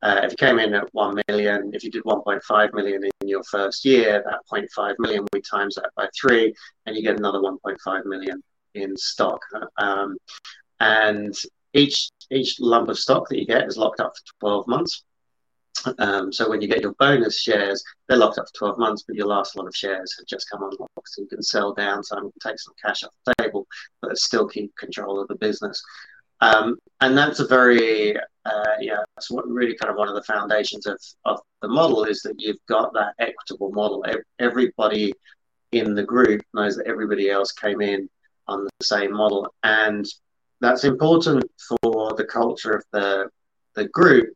uh, 0.01 0.21
if 0.23 0.31
you 0.31 0.38
came 0.38 0.60
in 0.60 0.73
at 0.73 0.88
1 0.93 1.21
million, 1.27 1.71
if 1.73 1.84
you 1.84 1.91
did 1.91 2.03
1.5 2.03 2.73
million 2.73 3.03
in 3.03 3.27
your 3.27 3.43
first 3.43 3.86
year, 3.86 4.23
that 4.25 4.39
0.5 4.51 4.95
million, 4.99 5.25
we 5.34 5.41
times 5.41 5.75
that 5.75 5.89
by 5.95 6.08
three, 6.19 6.53
and 6.86 6.95
you 6.95 7.01
get 7.01 7.17
another 7.17 7.39
1.5 7.39 8.05
million 8.05 8.41
in 8.75 8.95
stock. 8.97 9.39
Um, 9.77 10.17
and 10.79 11.34
each 11.73 12.10
each 12.31 12.60
lump 12.60 12.89
of 12.89 12.97
stock 12.97 13.29
that 13.29 13.39
you 13.39 13.45
get 13.45 13.67
is 13.67 13.77
locked 13.77 13.99
up 13.99 14.13
for 14.15 14.39
12 14.39 14.67
months. 14.67 15.03
Um, 15.99 16.31
so 16.31 16.49
when 16.49 16.62
you 16.62 16.67
get 16.67 16.81
your 16.81 16.95
bonus 16.97 17.39
shares, 17.39 17.84
they're 18.08 18.17
locked 18.17 18.39
up 18.39 18.45
for 18.47 18.69
12 18.69 18.79
months, 18.79 19.03
but 19.05 19.15
your 19.15 19.27
last 19.27 19.55
lot 19.55 19.67
of 19.67 19.75
shares 19.75 20.15
have 20.17 20.25
just 20.25 20.49
come 20.49 20.63
unlocked. 20.63 21.10
So 21.10 21.21
you 21.21 21.27
can 21.27 21.43
sell 21.43 21.73
down 21.73 22.03
some, 22.03 22.31
take 22.41 22.60
some 22.60 22.73
cash 22.84 23.03
off 23.03 23.12
the 23.25 23.36
table, 23.39 23.67
but 24.01 24.17
still 24.17 24.47
keep 24.47 24.75
control 24.75 25.19
of 25.19 25.27
the 25.27 25.36
business. 25.36 25.84
Um, 26.41 26.78
and 27.02 27.17
that's 27.17 27.39
a 27.39 27.48
very, 27.48 28.17
uh, 28.17 28.76
yeah, 28.80 28.98
that's 29.15 29.32
what 29.32 29.48
really 29.48 29.76
kind 29.76 29.91
of 29.91 29.98
one 29.98 30.10
of 30.10 30.15
the 30.15 30.24
foundations 30.24 30.86
of, 30.86 30.98
of 31.26 31.39
the 31.62 31.67
model 31.67 32.04
is 32.04 32.21
that 32.21 32.36
you've 32.38 32.63
got 32.67 32.93
that 32.93 33.13
equitable 33.19 33.71
model. 33.71 34.06
Everybody 34.39 35.13
in 35.71 35.93
the 35.95 36.04
group 36.04 36.41
knows 36.54 36.78
that 36.78 36.88
everybody 36.88 37.30
else 37.30 37.52
came 37.52 37.82
in 37.82 38.10
on 38.48 38.63
the 38.63 38.86
same 38.86 39.12
model. 39.12 39.54
And 39.63 40.06
that's 40.62 40.84
important 40.84 41.43
for 41.67 42.13
the 42.13 42.26
culture 42.26 42.74
of 42.74 42.84
the, 42.91 43.30
the 43.76 43.88
group, 43.89 44.34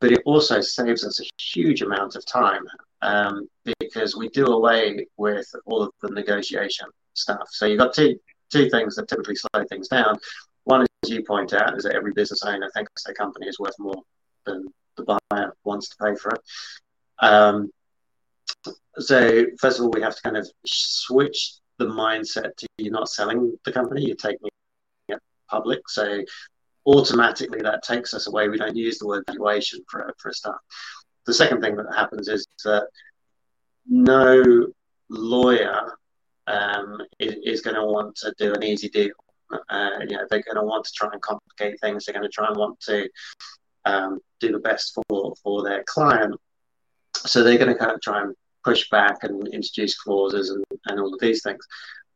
but 0.00 0.12
it 0.12 0.22
also 0.24 0.60
saves 0.60 1.04
us 1.04 1.20
a 1.20 1.24
huge 1.40 1.82
amount 1.82 2.16
of 2.16 2.26
time 2.26 2.64
um, 3.02 3.48
because 3.78 4.16
we 4.16 4.28
do 4.30 4.46
away 4.46 5.06
with 5.16 5.46
all 5.66 5.82
of 5.82 5.90
the 6.02 6.10
negotiation 6.10 6.88
stuff. 7.14 7.46
So 7.50 7.66
you've 7.66 7.78
got 7.78 7.94
two, 7.94 8.18
two 8.50 8.68
things 8.70 8.96
that 8.96 9.08
typically 9.08 9.36
slow 9.36 9.64
things 9.68 9.88
down. 9.88 10.18
One, 10.66 10.82
as 10.82 11.10
you 11.10 11.22
point 11.22 11.52
out, 11.52 11.76
is 11.76 11.84
that 11.84 11.94
every 11.94 12.12
business 12.12 12.42
owner 12.42 12.68
thinks 12.74 13.04
their 13.04 13.14
company 13.14 13.46
is 13.46 13.60
worth 13.60 13.78
more 13.78 14.02
than 14.44 14.66
the 14.96 15.04
buyer 15.30 15.54
wants 15.62 15.88
to 15.90 15.96
pay 16.04 16.16
for 16.16 16.32
it. 16.32 16.40
Um, 17.20 17.70
so 18.98 19.44
first 19.60 19.78
of 19.78 19.84
all, 19.84 19.92
we 19.92 20.02
have 20.02 20.16
to 20.16 20.22
kind 20.22 20.36
of 20.36 20.48
switch 20.66 21.54
the 21.78 21.86
mindset 21.86 22.56
to 22.56 22.66
you're 22.78 22.92
not 22.92 23.08
selling 23.08 23.56
the 23.64 23.70
company, 23.70 24.06
you're 24.06 24.16
taking 24.16 24.48
it 25.08 25.20
public. 25.48 25.88
So 25.88 26.22
automatically 26.84 27.60
that 27.62 27.84
takes 27.84 28.12
us 28.12 28.26
away. 28.26 28.48
We 28.48 28.58
don't 28.58 28.74
use 28.76 28.98
the 28.98 29.06
word 29.06 29.22
valuation 29.28 29.84
for, 29.88 30.12
for 30.18 30.30
a 30.30 30.34
start. 30.34 30.58
The 31.26 31.34
second 31.34 31.60
thing 31.60 31.76
that 31.76 31.94
happens 31.94 32.26
is 32.26 32.44
that 32.64 32.88
no 33.86 34.66
lawyer 35.10 35.96
um, 36.48 36.98
is, 37.20 37.36
is 37.44 37.60
going 37.60 37.76
to 37.76 37.84
want 37.84 38.16
to 38.16 38.34
do 38.36 38.52
an 38.52 38.64
easy 38.64 38.88
deal. 38.88 39.14
Uh, 39.68 39.90
you 40.08 40.16
know, 40.16 40.26
they're 40.30 40.42
going 40.42 40.56
to 40.56 40.62
want 40.62 40.84
to 40.84 40.92
try 40.92 41.08
and 41.12 41.22
complicate 41.22 41.80
things. 41.80 42.04
They're 42.04 42.14
going 42.14 42.28
to 42.28 42.32
try 42.32 42.48
and 42.48 42.56
want 42.56 42.80
to 42.80 43.08
um, 43.84 44.20
do 44.40 44.52
the 44.52 44.58
best 44.58 44.98
for 45.08 45.34
for 45.42 45.62
their 45.62 45.84
client. 45.84 46.34
So 47.14 47.42
they're 47.42 47.58
going 47.58 47.72
to 47.72 47.78
kind 47.78 47.92
of 47.92 48.00
try 48.00 48.22
and 48.22 48.34
push 48.64 48.88
back 48.90 49.22
and 49.22 49.46
introduce 49.48 49.96
clauses 49.96 50.50
and, 50.50 50.64
and 50.86 51.00
all 51.00 51.14
of 51.14 51.20
these 51.20 51.42
things. 51.42 51.64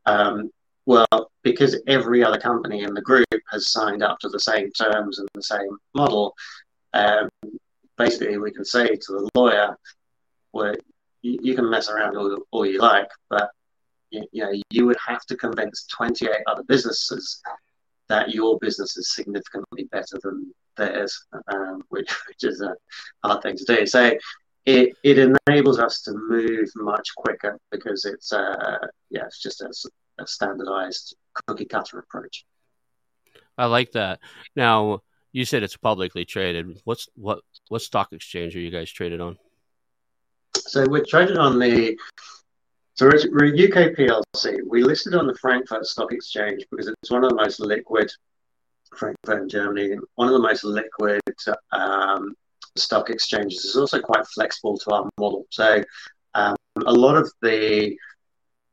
Um, 0.06 0.50
well, 0.86 1.30
because 1.42 1.80
every 1.86 2.24
other 2.24 2.38
company 2.38 2.82
in 2.82 2.94
the 2.94 3.02
group 3.02 3.26
has 3.50 3.70
signed 3.70 4.02
up 4.02 4.18
to 4.20 4.28
the 4.28 4.40
same 4.40 4.70
terms 4.72 5.18
and 5.20 5.28
the 5.34 5.42
same 5.42 5.78
model, 5.94 6.34
um, 6.94 7.28
basically 7.96 8.38
we 8.38 8.50
can 8.50 8.64
say 8.64 8.88
to 8.88 9.12
the 9.12 9.28
lawyer, 9.36 9.76
well, 10.52 10.74
you, 11.22 11.38
you 11.42 11.54
can 11.54 11.70
mess 11.70 11.88
around 11.88 12.16
all, 12.16 12.36
all 12.50 12.66
you 12.66 12.80
like, 12.80 13.08
but 13.28 13.50
you, 14.10 14.26
you 14.32 14.44
know, 14.44 14.52
you 14.70 14.86
would 14.86 14.96
have 15.06 15.24
to 15.26 15.36
convince 15.36 15.86
28 15.86 16.30
other 16.46 16.62
businesses 16.64 17.40
that 18.08 18.30
your 18.30 18.58
business 18.58 18.96
is 18.96 19.14
significantly 19.14 19.84
better 19.92 20.18
than 20.22 20.52
theirs, 20.76 21.26
um, 21.52 21.82
which, 21.88 22.10
which 22.28 22.42
is 22.42 22.60
a 22.60 22.74
hard 23.24 23.42
thing 23.42 23.56
to 23.56 23.64
do. 23.64 23.86
So 23.86 24.12
it, 24.66 24.96
it 25.02 25.18
enables 25.46 25.78
us 25.78 26.02
to 26.02 26.12
move 26.12 26.68
much 26.76 27.08
quicker 27.16 27.58
because 27.70 28.04
it's 28.04 28.32
uh, 28.32 28.78
yeah 29.08 29.24
it's 29.24 29.40
just 29.40 29.62
a, 29.62 29.72
a 30.22 30.26
standardized 30.26 31.16
cookie 31.46 31.64
cutter 31.64 31.98
approach. 31.98 32.44
I 33.56 33.66
like 33.66 33.92
that. 33.92 34.20
Now 34.54 35.00
You 35.32 35.44
said 35.44 35.62
it's 35.62 35.76
publicly 35.76 36.24
traded. 36.24 36.80
What's 36.84 37.08
what 37.14 37.40
what 37.68 37.82
stock 37.82 38.12
exchange 38.12 38.54
are 38.56 38.60
you 38.60 38.70
guys 38.70 38.90
traded 38.90 39.20
on? 39.20 39.38
So 40.56 40.84
we're 40.88 41.04
traded 41.04 41.38
on 41.38 41.58
the 41.58 41.96
so 43.00 43.06
we're 43.06 43.46
a 43.46 43.48
UK 43.48 43.96
PLC. 43.96 44.58
We 44.68 44.82
listed 44.82 45.14
on 45.14 45.26
the 45.26 45.34
Frankfurt 45.36 45.86
Stock 45.86 46.12
Exchange 46.12 46.66
because 46.70 46.86
it's 46.86 47.10
one 47.10 47.24
of 47.24 47.30
the 47.30 47.36
most 47.36 47.58
liquid 47.58 48.12
Frankfurt 48.94 49.40
in 49.40 49.48
Germany, 49.48 49.96
one 50.16 50.28
of 50.28 50.34
the 50.34 50.38
most 50.38 50.64
liquid 50.64 51.22
um, 51.72 52.34
stock 52.76 53.08
exchanges. 53.08 53.64
It's 53.64 53.76
also 53.76 54.02
quite 54.02 54.26
flexible 54.26 54.76
to 54.76 54.90
our 54.90 55.08
model. 55.18 55.46
So 55.48 55.82
um, 56.34 56.56
a 56.84 56.92
lot 56.92 57.16
of 57.16 57.32
the 57.40 57.96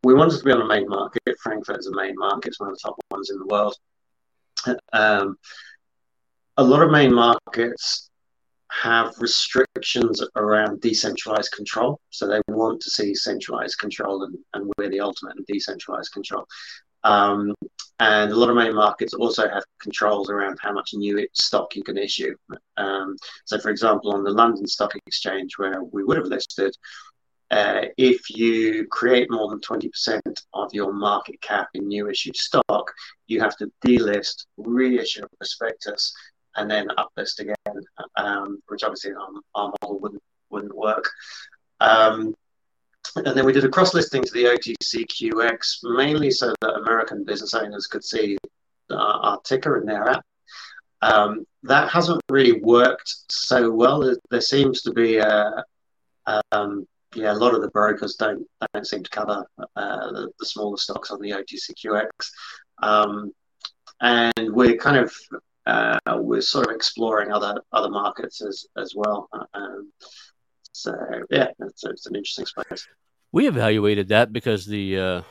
we 0.03 0.13
wanted 0.13 0.39
to 0.39 0.43
be 0.43 0.51
on 0.51 0.59
the 0.59 0.65
main 0.65 0.89
market. 0.89 1.23
Frankfurt 1.41 1.79
is 1.79 1.87
a 1.87 1.95
main 1.95 2.15
market; 2.17 2.49
it's 2.49 2.59
one 2.59 2.69
of 2.69 2.75
the 2.75 2.81
top 2.83 2.97
ones 3.09 3.29
in 3.29 3.39
the 3.39 3.45
world. 3.45 3.77
Um, 4.91 5.37
a 6.57 6.63
lot 6.65 6.83
of 6.83 6.91
main 6.91 7.13
markets 7.13 8.06
have 8.71 9.13
restrictions 9.19 10.23
around 10.35 10.81
decentralized 10.81 11.51
control. 11.51 11.99
So 12.09 12.27
they 12.27 12.41
want 12.47 12.81
to 12.81 12.89
see 12.89 13.15
centralized 13.15 13.77
control, 13.79 14.23
and, 14.23 14.37
and 14.53 14.71
we're 14.77 14.89
the 14.89 14.99
ultimate 14.99 15.37
in 15.37 15.45
decentralized 15.47 16.11
control. 16.11 16.45
Um, 17.03 17.53
and 17.99 18.31
a 18.31 18.35
lot 18.35 18.49
of 18.49 18.55
main 18.55 18.75
markets 18.75 19.13
also 19.13 19.47
have 19.47 19.63
controls 19.81 20.29
around 20.29 20.57
how 20.61 20.73
much 20.73 20.91
new 20.93 21.25
stock 21.33 21.75
you 21.75 21.83
can 21.83 21.97
issue. 21.97 22.35
Um, 22.75 23.15
so, 23.45 23.57
for 23.59 23.69
example, 23.69 24.13
on 24.13 24.23
the 24.23 24.31
London 24.31 24.67
Stock 24.67 24.93
Exchange, 25.07 25.57
where 25.57 25.83
we 25.83 26.03
would 26.03 26.17
have 26.17 26.27
listed, 26.27 26.75
uh, 27.49 27.83
if 27.97 28.29
you 28.29 28.85
create 28.87 29.31
more 29.31 29.49
than 29.49 29.59
20% 29.61 30.21
of 30.53 30.73
your 30.73 30.91
market 30.91 31.39
cap 31.41 31.69
in 31.73 31.87
new 31.87 32.09
issued 32.09 32.35
stock, 32.35 32.91
you 33.27 33.39
have 33.39 33.55
to 33.57 33.71
delist, 33.85 34.45
reissue 34.57 35.23
a 35.23 35.35
prospectus, 35.37 36.13
and 36.57 36.69
then 36.69 36.87
uplist 36.97 37.39
again, 37.39 37.81
um, 38.17 38.59
which 38.67 38.83
obviously 38.83 39.13
our, 39.13 39.29
our, 39.55 39.73
model 39.81 39.99
wouldn't 39.99 40.23
wouldn't 40.49 40.75
work. 40.75 41.09
Um, 41.79 42.35
and 43.15 43.37
then 43.37 43.45
we 43.45 43.53
did 43.53 43.65
a 43.65 43.69
cross 43.69 43.93
listing 43.93 44.23
to 44.23 44.31
the 44.33 44.45
OTCQX, 44.45 45.79
mainly 45.83 46.31
so 46.31 46.53
that 46.61 46.73
American 46.75 47.23
business 47.23 47.53
owners 47.53 47.87
could 47.87 48.03
see 48.03 48.37
our, 48.91 48.97
our 48.97 49.41
ticker 49.41 49.79
in 49.79 49.85
their 49.85 50.09
app. 50.09 50.25
Um, 51.01 51.45
that 51.63 51.89
hasn't 51.89 52.21
really 52.29 52.59
worked 52.59 53.13
so 53.29 53.71
well. 53.71 53.99
There, 53.99 54.17
there 54.29 54.41
seems 54.41 54.81
to 54.83 54.91
be 54.91 55.17
a, 55.17 55.63
um, 56.51 56.87
yeah, 57.15 57.31
a 57.31 57.35
lot 57.35 57.53
of 57.53 57.61
the 57.61 57.69
brokers 57.69 58.15
don't 58.15 58.45
don't 58.73 58.85
seem 58.85 59.03
to 59.03 59.09
cover 59.09 59.45
uh, 59.75 60.11
the, 60.11 60.31
the, 60.39 60.45
smaller 60.45 60.77
stocks 60.77 61.11
on 61.11 61.21
the 61.21 61.31
OTCQX, 61.31 62.09
um, 62.83 63.31
and 64.01 64.53
we're 64.53 64.77
kind 64.77 64.97
of 64.97 65.13
uh, 65.67 65.99
we're 66.15 66.41
sort 66.41 66.67
of 66.67 66.75
exploring 66.75 67.31
other 67.31 67.61
other 67.73 67.89
markets 67.89 68.41
as 68.41 68.65
as 68.77 68.93
well. 68.95 69.29
Um, 69.53 69.91
so 70.71 70.95
yeah, 71.29 71.49
it's, 71.59 71.83
it's 71.83 72.05
an 72.05 72.15
interesting 72.15 72.45
space. 72.45 72.87
We 73.31 73.47
evaluated 73.47 74.07
that 74.09 74.31
because 74.31 74.65
the 74.65 74.97
uh, 74.97 75.21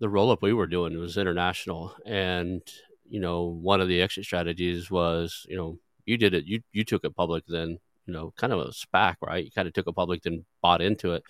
the 0.00 0.08
roll 0.08 0.30
up 0.30 0.42
we 0.42 0.54
were 0.54 0.66
doing 0.66 0.98
was 0.98 1.18
international, 1.18 1.94
and 2.06 2.62
you 3.08 3.20
know 3.20 3.44
one 3.44 3.80
of 3.80 3.88
the 3.88 4.00
exit 4.00 4.24
strategies 4.24 4.90
was 4.90 5.44
you 5.48 5.56
know 5.56 5.78
you 6.06 6.16
did 6.16 6.32
it 6.34 6.46
you 6.46 6.62
you 6.72 6.84
took 6.84 7.04
it 7.04 7.14
public 7.14 7.44
then 7.46 7.78
you 8.06 8.12
know 8.14 8.32
kind 8.36 8.52
of 8.52 8.60
a 8.60 8.70
SPAC 8.70 9.16
right 9.20 9.44
you 9.44 9.50
kind 9.50 9.68
of 9.68 9.74
took 9.74 9.86
it 9.86 9.94
public 9.94 10.22
then 10.22 10.46
bought 10.62 10.80
into 10.80 11.12
it, 11.12 11.22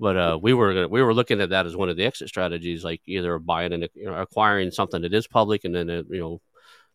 but 0.00 0.16
uh, 0.16 0.38
we 0.40 0.54
were 0.54 0.88
we 0.88 1.02
were 1.02 1.12
looking 1.12 1.42
at 1.42 1.50
that 1.50 1.66
as 1.66 1.76
one 1.76 1.90
of 1.90 1.98
the 1.98 2.06
exit 2.06 2.28
strategies 2.28 2.82
like 2.82 3.02
either 3.04 3.38
buying 3.38 3.74
and 3.74 3.86
you 3.94 4.06
know, 4.06 4.14
acquiring 4.14 4.70
something 4.70 5.02
that 5.02 5.12
is 5.12 5.26
public 5.26 5.64
and 5.64 5.74
then 5.74 5.88
you 5.88 6.20
know 6.20 6.40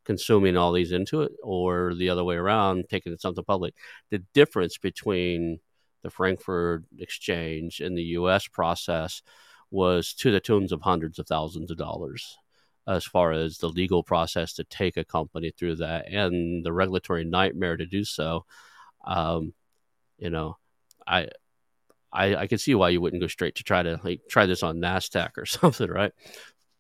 consuming 0.06 0.58
all 0.58 0.72
these 0.72 0.92
into 0.92 1.22
it 1.22 1.32
or 1.44 1.94
the 1.96 2.10
other 2.10 2.24
way 2.24 2.36
around 2.36 2.86
taking 2.90 3.16
something 3.18 3.44
public 3.44 3.74
the 4.10 4.20
difference 4.34 4.78
between 4.78 5.60
the 6.02 6.10
Frankfurt 6.10 6.84
Exchange 6.98 7.80
and 7.80 7.98
the 7.98 8.04
U.S. 8.04 8.48
process 8.48 9.22
was 9.70 10.14
to 10.16 10.32
the 10.32 10.40
tunes 10.40 10.72
of 10.72 10.82
hundreds 10.82 11.20
of 11.20 11.28
thousands 11.28 11.72
of 11.72 11.78
dollars 11.78 12.38
as 12.88 13.06
far 13.06 13.32
as 13.32 13.58
the 13.58 13.70
legal 13.70 14.04
process 14.04 14.54
to 14.54 14.64
take 14.64 14.98
a 14.98 15.06
company 15.06 15.52
through 15.52 15.76
that 15.76 16.08
and 16.08 16.66
the 16.66 16.74
regulatory 16.74 17.24
nightmare 17.24 17.78
to 17.78 17.86
do 17.86 18.04
so. 18.04 18.46
Um, 19.06 19.54
you 20.18 20.30
know, 20.30 20.58
I, 21.08 21.28
I, 22.12 22.36
I 22.36 22.48
can 22.48 22.58
see 22.58 22.76
why 22.76 22.90
you 22.90 23.00
wouldn't 23.00 23.22
go 23.22 23.28
straight 23.28 23.56
to 23.56 23.64
try 23.64 23.84
to 23.84 24.00
like 24.04 24.22
try 24.30 24.46
this 24.46 24.64
on 24.64 24.78
Nasdaq 24.78 25.38
or 25.38 25.46
something, 25.46 25.90
right? 25.90 26.12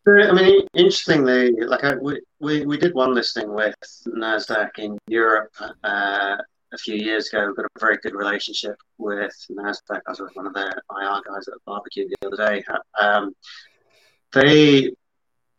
I 0.08 0.32
mean, 0.32 0.68
interestingly, 0.74 1.52
like 1.62 1.84
I, 1.84 1.96
we, 1.96 2.22
we, 2.40 2.66
we 2.66 2.78
did 2.78 2.96
one 2.96 3.14
listing 3.14 3.54
with 3.54 3.76
Nasdaq 4.08 4.80
in 4.80 4.98
Europe 5.08 5.52
uh, 5.84 6.38
a 6.74 6.78
few 6.78 6.96
years 6.96 7.28
ago. 7.30 7.46
We've 7.48 7.56
got 7.56 7.66
a 7.66 7.80
very 7.80 7.98
good 7.98 8.16
relationship 8.16 8.76
with 8.98 9.32
Nasdaq. 9.52 10.02
I 10.08 10.10
was 10.10 10.20
with 10.20 10.36
one 10.36 10.48
of 10.48 10.54
their 10.54 10.72
IR 10.90 11.22
guys 11.28 11.48
at 11.48 11.54
the 11.54 11.60
barbecue 11.68 12.08
the 12.10 12.28
other 12.28 12.50
day. 12.50 12.64
Um, 13.00 13.36
they 14.34 14.92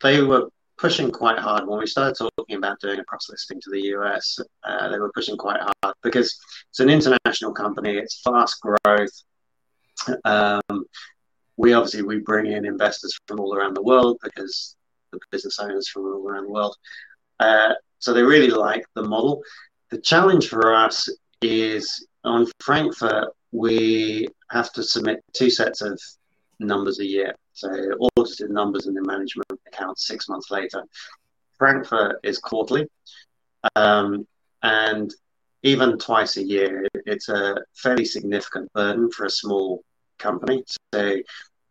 they 0.01 0.21
were 0.21 0.49
pushing 0.77 1.11
quite 1.11 1.39
hard 1.39 1.65
when 1.65 1.79
we 1.79 1.87
started 1.87 2.15
talking 2.17 2.57
about 2.57 2.79
doing 2.81 2.99
a 2.99 3.05
cross 3.05 3.29
listing 3.29 3.61
to 3.61 3.69
the 3.71 3.81
US. 3.95 4.39
Uh, 4.65 4.89
they 4.89 4.99
were 4.99 5.11
pushing 5.13 5.37
quite 5.37 5.61
hard 5.61 5.95
because 6.03 6.37
it's 6.69 6.81
an 6.81 6.89
international 6.89 7.53
company. 7.53 7.95
It's 7.95 8.19
fast 8.21 8.59
growth. 8.61 9.23
Um, 10.25 10.85
we 11.57 11.73
obviously 11.73 12.01
we 12.01 12.19
bring 12.19 12.51
in 12.51 12.65
investors 12.65 13.17
from 13.27 13.39
all 13.39 13.55
around 13.55 13.75
the 13.75 13.83
world 13.83 14.17
because 14.23 14.75
the 15.11 15.19
business 15.31 15.59
owners 15.59 15.87
from 15.87 16.03
all 16.03 16.27
around 16.27 16.45
the 16.45 16.51
world. 16.51 16.75
Uh, 17.39 17.73
so 17.99 18.13
they 18.13 18.23
really 18.23 18.49
like 18.49 18.85
the 18.95 19.03
model. 19.03 19.41
The 19.89 19.99
challenge 19.99 20.49
for 20.49 20.73
us 20.73 21.07
is 21.41 22.07
on 22.23 22.47
Frankfurt, 22.59 23.29
we 23.51 24.27
have 24.49 24.71
to 24.73 24.83
submit 24.83 25.23
two 25.33 25.49
sets 25.49 25.81
of 25.81 25.99
numbers 26.59 26.99
a 26.99 27.05
year. 27.05 27.35
So 27.53 27.69
audited 28.17 28.49
numbers 28.49 28.87
and 28.87 28.97
the 28.97 29.03
management 29.03 29.47
accounts 29.67 30.07
six 30.07 30.27
months 30.27 30.49
later. 30.49 30.83
Frankfurt 31.57 32.17
is 32.23 32.39
quarterly. 32.39 32.87
Um, 33.75 34.27
and 34.63 35.13
even 35.61 35.97
twice 35.97 36.37
a 36.37 36.43
year, 36.43 36.87
it's 36.93 37.29
a 37.29 37.57
fairly 37.75 38.05
significant 38.05 38.71
burden 38.73 39.11
for 39.11 39.25
a 39.25 39.29
small 39.29 39.83
company. 40.23 40.63
So 40.93 41.17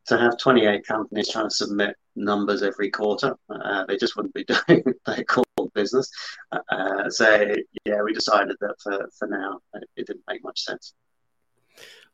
to 0.06 0.18
have 0.18 0.38
28 0.38 0.86
companies 0.86 1.30
trying 1.30 1.46
to 1.46 1.54
submit 1.54 1.96
numbers 2.14 2.62
every 2.62 2.90
quarter, 2.90 3.36
uh, 3.48 3.84
they 3.86 3.96
just 3.96 4.16
wouldn't 4.16 4.34
be 4.34 4.44
doing 4.68 4.84
their 5.06 5.24
core 5.24 5.44
business. 5.74 6.10
Uh, 6.52 7.08
so 7.08 7.54
yeah, 7.84 8.02
we 8.02 8.12
decided 8.12 8.56
that 8.60 8.74
for, 8.82 9.08
for 9.18 9.28
now 9.28 9.60
it 9.96 10.06
didn't 10.06 10.24
make 10.28 10.44
much 10.44 10.60
sense. 10.60 10.94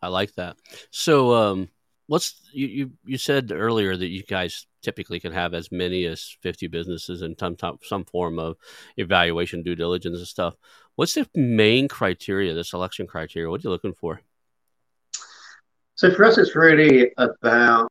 I 0.01 0.09
like 0.09 0.35
that. 0.35 0.57
So 0.91 1.35
um, 1.35 1.69
what's 2.09 2.41
you, 2.53 2.67
you 2.67 2.93
you 3.05 3.19
said 3.19 3.53
earlier 3.53 3.97
that 3.97 4.09
you 4.09 4.23
guys 4.23 4.67
typically 4.83 5.21
can 5.21 5.33
have 5.33 5.55
as 5.55 5.71
many 5.71 6.05
as 6.05 6.37
50 6.43 6.67
businesses 6.69 7.23
in 7.23 7.37
some 7.39 7.57
some 7.83 8.05
form 8.05 8.39
of 8.39 8.57
evaluation 8.97 9.63
due 9.63 9.77
diligence 9.77 10.19
and 10.19 10.27
stuff 10.27 10.55
what's 10.97 11.15
the 11.15 11.29
main 11.35 11.87
criteria 11.87 12.55
the 12.55 12.65
selection 12.65 13.07
criteria 13.07 13.51
what 13.51 13.61
are 13.61 13.69
you 13.69 13.71
looking 13.71 13.93
for 13.93 14.21
so 15.99 16.15
for 16.15 16.25
us, 16.25 16.39
it's 16.39 16.55
really 16.55 17.11
about 17.19 17.91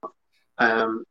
um, 0.60 1.04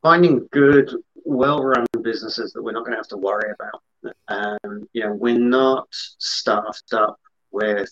finding 0.00 0.46
good, 0.52 0.94
well-run 1.24 1.86
businesses 2.02 2.52
that 2.52 2.62
we're 2.62 2.70
not 2.70 2.84
going 2.84 2.92
to 2.92 2.98
have 2.98 3.08
to 3.08 3.16
worry 3.16 3.50
about. 3.52 4.14
Um, 4.28 4.88
you 4.92 5.02
know, 5.02 5.12
we're 5.12 5.36
not 5.36 5.88
staffed 5.90 6.92
up 6.92 7.18
with 7.50 7.90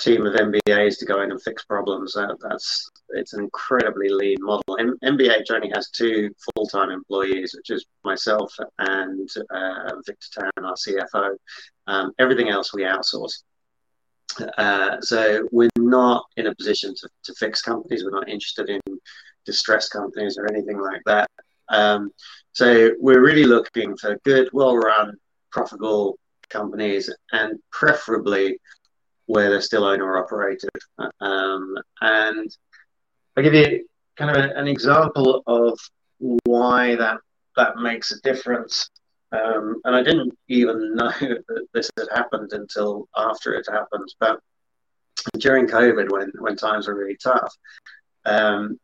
team 0.00 0.26
of 0.26 0.34
MBAs 0.34 0.98
to 0.98 1.04
go 1.04 1.22
in 1.22 1.30
and 1.30 1.40
fix 1.40 1.64
problems. 1.64 2.14
That, 2.14 2.36
that's 2.40 2.90
it's 3.10 3.34
an 3.34 3.44
incredibly 3.44 4.08
lean 4.08 4.38
model. 4.40 4.76
M- 4.80 4.98
MBH 5.04 5.52
only 5.52 5.70
has 5.76 5.90
two 5.90 6.28
full-time 6.56 6.90
employees, 6.90 7.54
which 7.56 7.70
is 7.70 7.86
myself 8.02 8.52
and 8.78 9.28
uh, 9.54 9.92
Victor 10.04 10.26
Tan, 10.56 10.64
our 10.64 10.74
CFO. 10.74 11.36
Um, 11.86 12.10
everything 12.18 12.48
else 12.48 12.74
we 12.74 12.82
outsource. 12.82 13.44
Uh, 14.40 15.00
so 15.00 15.46
we're 15.52 15.68
not 15.76 16.24
in 16.36 16.46
a 16.46 16.54
position 16.54 16.94
to, 16.94 17.08
to 17.24 17.34
fix 17.34 17.62
companies. 17.62 18.04
We're 18.04 18.10
not 18.10 18.28
interested 18.28 18.68
in 18.70 18.80
distressed 19.44 19.90
companies 19.90 20.38
or 20.38 20.50
anything 20.50 20.80
like 20.80 21.02
that. 21.06 21.28
Um, 21.68 22.10
so 22.52 22.92
we're 23.00 23.22
really 23.22 23.44
looking 23.44 23.96
for 23.96 24.18
good, 24.24 24.48
well-run, 24.52 25.16
profitable 25.50 26.18
companies, 26.48 27.10
and 27.32 27.58
preferably 27.70 28.58
where 29.26 29.48
they're 29.50 29.60
still 29.60 29.84
owner 29.84 30.18
operated. 30.18 30.70
Um, 31.20 31.76
and 32.00 32.54
I'll 33.36 33.42
give 33.42 33.54
you 33.54 33.86
kind 34.16 34.30
of 34.30 34.36
a, 34.36 34.54
an 34.56 34.68
example 34.68 35.42
of 35.46 35.78
why 36.44 36.94
that 36.96 37.18
that 37.56 37.76
makes 37.76 38.12
a 38.12 38.20
difference. 38.20 38.88
Um, 39.32 39.80
and 39.84 39.96
I 39.96 40.02
didn't 40.02 40.36
even 40.48 40.94
know 40.96 41.10
that 41.20 41.66
this 41.72 41.90
had 41.98 42.08
happened 42.14 42.52
until 42.52 43.08
after 43.16 43.54
it 43.54 43.66
happened. 43.70 44.08
But 44.20 44.40
during 45.38 45.66
COVID, 45.66 46.10
when 46.10 46.30
when 46.38 46.56
times 46.56 46.86
were 46.86 46.94
really 46.94 47.16
tough, 47.22 47.54
um, 48.24 48.78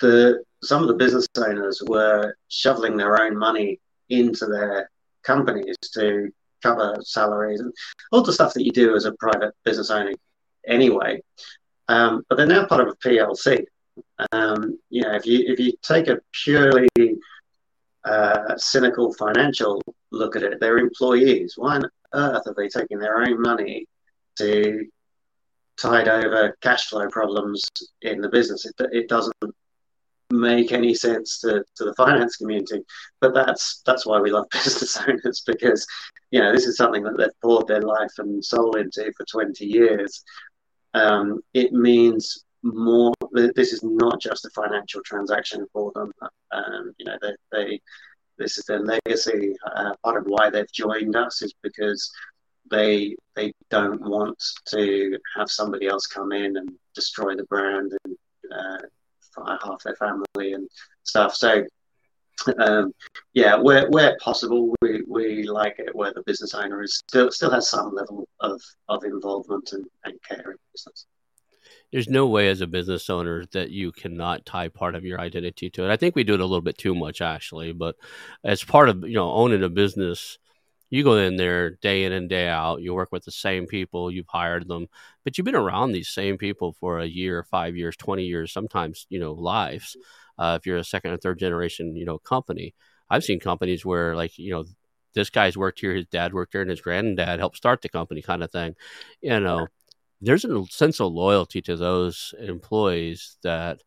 the 0.00 0.42
some 0.62 0.82
of 0.82 0.88
the 0.88 0.94
business 0.94 1.26
owners 1.36 1.82
were 1.86 2.34
shoveling 2.48 2.96
their 2.96 3.20
own 3.22 3.36
money 3.36 3.80
into 4.08 4.46
their 4.46 4.90
companies 5.22 5.76
to 5.94 6.30
cover 6.62 6.96
salaries 7.02 7.60
and 7.60 7.72
all 8.12 8.22
the 8.22 8.32
stuff 8.32 8.54
that 8.54 8.64
you 8.64 8.70
do 8.70 8.94
as 8.94 9.04
a 9.04 9.12
private 9.18 9.52
business 9.64 9.90
owner 9.90 10.12
anyway. 10.66 11.20
Um, 11.88 12.24
but 12.28 12.36
they're 12.36 12.46
now 12.46 12.66
part 12.66 12.80
of 12.80 12.88
a 12.88 13.08
PLC. 13.08 13.64
Um, 14.30 14.78
you 14.88 15.02
know, 15.02 15.14
if 15.14 15.26
you 15.26 15.44
if 15.46 15.58
you 15.58 15.72
take 15.82 16.08
a 16.08 16.18
purely 16.44 16.88
uh, 18.04 18.56
cynical 18.56 19.12
financial 19.14 19.80
look 20.10 20.36
at 20.36 20.42
it, 20.42 20.60
they're 20.60 20.78
employees. 20.78 21.54
Why 21.56 21.76
on 21.76 21.90
earth 22.14 22.46
are 22.46 22.54
they 22.56 22.68
taking 22.68 22.98
their 22.98 23.18
own 23.18 23.40
money 23.40 23.86
to 24.38 24.86
tide 25.80 26.08
over 26.08 26.56
cash 26.60 26.88
flow 26.88 27.08
problems 27.08 27.62
in 28.02 28.20
the 28.20 28.28
business? 28.28 28.66
It, 28.66 28.74
it 28.92 29.08
doesn't 29.08 29.34
make 30.32 30.72
any 30.72 30.94
sense 30.94 31.38
to, 31.40 31.62
to 31.76 31.84
the 31.84 31.94
finance 31.94 32.36
community. 32.36 32.80
But 33.20 33.34
that's 33.34 33.82
that's 33.86 34.06
why 34.06 34.20
we 34.20 34.30
love 34.30 34.46
business 34.52 34.96
owners 34.96 35.42
because 35.46 35.86
you 36.30 36.40
know 36.40 36.52
this 36.52 36.66
is 36.66 36.76
something 36.76 37.02
that 37.04 37.16
they've 37.16 37.40
poured 37.42 37.68
their 37.68 37.82
life 37.82 38.12
and 38.18 38.44
soul 38.44 38.76
into 38.76 39.12
for 39.16 39.24
20 39.30 39.64
years. 39.64 40.24
Um, 40.94 41.40
it 41.54 41.72
means 41.72 42.44
more. 42.62 43.12
This 43.32 43.72
is 43.72 43.82
not 43.82 44.20
just 44.20 44.44
a 44.44 44.50
financial 44.50 45.02
transaction 45.04 45.66
for 45.72 45.92
them. 45.94 46.12
Um, 46.52 46.92
you 46.98 47.06
know 47.06 47.16
they, 47.20 47.32
they 47.52 47.80
this 48.38 48.58
is 48.58 48.64
their 48.64 48.80
legacy. 48.80 49.54
Uh, 49.74 49.94
part 50.04 50.18
of 50.18 50.24
why 50.26 50.50
they've 50.50 50.72
joined 50.72 51.16
us 51.16 51.42
is 51.42 51.54
because 51.62 52.10
they 52.70 53.16
they 53.36 53.52
don't 53.70 54.00
want 54.00 54.42
to 54.66 55.18
have 55.36 55.50
somebody 55.50 55.86
else 55.86 56.06
come 56.06 56.32
in 56.32 56.56
and 56.56 56.70
destroy 56.94 57.34
the 57.36 57.44
brand 57.44 57.92
and 58.04 58.16
uh, 58.54 58.78
half 59.64 59.82
their 59.82 59.96
family 59.96 60.52
and 60.52 60.68
stuff. 61.04 61.34
So, 61.34 61.64
um, 62.58 62.92
yeah, 63.34 63.56
where 63.56 63.88
where 63.90 64.16
possible, 64.20 64.74
we, 64.80 65.02
we 65.06 65.42
like 65.44 65.76
it 65.78 65.94
where 65.94 66.12
the 66.12 66.22
business 66.22 66.54
owner 66.54 66.82
is 66.82 66.96
still 66.96 67.30
still 67.30 67.50
has 67.50 67.68
some 67.68 67.94
level 67.94 68.28
of, 68.40 68.60
of 68.88 69.04
involvement 69.04 69.72
and, 69.72 69.84
and 70.04 70.14
care 70.22 70.52
in 70.52 70.56
business. 70.72 71.06
There's 71.92 72.08
no 72.08 72.26
way 72.26 72.48
as 72.48 72.60
a 72.60 72.66
business 72.66 73.10
owner 73.10 73.44
that 73.52 73.70
you 73.70 73.92
cannot 73.92 74.46
tie 74.46 74.68
part 74.68 74.94
of 74.94 75.04
your 75.04 75.20
identity 75.20 75.70
to 75.70 75.84
it. 75.84 75.90
I 75.90 75.96
think 75.96 76.14
we 76.14 76.24
do 76.24 76.34
it 76.34 76.40
a 76.40 76.44
little 76.44 76.60
bit 76.60 76.78
too 76.78 76.94
much 76.94 77.20
actually, 77.20 77.72
but 77.72 77.96
as 78.44 78.64
part 78.64 78.88
of 78.88 79.04
you 79.06 79.14
know 79.14 79.30
owning 79.32 79.62
a 79.62 79.68
business, 79.68 80.38
you 80.92 81.02
go 81.02 81.16
in 81.16 81.36
there 81.36 81.70
day 81.70 82.04
in 82.04 82.12
and 82.12 82.28
day 82.28 82.48
out 82.48 82.82
you 82.82 82.92
work 82.92 83.10
with 83.10 83.24
the 83.24 83.32
same 83.32 83.66
people 83.66 84.10
you've 84.10 84.28
hired 84.28 84.68
them 84.68 84.86
but 85.24 85.36
you've 85.36 85.44
been 85.46 85.54
around 85.54 85.90
these 85.90 86.10
same 86.10 86.36
people 86.36 86.74
for 86.74 87.00
a 87.00 87.06
year 87.06 87.42
five 87.42 87.74
years 87.74 87.96
20 87.96 88.24
years 88.24 88.52
sometimes 88.52 89.06
you 89.08 89.18
know 89.18 89.32
lives 89.32 89.96
uh, 90.38 90.56
if 90.60 90.66
you're 90.66 90.76
a 90.76 90.84
second 90.84 91.10
or 91.12 91.16
third 91.16 91.38
generation 91.38 91.96
you 91.96 92.04
know 92.04 92.18
company 92.18 92.74
i've 93.10 93.24
seen 93.24 93.40
companies 93.40 93.84
where 93.84 94.14
like 94.14 94.38
you 94.38 94.52
know 94.52 94.64
this 95.14 95.30
guy's 95.30 95.56
worked 95.56 95.80
here 95.80 95.94
his 95.94 96.06
dad 96.06 96.34
worked 96.34 96.52
here 96.52 96.60
and 96.60 96.70
his 96.70 96.80
granddad 96.80 97.38
helped 97.38 97.56
start 97.56 97.80
the 97.80 97.88
company 97.88 98.20
kind 98.22 98.42
of 98.42 98.52
thing 98.52 98.74
you 99.22 99.40
know 99.40 99.66
there's 100.22 100.44
a 100.44 100.64
sense 100.70 101.00
of 101.00 101.12
loyalty 101.12 101.60
to 101.62 101.76
those 101.76 102.34
employees 102.38 103.36
that 103.42 103.82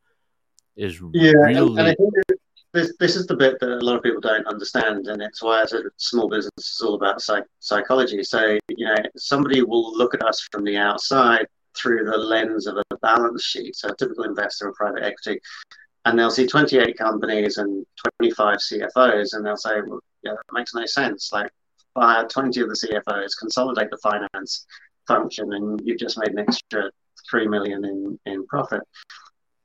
is 0.75 1.01
yeah, 1.13 1.31
really 1.31 1.79
and, 1.79 1.95
and 1.97 2.39
this, 2.73 2.93
this 2.99 3.15
is 3.15 3.25
the 3.25 3.37
bit 3.37 3.57
that 3.61 3.69
a 3.69 3.85
lot 3.85 3.95
of 3.95 4.03
people 4.03 4.19
don't 4.19 4.45
understand, 4.47 5.07
and 5.07 5.21
it's 5.21 5.41
why 5.41 5.61
I 5.61 5.65
said 5.65 5.83
small 5.95 6.27
business 6.27 6.51
is 6.57 6.81
all 6.83 6.95
about 6.95 7.21
psych- 7.21 7.47
psychology. 7.59 8.21
So, 8.21 8.59
you 8.67 8.85
know, 8.85 8.97
somebody 9.15 9.61
will 9.61 9.97
look 9.97 10.13
at 10.13 10.21
us 10.25 10.45
from 10.51 10.65
the 10.65 10.75
outside 10.75 11.47
through 11.77 12.03
the 12.03 12.17
lens 12.17 12.67
of 12.67 12.75
a 12.75 12.97
balance 12.97 13.43
sheet. 13.43 13.77
So, 13.77 13.87
a 13.87 13.95
typical 13.95 14.25
investor 14.25 14.67
or 14.67 14.73
private 14.73 15.03
equity, 15.03 15.39
and 16.03 16.19
they'll 16.19 16.29
see 16.29 16.47
28 16.47 16.97
companies 16.97 17.57
and 17.57 17.85
25 18.19 18.57
CFOs, 18.57 19.33
and 19.33 19.45
they'll 19.45 19.55
say, 19.55 19.79
well, 19.87 20.01
yeah, 20.23 20.33
that 20.33 20.53
makes 20.53 20.73
no 20.73 20.85
sense. 20.85 21.29
Like, 21.31 21.49
fire 21.93 22.27
20 22.27 22.59
of 22.59 22.67
the 22.67 22.75
CFOs, 22.75 23.39
consolidate 23.39 23.89
the 23.89 23.97
finance 24.03 24.65
function, 25.07 25.53
and 25.53 25.81
you've 25.83 25.99
just 25.99 26.17
made 26.17 26.29
an 26.29 26.39
extra 26.39 26.91
3 27.29 27.47
million 27.47 27.85
in, 27.85 28.19
in 28.25 28.45
profit. 28.47 28.81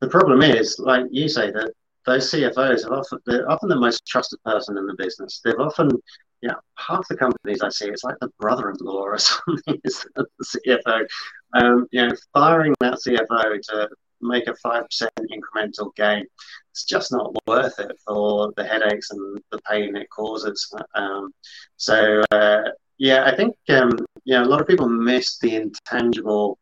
The 0.01 0.09
problem 0.09 0.43
is, 0.43 0.79
like 0.79 1.07
you 1.11 1.29
say, 1.29 1.51
that 1.51 1.73
those 2.07 2.31
CFOs 2.31 2.87
are 2.87 2.95
often 2.95 3.19
they're 3.27 3.51
often 3.51 3.69
the 3.69 3.77
most 3.77 4.07
trusted 4.07 4.43
person 4.45 4.79
in 4.79 4.87
the 4.87 4.95
business. 4.97 5.41
They've 5.45 5.59
often, 5.59 5.91
you 6.41 6.49
know, 6.49 6.57
half 6.77 7.07
the 7.09 7.17
companies 7.17 7.61
I 7.63 7.69
see, 7.69 7.87
it's 7.87 8.05
like 8.05 8.17
the 8.21 8.31
brother-in-law 8.39 9.03
or 9.03 9.19
something 9.19 9.81
is 9.85 10.07
the 10.17 10.27
CFO. 10.43 11.07
Um, 11.55 11.87
you 11.91 12.07
know, 12.07 12.15
firing 12.33 12.75
that 12.81 12.95
CFO 13.07 13.61
to 13.63 13.89
make 14.23 14.47
a 14.47 14.55
five 14.57 14.85
percent 14.87 15.13
incremental 15.19 15.95
gain, 15.95 16.27
it's 16.71 16.85
just 16.85 17.13
not 17.13 17.35
worth 17.47 17.79
it 17.79 17.93
for 18.07 18.53
the 18.57 18.65
headaches 18.65 19.11
and 19.11 19.39
the 19.51 19.61
pain 19.71 19.97
it 19.97 20.09
causes. 20.11 20.73
Um, 20.95 21.33
so 21.77 22.23
uh, 22.31 22.63
yeah, 23.01 23.25
I 23.25 23.35
think 23.35 23.57
um, 23.71 23.99
know 24.27 24.43
a 24.43 24.45
lot 24.45 24.61
of 24.61 24.67
people 24.67 24.87
miss 24.87 25.39
the 25.39 25.57
intangible 25.57 26.59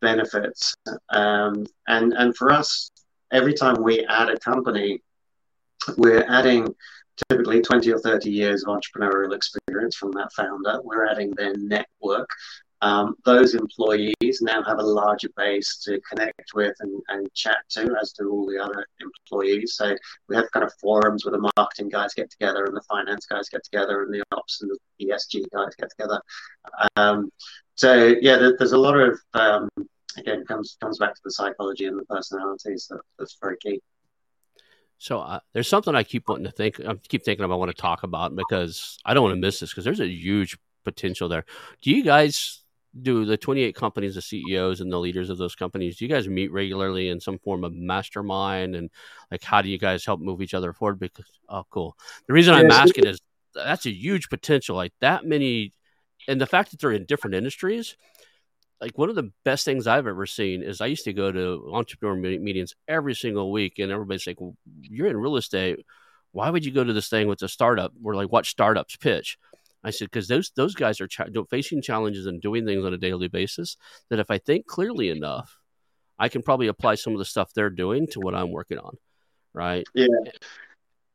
benefits, 0.00 0.72
um, 1.10 1.66
and 1.88 2.12
and 2.12 2.36
for 2.36 2.52
us, 2.52 2.92
every 3.32 3.54
time 3.54 3.82
we 3.82 4.06
add 4.06 4.28
a 4.30 4.38
company, 4.38 5.02
we're 5.96 6.24
adding 6.28 6.72
typically 7.28 7.60
20 7.60 7.92
or 7.92 7.98
30 7.98 8.30
years 8.30 8.62
of 8.64 8.68
entrepreneurial 8.68 9.34
experience 9.34 9.96
from 9.96 10.12
that 10.12 10.32
founder. 10.32 10.80
We're 10.84 11.06
adding 11.06 11.32
their 11.32 11.54
network. 11.56 12.28
Um, 12.82 13.14
those 13.24 13.54
employees 13.54 14.40
now 14.42 14.62
have 14.62 14.78
a 14.78 14.82
larger 14.82 15.28
base 15.36 15.78
to 15.84 16.00
connect 16.10 16.50
with 16.54 16.74
and, 16.80 17.02
and 17.08 17.32
chat 17.32 17.58
to, 17.70 17.96
as 18.00 18.12
do 18.12 18.30
all 18.30 18.46
the 18.46 18.62
other 18.62 18.86
employees. 19.00 19.74
So 19.76 19.96
we 20.28 20.36
have 20.36 20.50
kind 20.52 20.64
of 20.64 20.72
forums 20.80 21.24
where 21.24 21.32
the 21.32 21.50
marketing 21.56 21.88
guys 21.88 22.12
get 22.14 22.30
together 22.30 22.64
and 22.64 22.76
the 22.76 22.82
finance 22.82 23.26
guys 23.26 23.48
get 23.48 23.64
together 23.64 24.02
and 24.02 24.12
the 24.12 24.22
ops 24.32 24.60
and 24.60 24.70
the 24.70 25.06
ESG 25.06 25.44
guys 25.54 25.74
get 25.78 25.90
together. 25.90 26.20
Um, 26.96 27.30
so 27.74 28.14
yeah, 28.20 28.36
there, 28.36 28.56
there's 28.58 28.72
a 28.72 28.78
lot 28.78 28.98
of 28.98 29.18
um, 29.32 29.68
again 30.16 30.44
comes 30.44 30.76
comes 30.80 30.98
back 30.98 31.14
to 31.14 31.20
the 31.24 31.32
psychology 31.32 31.86
and 31.86 31.98
the 31.98 32.04
personalities 32.04 32.86
that, 32.90 33.00
that's 33.18 33.36
very 33.40 33.56
key. 33.58 33.80
So 34.98 35.20
uh, 35.20 35.40
there's 35.52 35.68
something 35.68 35.94
I 35.94 36.02
keep 36.02 36.28
wanting 36.28 36.44
to 36.44 36.50
think. 36.50 36.80
I 36.80 36.94
keep 37.08 37.24
thinking. 37.24 37.44
I 37.44 37.48
want 37.48 37.70
to 37.70 37.80
talk 37.80 38.02
about 38.02 38.34
because 38.36 38.98
I 39.04 39.14
don't 39.14 39.22
want 39.22 39.34
to 39.34 39.40
miss 39.40 39.60
this 39.60 39.70
because 39.70 39.84
there's 39.84 40.00
a 40.00 40.06
huge 40.06 40.56
potential 40.84 41.28
there. 41.28 41.44
Do 41.82 41.90
you 41.90 42.02
guys 42.02 42.63
do 43.02 43.24
the 43.24 43.36
28 43.36 43.74
companies, 43.74 44.14
the 44.14 44.22
CEOs 44.22 44.80
and 44.80 44.92
the 44.92 44.98
leaders 44.98 45.30
of 45.30 45.38
those 45.38 45.54
companies? 45.54 45.96
Do 45.96 46.04
you 46.04 46.08
guys 46.08 46.28
meet 46.28 46.52
regularly 46.52 47.08
in 47.08 47.20
some 47.20 47.38
form 47.38 47.64
of 47.64 47.74
mastermind? 47.74 48.76
And 48.76 48.90
like, 49.30 49.42
how 49.42 49.62
do 49.62 49.68
you 49.68 49.78
guys 49.78 50.04
help 50.04 50.20
move 50.20 50.42
each 50.42 50.54
other 50.54 50.72
forward? 50.72 50.98
Because 50.98 51.26
oh, 51.48 51.64
cool. 51.70 51.96
The 52.26 52.34
reason 52.34 52.54
I'm 52.54 52.70
asking 52.70 53.06
is 53.06 53.20
that's 53.54 53.86
a 53.86 53.90
huge 53.90 54.28
potential. 54.28 54.76
Like 54.76 54.92
that 55.00 55.24
many, 55.24 55.72
and 56.28 56.40
the 56.40 56.46
fact 56.46 56.70
that 56.70 56.80
they're 56.80 56.92
in 56.92 57.04
different 57.04 57.34
industries 57.34 57.96
like 58.80 58.98
one 58.98 59.08
of 59.08 59.14
the 59.14 59.30
best 59.44 59.64
things 59.64 59.86
I've 59.86 60.06
ever 60.06 60.26
seen 60.26 60.62
is 60.62 60.80
I 60.80 60.86
used 60.86 61.04
to 61.04 61.12
go 61.12 61.32
to 61.32 61.70
entrepreneur 61.72 62.16
meetings 62.16 62.74
every 62.86 63.14
single 63.14 63.50
week, 63.50 63.78
and 63.78 63.90
everybody's 63.90 64.26
like, 64.26 64.40
well, 64.40 64.56
"You're 64.82 65.06
in 65.06 65.16
real 65.16 65.36
estate. 65.36 65.84
Why 66.32 66.50
would 66.50 66.64
you 66.64 66.72
go 66.72 66.84
to 66.84 66.92
this 66.92 67.08
thing 67.08 67.26
with 67.28 67.40
a 67.42 67.48
startup?" 67.48 67.92
We're 67.98 68.16
like, 68.16 68.30
"Watch 68.30 68.50
startups 68.50 68.96
pitch." 68.96 69.38
I 69.84 69.90
said, 69.90 70.10
"Because 70.10 70.28
those 70.28 70.50
those 70.56 70.74
guys 70.74 71.00
are 71.00 71.08
facing 71.50 71.82
challenges 71.82 72.26
and 72.26 72.40
doing 72.40 72.64
things 72.64 72.84
on 72.84 72.94
a 72.94 72.98
daily 72.98 73.28
basis. 73.28 73.76
That 74.10 74.18
if 74.18 74.30
I 74.30 74.38
think 74.38 74.66
clearly 74.66 75.10
enough, 75.10 75.58
I 76.18 76.28
can 76.28 76.42
probably 76.42 76.68
apply 76.68 76.96
some 76.96 77.12
of 77.12 77.18
the 77.18 77.24
stuff 77.24 77.52
they're 77.54 77.70
doing 77.70 78.06
to 78.08 78.20
what 78.20 78.34
I'm 78.34 78.50
working 78.50 78.78
on." 78.78 78.96
Right? 79.52 79.84
Yeah. 79.94 80.06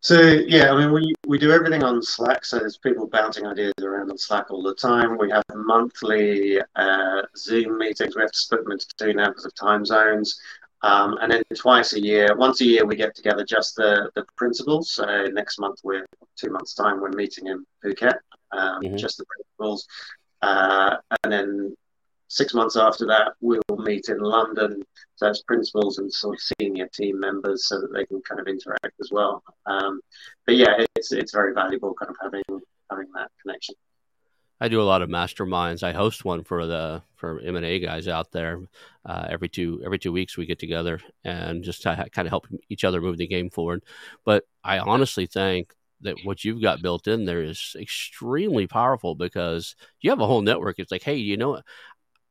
So 0.02 0.22
yeah, 0.22 0.72
I 0.72 0.78
mean, 0.78 0.94
we, 0.94 1.14
we 1.28 1.38
do 1.38 1.52
everything 1.52 1.84
on 1.84 2.02
Slack. 2.02 2.46
So 2.46 2.58
there's 2.58 2.78
people 2.78 3.08
bouncing 3.08 3.46
ideas 3.46 3.74
around 3.82 4.10
on 4.10 4.18
Slack 4.18 4.50
all 4.50 4.64
the 4.64 4.74
time. 4.74 5.18
We 5.18 5.30
have 5.30 5.44
monthly 5.54 6.62
uh, 6.78 7.22
Zoom 7.36 7.78
meetings. 7.78 8.16
We 8.16 8.22
have 8.22 8.32
to 8.32 8.38
split 8.38 8.64
them 8.64 8.72
into 8.72 8.88
two 8.98 9.14
now 9.14 9.28
because 9.28 9.46
of 9.46 9.54
time 9.56 9.84
zones. 9.86 10.40
Um, 10.82 11.18
and 11.22 11.32
then 11.32 11.44
twice 11.56 11.94
a 11.94 12.02
year, 12.02 12.34
once 12.38 12.62
a 12.62 12.66
year, 12.66 12.86
we 12.86 12.96
get 12.96 13.14
together 13.14 13.44
just 13.44 13.76
the, 13.76 14.10
the 14.16 14.26
principals. 14.38 14.92
So 14.92 15.26
next 15.28 15.60
month, 15.60 15.80
we're 15.84 16.06
two 16.38 16.50
months' 16.50 16.74
time, 16.74 17.02
we're 17.02 17.12
meeting 17.12 17.48
in 17.48 17.66
Phuket, 17.84 18.16
um, 18.52 18.82
mm-hmm. 18.82 18.98
just 18.98 19.18
the 19.18 19.26
principals. 19.26 19.88
Uh, 20.42 20.98
and 21.24 21.32
then 21.34 21.76
six 22.28 22.54
months 22.54 22.78
after 22.78 23.06
that, 23.08 23.34
we'll 23.42 23.62
meet 23.78 24.10
in 24.10 24.20
London. 24.20 24.82
So 25.16 25.26
that's 25.26 25.42
principals 25.44 25.98
and 25.98 26.12
sort 26.12 26.36
of 26.36 26.42
senior 26.60 26.88
team 26.94 27.20
members, 27.20 27.68
so 27.68 27.82
that 27.82 27.92
they 27.94 28.06
can 28.06 28.22
kind 28.22 28.40
of 28.40 28.48
interact 28.48 28.96
as 29.02 29.10
well. 29.12 29.44
Um, 29.66 30.00
but 30.46 30.56
yeah, 30.56 30.86
it's 30.96 31.12
it's 31.12 31.34
very 31.34 31.54
valuable, 31.54 31.94
kind 31.94 32.10
of 32.10 32.16
having 32.22 32.44
having 32.90 33.08
that 33.16 33.30
connection. 33.42 33.76
I 34.62 34.68
do 34.68 34.82
a 34.82 34.84
lot 34.84 35.02
of 35.02 35.10
masterminds. 35.10 35.84
I 35.84 35.94
host 35.94 36.26
one 36.26 36.44
for 36.44 36.66
the 36.66 37.02
for 37.16 37.40
M 37.40 37.56
and 37.56 37.66
A 37.66 37.80
guys 37.80 38.08
out 38.08 38.32
there. 38.32 38.60
Uh, 39.06 39.26
every 39.30 39.50
two 39.50 39.82
every 39.86 40.00
two 40.00 40.12
weeks 40.12 40.38
we 40.38 40.46
get 40.46 40.60
together 40.60 41.00
and 41.24 41.64
just 41.64 41.84
kind 41.84 42.10
of 42.18 42.28
help 42.28 42.48
each 42.70 42.84
other 42.84 43.02
move 43.02 43.18
the 43.18 43.28
game 43.28 43.50
forward. 43.50 43.84
But 44.26 44.44
I 44.64 44.80
honestly 44.80 45.26
think 45.28 45.74
that 46.02 46.18
what 46.24 46.44
you've 46.44 46.62
got 46.62 46.82
built 46.82 47.08
in 47.08 47.26
there 47.26 47.42
is 47.42 47.76
extremely 47.80 48.68
powerful 48.68 49.16
because 49.16 49.76
you 50.02 50.10
have 50.10 50.22
a 50.22 50.28
whole 50.28 50.42
network. 50.42 50.80
It's 50.80 50.92
like, 50.92 51.04
hey, 51.04 51.16
you 51.16 51.38
know, 51.38 51.62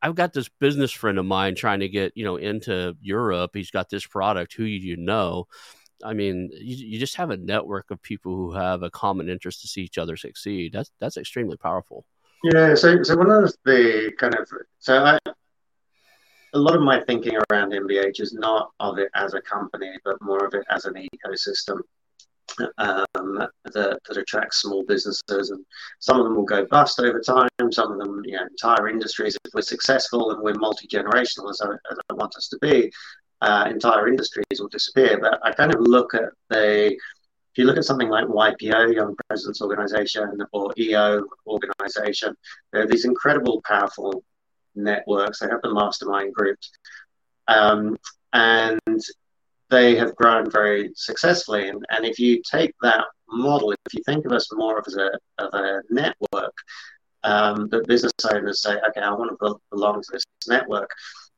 I've 0.00 0.14
got 0.14 0.32
this 0.32 0.48
business 0.60 0.92
friend 0.92 1.18
of 1.18 1.26
mine 1.26 1.54
trying 1.54 1.80
to 1.80 1.88
get, 1.88 2.12
you 2.16 2.24
know, 2.24 2.36
into 2.36 2.96
Europe. 3.00 3.50
He's 3.54 3.70
got 3.70 3.90
this 3.90 4.06
product. 4.06 4.54
Who 4.54 4.64
you 4.64 4.96
know? 4.96 5.46
I 6.04 6.14
mean, 6.14 6.50
you, 6.52 6.76
you 6.76 6.98
just 6.98 7.16
have 7.16 7.30
a 7.30 7.36
network 7.36 7.90
of 7.90 8.00
people 8.02 8.34
who 8.34 8.52
have 8.52 8.82
a 8.82 8.90
common 8.90 9.28
interest 9.28 9.62
to 9.62 9.68
see 9.68 9.82
each 9.82 9.98
other 9.98 10.16
succeed. 10.16 10.72
That's 10.72 10.90
that's 11.00 11.16
extremely 11.16 11.56
powerful. 11.56 12.04
Yeah, 12.44 12.74
so 12.76 13.02
so 13.02 13.16
one 13.16 13.30
of 13.30 13.52
the 13.64 14.12
kind 14.16 14.36
of 14.36 14.48
so 14.78 15.04
I 15.04 15.18
a 16.54 16.58
lot 16.58 16.76
of 16.76 16.82
my 16.82 17.00
thinking 17.02 17.36
around 17.50 17.72
MBH 17.72 18.20
is 18.20 18.32
not 18.32 18.70
of 18.80 18.98
it 18.98 19.10
as 19.14 19.34
a 19.34 19.40
company, 19.40 19.92
but 20.04 20.22
more 20.22 20.46
of 20.46 20.54
it 20.54 20.64
as 20.70 20.84
an 20.84 20.94
ecosystem 20.94 21.80
um, 22.78 23.48
that, 23.72 23.98
that 24.06 24.16
attracts 24.16 24.62
small 24.62 24.84
businesses. 24.84 25.50
And 25.50 25.64
some 25.98 26.18
of 26.18 26.24
them 26.24 26.36
will 26.36 26.44
go 26.44 26.66
bust 26.66 27.00
over 27.00 27.20
time. 27.20 27.48
Some 27.70 27.92
of 27.92 27.98
them, 27.98 28.22
you 28.24 28.36
know, 28.36 28.46
entire 28.46 28.88
industries, 28.88 29.36
if 29.44 29.54
we're 29.54 29.62
successful 29.62 30.30
and 30.30 30.42
we're 30.42 30.54
multi 30.54 30.86
generational, 30.86 31.50
as 31.50 31.60
I, 31.60 31.72
as 31.90 31.98
I 32.10 32.14
want 32.14 32.36
us 32.36 32.48
to 32.48 32.58
be, 32.60 32.90
uh, 33.40 33.66
entire 33.70 34.08
industries 34.08 34.44
will 34.58 34.68
disappear. 34.68 35.18
But 35.20 35.40
I 35.44 35.52
kind 35.52 35.74
of 35.74 35.80
look 35.80 36.14
at 36.14 36.30
the 36.50 36.96
if 37.58 37.62
you 37.62 37.64
look 37.64 37.78
at 37.78 37.84
something 37.84 38.08
like 38.08 38.26
YPO, 38.26 38.94
Young 38.94 39.16
Presidents 39.26 39.60
Organization, 39.60 40.38
or 40.52 40.72
EO 40.78 41.24
Organization, 41.46 42.36
there 42.72 42.82
are 42.82 42.86
these 42.86 43.04
incredible, 43.04 43.60
powerful 43.66 44.22
networks. 44.76 45.40
They 45.40 45.48
have 45.48 45.62
the 45.62 45.74
mastermind 45.74 46.34
groups. 46.34 46.70
Um, 47.48 47.96
and 48.32 49.00
they 49.70 49.96
have 49.96 50.16
grown 50.16 50.50
very 50.50 50.90
successfully. 50.94 51.68
And, 51.68 51.84
and 51.90 52.04
if 52.04 52.18
you 52.18 52.42
take 52.50 52.74
that 52.82 53.04
model, 53.28 53.72
if 53.72 53.94
you 53.94 54.02
think 54.04 54.24
of 54.24 54.32
us 54.32 54.48
more 54.52 54.78
of 54.78 54.84
as 54.86 54.96
a, 54.96 55.10
of 55.38 55.54
a 55.54 55.82
network, 55.90 56.54
um, 57.24 57.68
that 57.70 57.86
business 57.86 58.12
owners 58.32 58.62
say, 58.62 58.76
okay, 58.88 59.00
I 59.00 59.12
want 59.12 59.30
to 59.38 59.56
belong 59.70 60.02
to 60.02 60.08
this 60.12 60.24
network. 60.46 60.90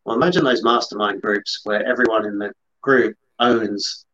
Well, 0.05 0.17
imagine 0.17 0.45
those 0.45 0.63
mastermind 0.63 1.23
groups 1.23 1.61
where 1.65 1.87
everyone 1.87 2.27
in 2.27 2.39
the 2.39 2.53
group 2.83 3.17
owns 3.39 4.05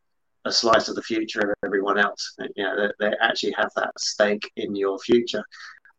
a 0.44 0.52
slice 0.52 0.88
of 0.88 0.94
the 0.94 1.02
future 1.02 1.40
of 1.40 1.54
everyone 1.64 1.98
else. 1.98 2.34
You 2.54 2.64
know, 2.64 2.76
they, 2.76 3.10
they 3.10 3.16
actually 3.20 3.52
have 3.58 3.70
that 3.76 3.98
stake 3.98 4.50
in 4.56 4.76
your 4.76 4.98
future. 4.98 5.44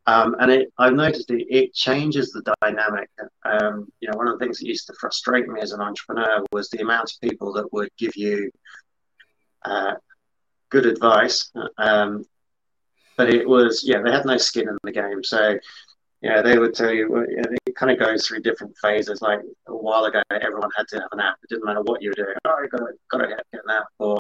Um, 0.08 0.38
and 0.40 0.50
it, 0.50 0.74
I've 0.78 0.94
noticed 0.94 1.30
it, 1.32 1.46
it 1.50 1.74
changes 1.74 2.32
the 2.32 2.56
dynamic. 2.62 3.10
Um, 3.44 3.92
you 4.00 4.10
know, 4.10 4.18
one 4.18 4.28
of 4.28 4.40
the 4.40 4.44
things 4.44 4.58
that 4.60 4.66
used 4.66 4.88
to 4.88 4.94
frustrate 5.00 5.48
me 5.48 5.60
as 5.60 5.74
an 5.74 5.82
entrepreneur 5.82 6.44
was 6.52 6.70
the 6.70 6.82
amount 6.82 7.12
of 7.12 7.30
people 7.30 7.52
that 7.54 7.72
would 7.74 7.90
give 7.98 8.16
you 8.16 8.50
uh, 9.66 9.96
good 10.70 10.86
advice, 10.86 11.52
um, 11.78 12.24
but 13.18 13.30
it 13.30 13.48
was 13.48 13.84
yeah 13.86 14.02
they 14.02 14.12
had 14.12 14.26
no 14.26 14.38
skin 14.38 14.70
in 14.70 14.78
the 14.84 14.92
game. 14.94 15.24
So 15.24 15.58
yeah, 16.22 16.42
they 16.42 16.58
would 16.58 16.74
tell 16.74 16.92
you 16.92 17.26
it 17.66 17.76
kind 17.76 17.92
of 17.92 18.00
goes 18.00 18.26
through 18.26 18.42
different 18.42 18.76
phases. 18.82 19.22
Like 19.22 19.42
a 19.68 19.76
while 19.76 20.06
ago, 20.06 20.22
everyone 20.32 20.70
had 20.76 20.88
to 20.90 21.00
have 21.02 21.10
an 21.12 21.20
app. 21.20 21.36
It 21.44 21.50
didn't 21.50 21.66
matter 21.66 21.82
what 21.82 22.02
you 22.02 22.10
were 22.12 22.16
doing. 22.16 22.36
Oh, 22.46 22.58
you 22.62 22.70
got 22.70 22.80
to 22.80 22.94
got 23.12 23.18
to 23.20 23.28
get 23.28 23.44
an 23.52 23.70
app. 23.70 23.88
Or 24.00 24.20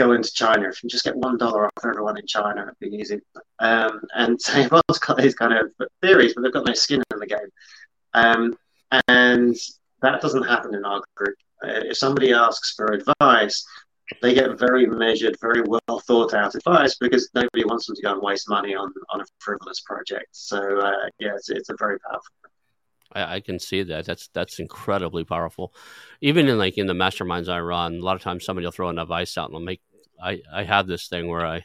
go 0.00 0.12
into 0.12 0.32
China. 0.32 0.68
If 0.68 0.82
you 0.82 0.88
just 0.88 1.04
get 1.04 1.16
one 1.16 1.36
dollar 1.36 1.66
off 1.66 1.72
everyone 1.84 2.18
in 2.18 2.26
China, 2.26 2.62
it'd 2.62 2.90
be 2.90 2.96
easy. 2.96 3.20
Um, 3.58 4.00
and 4.14 4.40
so 4.40 4.52
everyone's 4.60 4.98
got 5.06 5.18
these 5.18 5.34
kind 5.34 5.52
of 5.52 5.72
theories, 6.02 6.34
but 6.34 6.42
they've 6.42 6.52
got 6.52 6.66
no 6.66 6.74
skin 6.74 7.02
in 7.12 7.18
the 7.18 7.26
game. 7.26 7.48
Um, 8.14 8.56
and 9.08 9.56
that 10.02 10.20
doesn't 10.20 10.44
happen 10.44 10.74
in 10.74 10.84
our 10.84 11.02
group. 11.16 11.36
Uh, 11.62 11.90
if 11.90 11.98
somebody 11.98 12.32
asks 12.32 12.74
for 12.74 12.86
advice, 12.86 13.64
they 14.22 14.34
get 14.34 14.58
very 14.58 14.86
measured, 14.86 15.36
very 15.40 15.62
well 15.62 16.00
thought 16.00 16.34
out 16.34 16.54
advice 16.54 16.96
because 16.96 17.28
nobody 17.34 17.64
wants 17.64 17.86
them 17.86 17.94
to 17.96 18.02
go 18.02 18.12
and 18.12 18.22
waste 18.22 18.48
money 18.48 18.74
on, 18.74 18.92
on 19.10 19.20
a 19.20 19.24
frivolous 19.38 19.80
project. 19.80 20.28
So 20.32 20.80
uh, 20.80 21.08
yeah, 21.18 21.34
it's, 21.36 21.50
it's 21.50 21.68
a 21.68 21.76
very 21.78 21.98
powerful. 22.00 22.32
I, 23.12 23.36
I, 23.36 23.40
can 23.40 23.58
see 23.58 23.82
that. 23.82 24.06
That's 24.06 24.28
that's 24.32 24.58
incredibly 24.58 25.24
powerful. 25.24 25.74
Even 26.20 26.48
in 26.48 26.58
like 26.58 26.78
in 26.78 26.86
the 26.86 26.94
masterminds 26.94 27.48
I 27.48 27.60
run, 27.60 27.96
a 27.96 28.04
lot 28.04 28.16
of 28.16 28.22
times 28.22 28.44
somebody 28.44 28.66
will 28.66 28.72
throw 28.72 28.88
an 28.88 28.98
advice 28.98 29.36
out 29.36 29.46
and 29.46 29.54
they'll 29.54 29.64
make 29.64 29.82
I, 30.22 30.40
I 30.52 30.64
have 30.64 30.86
this 30.86 31.08
thing 31.08 31.28
where 31.28 31.44
I 31.44 31.64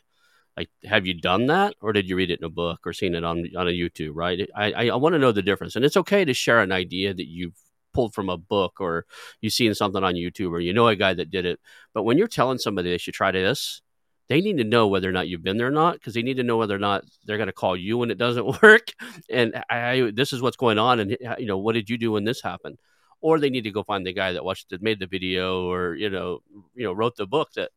like 0.57 0.69
have 0.85 1.05
you 1.05 1.13
done 1.13 1.47
that 1.47 1.75
or 1.81 1.91
did 1.93 2.07
you 2.07 2.15
read 2.15 2.31
it 2.31 2.39
in 2.39 2.45
a 2.45 2.49
book 2.49 2.81
or 2.85 2.93
seen 2.93 3.15
it 3.15 3.23
on 3.23 3.45
on 3.57 3.67
a 3.67 3.71
YouTube, 3.71 4.11
right? 4.13 4.47
I, 4.55 4.71
I, 4.71 4.87
I 4.87 4.95
want 4.95 5.13
to 5.13 5.19
know 5.19 5.31
the 5.31 5.41
difference. 5.41 5.75
And 5.75 5.83
it's 5.83 5.97
okay 5.97 6.25
to 6.25 6.33
share 6.33 6.61
an 6.61 6.71
idea 6.71 7.13
that 7.13 7.27
you've 7.27 7.55
pulled 7.93 8.13
from 8.13 8.29
a 8.29 8.37
book 8.37 8.79
or 8.79 9.05
you've 9.41 9.53
seen 9.53 9.73
something 9.73 10.03
on 10.03 10.15
YouTube 10.15 10.51
or 10.51 10.59
you 10.59 10.73
know 10.73 10.87
a 10.87 10.95
guy 10.95 11.13
that 11.13 11.31
did 11.31 11.45
it. 11.45 11.59
But 11.93 12.03
when 12.03 12.17
you're 12.17 12.27
telling 12.27 12.57
somebody 12.57 12.89
they 12.89 12.97
should 12.97 13.13
try 13.13 13.31
this, 13.31 13.81
they 14.27 14.41
need 14.41 14.57
to 14.57 14.63
know 14.63 14.87
whether 14.87 15.09
or 15.09 15.11
not 15.11 15.27
you've 15.27 15.43
been 15.43 15.57
there 15.57 15.67
or 15.67 15.71
not 15.71 15.93
because 15.93 16.13
they 16.13 16.23
need 16.23 16.37
to 16.37 16.43
know 16.43 16.57
whether 16.57 16.75
or 16.75 16.79
not 16.79 17.03
they're 17.25 17.37
going 17.37 17.47
to 17.47 17.53
call 17.53 17.75
you 17.75 17.97
when 17.97 18.11
it 18.11 18.17
doesn't 18.17 18.61
work 18.61 18.91
and 19.29 19.61
I, 19.69 20.11
this 20.13 20.33
is 20.33 20.41
what's 20.41 20.57
going 20.57 20.79
on 20.79 20.99
and 20.99 21.17
you 21.37 21.45
know 21.45 21.57
what 21.57 21.73
did 21.73 21.89
you 21.89 21.97
do 21.97 22.11
when 22.11 22.23
this 22.23 22.41
happened 22.41 22.77
or 23.21 23.39
they 23.39 23.49
need 23.49 23.63
to 23.63 23.71
go 23.71 23.83
find 23.83 24.05
the 24.05 24.13
guy 24.13 24.33
that 24.33 24.45
watched 24.45 24.71
it 24.71 24.81
made 24.81 24.99
the 24.99 25.07
video 25.07 25.69
or 25.69 25.95
you 25.95 26.09
know 26.09 26.39
you 26.75 26.83
know 26.83 26.93
wrote 26.93 27.15
the 27.15 27.27
book 27.27 27.49
that 27.55 27.71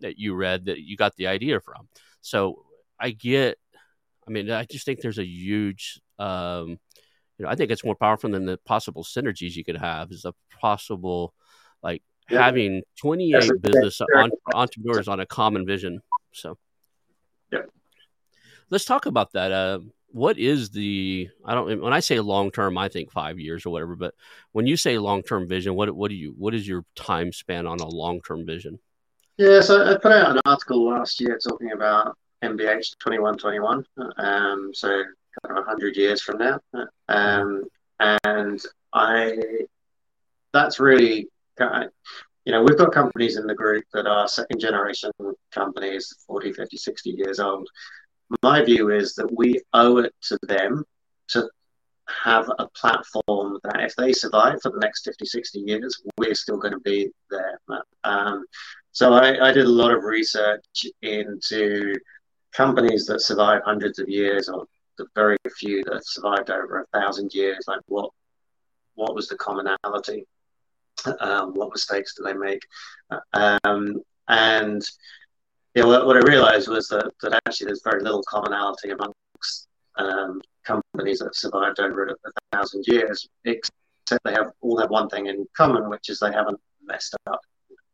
that 0.00 0.18
you 0.18 0.34
read 0.34 0.66
that 0.66 0.78
you 0.78 0.96
got 0.96 1.16
the 1.16 1.26
idea 1.26 1.60
from. 1.60 1.88
So 2.20 2.64
I 2.98 3.10
get, 3.10 3.58
I 4.26 4.30
mean, 4.30 4.50
I 4.50 4.64
just 4.64 4.84
think 4.84 5.00
there's 5.00 5.18
a 5.18 5.26
huge, 5.26 6.00
um, 6.18 6.78
you 7.38 7.44
know, 7.44 7.48
I 7.48 7.54
think 7.54 7.70
it's 7.70 7.84
more 7.84 7.96
powerful 7.96 8.30
than 8.30 8.46
the 8.46 8.58
possible 8.64 9.04
synergies 9.04 9.56
you 9.56 9.64
could 9.64 9.76
have 9.76 10.10
is 10.10 10.24
a 10.24 10.34
possible, 10.60 11.34
like 11.82 12.02
yeah. 12.30 12.42
having 12.42 12.82
28 13.00 13.50
business 13.60 14.00
on, 14.00 14.30
entrepreneurs 14.54 15.08
on 15.08 15.20
a 15.20 15.26
common 15.26 15.66
vision. 15.66 16.00
So, 16.32 16.56
yeah. 17.52 17.62
Let's 18.70 18.84
talk 18.84 19.06
about 19.06 19.32
that. 19.32 19.52
Uh, 19.52 19.80
what 20.14 20.38
is 20.38 20.70
the 20.70 21.28
I 21.44 21.54
don't 21.54 21.80
when 21.82 21.92
I 21.92 21.98
say 21.98 22.20
long 22.20 22.52
term 22.52 22.78
I 22.78 22.88
think 22.88 23.10
5 23.10 23.40
years 23.40 23.66
or 23.66 23.70
whatever 23.70 23.96
but 23.96 24.14
when 24.52 24.64
you 24.64 24.76
say 24.76 24.96
long 24.96 25.24
term 25.24 25.48
vision 25.48 25.74
what 25.74 25.90
what 25.90 26.08
do 26.08 26.14
you 26.14 26.32
what 26.38 26.54
is 26.54 26.68
your 26.68 26.84
time 26.94 27.32
span 27.32 27.66
on 27.66 27.80
a 27.80 27.88
long 27.88 28.22
term 28.22 28.46
vision 28.46 28.78
yeah, 29.36 29.60
so 29.60 29.84
I 29.84 29.96
put 29.96 30.12
out 30.12 30.30
an 30.30 30.40
article 30.44 30.88
last 30.88 31.20
year 31.20 31.38
talking 31.38 31.72
about 31.72 32.16
MBH 32.42 32.98
2121, 33.00 33.84
um, 34.16 34.70
so 34.72 34.88
kind 34.88 35.58
of 35.58 35.66
100 35.66 35.96
years 35.96 36.22
from 36.22 36.38
now. 36.38 36.60
Um, 37.08 37.64
and 38.00 38.60
I, 38.92 39.36
that's 40.52 40.78
really, 40.78 41.28
you 41.58 42.52
know, 42.52 42.62
we've 42.62 42.78
got 42.78 42.92
companies 42.92 43.36
in 43.36 43.46
the 43.46 43.54
group 43.54 43.84
that 43.92 44.06
are 44.06 44.28
second 44.28 44.60
generation 44.60 45.10
companies, 45.52 46.14
40, 46.26 46.52
50, 46.52 46.76
60 46.76 47.10
years 47.10 47.40
old. 47.40 47.68
My 48.42 48.64
view 48.64 48.90
is 48.90 49.14
that 49.14 49.30
we 49.36 49.60
owe 49.72 49.98
it 49.98 50.14
to 50.28 50.38
them 50.42 50.84
to 51.28 51.48
have 52.06 52.50
a 52.58 52.68
platform 52.68 53.58
that 53.64 53.80
if 53.80 53.96
they 53.96 54.12
survive 54.12 54.60
for 54.62 54.70
the 54.70 54.78
next 54.78 55.04
50, 55.04 55.24
60 55.24 55.58
years, 55.60 56.02
we're 56.18 56.34
still 56.34 56.58
going 56.58 56.74
to 56.74 56.80
be 56.80 57.10
there. 57.30 57.58
Um, 58.04 58.44
so 58.94 59.12
I, 59.12 59.48
I 59.48 59.52
did 59.52 59.66
a 59.66 59.68
lot 59.68 59.90
of 59.90 60.04
research 60.04 60.86
into 61.02 61.94
companies 62.52 63.06
that 63.06 63.20
survive 63.20 63.60
hundreds 63.64 63.98
of 63.98 64.08
years 64.08 64.48
or 64.48 64.66
the 64.98 65.06
very 65.16 65.36
few 65.58 65.82
that 65.84 66.06
survived 66.06 66.48
over 66.48 66.80
a 66.80 66.98
thousand 66.98 67.34
years. 67.34 67.64
Like 67.66 67.80
what 67.88 68.10
what 68.94 69.12
was 69.16 69.26
the 69.26 69.36
commonality? 69.36 70.26
Um, 71.18 71.54
what 71.54 71.70
mistakes 71.72 72.14
do 72.16 72.22
they 72.22 72.34
make? 72.34 72.62
Um, 73.32 74.00
and 74.28 74.80
yeah, 75.74 75.84
what, 75.84 76.06
what, 76.06 76.16
I 76.16 76.30
realized 76.30 76.68
was 76.68 76.86
that, 76.88 77.10
that 77.22 77.42
actually 77.46 77.66
there's 77.66 77.82
very 77.82 78.00
little 78.00 78.22
commonality 78.28 78.90
amongst 78.90 79.66
um, 79.96 80.40
companies 80.62 81.18
that 81.18 81.26
have 81.26 81.34
survived 81.34 81.80
over 81.80 82.06
a, 82.06 82.12
a, 82.12 82.56
thousand 82.56 82.84
years, 82.86 83.26
except 83.44 84.22
they 84.24 84.32
have 84.32 84.52
all 84.60 84.78
have 84.78 84.90
one 84.90 85.08
thing 85.08 85.26
in 85.26 85.44
common, 85.56 85.90
which 85.90 86.08
is 86.08 86.20
they 86.20 86.32
haven't 86.32 86.60
messed 86.86 87.16
up 87.26 87.40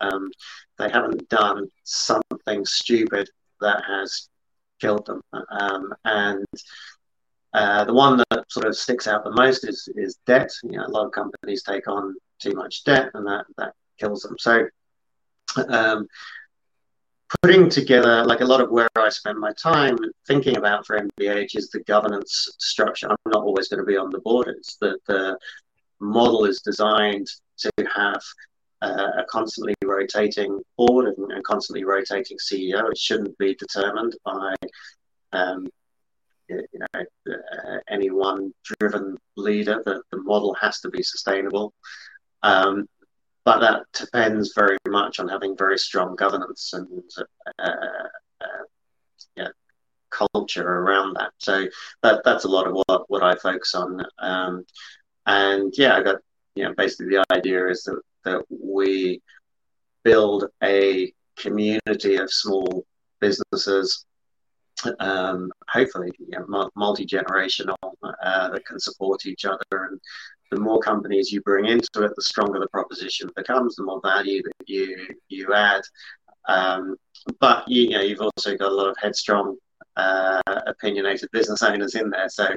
um, 0.01 0.31
they 0.79 0.89
haven't 0.89 1.29
done 1.29 1.69
something 1.85 2.65
stupid 2.65 3.29
that 3.61 3.83
has 3.87 4.29
killed 4.81 5.07
them. 5.07 5.21
Um, 5.51 5.93
and 6.05 6.45
uh, 7.53 7.85
the 7.85 7.93
one 7.93 8.23
that 8.31 8.45
sort 8.51 8.67
of 8.67 8.77
sticks 8.77 9.07
out 9.07 9.25
the 9.25 9.33
most 9.33 9.67
is 9.67 9.89
is 9.97 10.19
debt. 10.27 10.51
You 10.63 10.73
know, 10.73 10.87
a 10.87 10.89
lot 10.89 11.07
of 11.07 11.13
companies 11.13 11.63
take 11.63 11.89
on 11.89 12.15
too 12.39 12.53
much 12.53 12.85
debt, 12.85 13.11
and 13.15 13.27
that 13.27 13.47
that 13.59 13.75
kills 13.99 14.23
them. 14.23 14.37
So. 14.39 14.67
Um, 15.69 16.07
putting 17.43 17.69
together 17.69 18.25
like 18.25 18.41
a 18.41 18.45
lot 18.45 18.61
of 18.61 18.71
where 18.71 18.89
I 18.97 19.09
spend 19.09 19.39
my 19.39 19.53
time 19.53 19.97
thinking 20.27 20.57
about 20.57 20.87
for 20.87 20.99
MBH 20.99 21.57
is 21.57 21.71
the 21.71 21.81
governance 21.81 22.49
structure. 22.59 23.09
I'm 23.09 23.17
not 23.27 23.43
always 23.43 23.69
going 23.69 23.79
to 23.79 23.87
be 23.87 23.97
on 23.97 24.11
the 24.11 24.21
board. 24.21 24.49
It's 24.49 24.77
the 24.77 25.39
model 26.01 26.45
is 26.45 26.61
designed 26.61 27.29
to 27.59 27.71
have 27.95 28.23
a 28.83 29.25
constantly 29.29 29.75
rotating 29.85 30.61
board 30.77 31.07
and, 31.07 31.33
and, 31.33 31.45
constantly 31.45 31.85
rotating 31.85 32.39
CEO. 32.39 32.91
It 32.91 32.99
shouldn't 32.99 33.37
be 33.39 33.55
determined 33.55 34.17
by 34.25 34.55
um, 35.33 35.69
you 36.49 36.65
know 36.73 37.05
uh, 37.31 37.79
any 37.89 38.11
one 38.11 38.53
driven 38.63 39.17
leader. 39.37 39.83
The, 39.85 40.03
the 40.11 40.23
model 40.23 40.55
has 40.61 40.81
to 40.81 40.89
be 40.89 41.03
sustainable. 41.03 41.75
Um, 42.43 42.89
but 43.45 43.61
that 43.61 43.83
depends 43.95 44.53
very 44.55 44.77
much 44.89 45.19
on 45.19 45.29
having 45.29 45.57
very 45.57 45.79
strong 45.79 46.15
governance 46.15 46.73
and 46.73 47.03
uh, 47.59 47.71
uh, 48.41 48.47
yeah, 49.37 49.49
culture 50.11 50.69
around 50.69 51.15
that. 51.15 51.33
So 51.39 51.67
that 52.03 52.23
that's 52.25 52.45
a 52.45 52.49
lot 52.49 52.67
of 52.67 52.75
what, 52.87 53.05
what 53.09 53.23
I 53.23 53.35
focus 53.37 53.75
on. 53.75 54.05
Um, 54.19 54.65
and 55.27 55.73
yeah, 55.77 55.97
I 55.97 56.03
got 56.03 56.17
you 56.55 56.65
know 56.65 56.75
basically 56.77 57.09
the 57.09 57.25
idea 57.33 57.69
is 57.69 57.85
that 57.85 58.01
that 58.25 58.43
we 58.49 59.23
build 60.05 60.47
a 60.63 61.13
community 61.37 62.17
of 62.17 62.31
small 62.31 62.85
businesses 63.21 64.05
um, 64.99 65.51
hopefully 65.69 66.11
multi 66.75 67.07
generational 67.07 67.77
uh, 68.03 68.49
that 68.51 68.65
can 68.67 68.79
support 68.79 69.27
each 69.27 69.45
other. 69.45 69.65
And 69.71 70.01
the 70.51 70.61
more 70.61 70.81
companies 70.81 71.31
you 71.31 71.41
bring 71.43 71.67
into 71.67 72.03
it, 72.03 72.13
the 72.17 72.23
stronger 72.23 72.59
the 72.59 72.69
proposition 72.69 73.31
becomes, 73.37 73.77
the 73.77 73.85
more 73.85 74.01
value 74.03 74.43
that 74.43 74.69
you 74.69 74.97
you 75.29 75.53
add. 75.55 75.83
Um, 76.49 76.97
but 77.39 77.69
you, 77.69 77.91
know 77.91 78.01
you've 78.01 78.21
also 78.21 78.57
got 78.57 78.73
a 78.73 78.75
lot 78.75 78.89
of 78.89 78.97
headstrong, 79.01 79.57
uh, 79.97 80.41
opinionated 80.67 81.29
business 81.33 81.63
owners 81.63 81.95
in 81.95 82.11
there, 82.11 82.29
so 82.29 82.49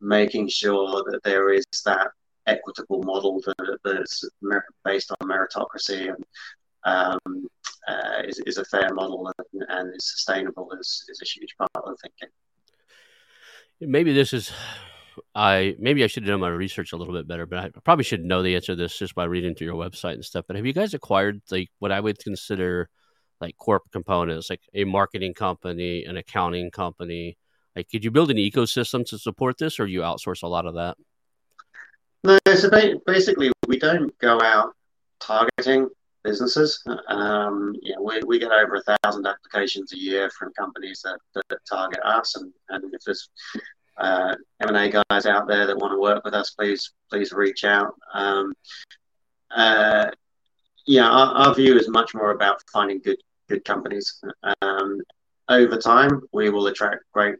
making 0.00 0.48
sure 0.48 1.04
that 1.10 1.20
there 1.24 1.52
is 1.52 1.64
that 1.84 2.08
equitable 2.46 3.02
model 3.02 3.40
that, 3.46 3.78
that's 3.84 4.24
based 4.84 5.12
on 5.20 5.28
meritocracy 5.28 6.08
and 6.08 6.24
um, 6.84 7.48
uh, 7.88 8.22
is, 8.24 8.40
is 8.46 8.58
a 8.58 8.64
fair 8.64 8.92
model 8.94 9.32
and, 9.38 9.62
and 9.68 9.94
is 9.94 10.10
sustainable 10.10 10.70
is, 10.80 11.04
is 11.08 11.20
a 11.22 11.24
huge 11.24 11.54
part 11.58 11.70
of 11.74 11.96
thinking. 12.00 12.28
Maybe 13.80 14.12
this 14.12 14.32
is 14.32 14.52
I 15.34 15.76
maybe 15.78 16.04
I 16.04 16.06
should 16.06 16.24
have 16.24 16.30
done 16.30 16.40
my 16.40 16.48
research 16.48 16.92
a 16.92 16.96
little 16.96 17.14
bit 17.14 17.28
better, 17.28 17.46
but 17.46 17.58
I 17.58 17.70
probably 17.84 18.04
should 18.04 18.24
know 18.24 18.42
the 18.42 18.54
answer 18.54 18.72
to 18.72 18.76
this 18.76 18.98
just 18.98 19.14
by 19.14 19.24
reading 19.24 19.54
through 19.54 19.66
your 19.66 19.76
website 19.76 20.14
and 20.14 20.24
stuff. 20.24 20.44
But 20.46 20.56
have 20.56 20.66
you 20.66 20.72
guys 20.72 20.94
acquired 20.94 21.40
like 21.50 21.70
what 21.78 21.92
I 21.92 22.00
would 22.00 22.18
consider 22.18 22.88
like 23.40 23.56
corp 23.56 23.82
components, 23.92 24.50
like 24.50 24.62
a 24.74 24.84
marketing 24.84 25.34
company, 25.34 26.04
an 26.04 26.16
accounting 26.16 26.70
company? 26.70 27.36
Like, 27.74 27.90
could 27.90 28.04
you 28.04 28.10
build 28.10 28.30
an 28.30 28.38
ecosystem 28.38 29.04
to 29.06 29.18
support 29.18 29.58
this, 29.58 29.78
or 29.78 29.86
you 29.86 30.00
outsource 30.00 30.42
a 30.42 30.48
lot 30.48 30.64
of 30.64 30.74
that? 30.74 30.96
No, 32.26 32.38
so 32.56 32.68
basically, 33.06 33.52
we 33.68 33.78
don't 33.78 34.16
go 34.18 34.40
out 34.42 34.74
targeting 35.20 35.88
businesses. 36.24 36.82
Um, 37.06 37.76
we, 38.02 38.20
we 38.26 38.40
get 38.40 38.50
over 38.50 38.74
a 38.74 38.96
thousand 38.96 39.28
applications 39.28 39.92
a 39.92 39.96
year 39.96 40.28
from 40.36 40.52
companies 40.54 41.02
that, 41.04 41.20
that 41.48 41.58
target 41.70 42.00
us, 42.04 42.34
and, 42.34 42.52
and 42.70 42.92
if 42.92 43.02
there's 43.04 43.28
uh, 43.98 44.34
M&A 44.60 44.90
guys 44.90 45.26
out 45.26 45.46
there 45.46 45.68
that 45.68 45.78
want 45.78 45.92
to 45.92 46.00
work 46.00 46.24
with 46.24 46.34
us, 46.34 46.50
please 46.50 46.92
please 47.10 47.32
reach 47.32 47.62
out. 47.62 47.94
Um, 48.12 48.54
uh, 49.54 50.10
yeah, 50.84 51.08
our, 51.08 51.46
our, 51.46 51.54
view 51.54 51.78
is 51.78 51.88
much 51.88 52.12
more 52.12 52.32
about 52.32 52.60
finding 52.72 52.98
good 52.98 53.18
good 53.48 53.64
companies. 53.64 54.20
Um, 54.62 55.00
over 55.48 55.76
time, 55.76 56.22
we 56.32 56.50
will 56.50 56.66
attract 56.66 57.04
great 57.12 57.36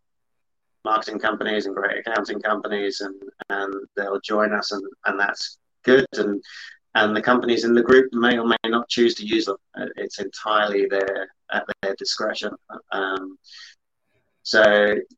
marketing 0.86 1.18
companies 1.18 1.66
and 1.66 1.74
great 1.74 1.98
accounting 1.98 2.40
companies, 2.40 3.00
and 3.00 3.14
and 3.50 3.74
they'll 3.96 4.20
join 4.20 4.52
us, 4.54 4.72
and 4.72 4.82
and 5.06 5.18
that's 5.20 5.58
good. 5.82 6.06
And 6.14 6.42
and 6.94 7.14
the 7.14 7.26
companies 7.30 7.64
in 7.64 7.74
the 7.74 7.82
group 7.82 8.06
may 8.12 8.38
or 8.38 8.46
may 8.46 8.70
not 8.76 8.88
choose 8.88 9.14
to 9.16 9.26
use 9.26 9.46
them. 9.46 9.56
It's 9.96 10.18
entirely 10.20 10.86
their 10.86 11.28
at 11.52 11.64
their 11.82 11.94
discretion. 11.96 12.52
Um, 12.92 13.36
so 14.42 14.62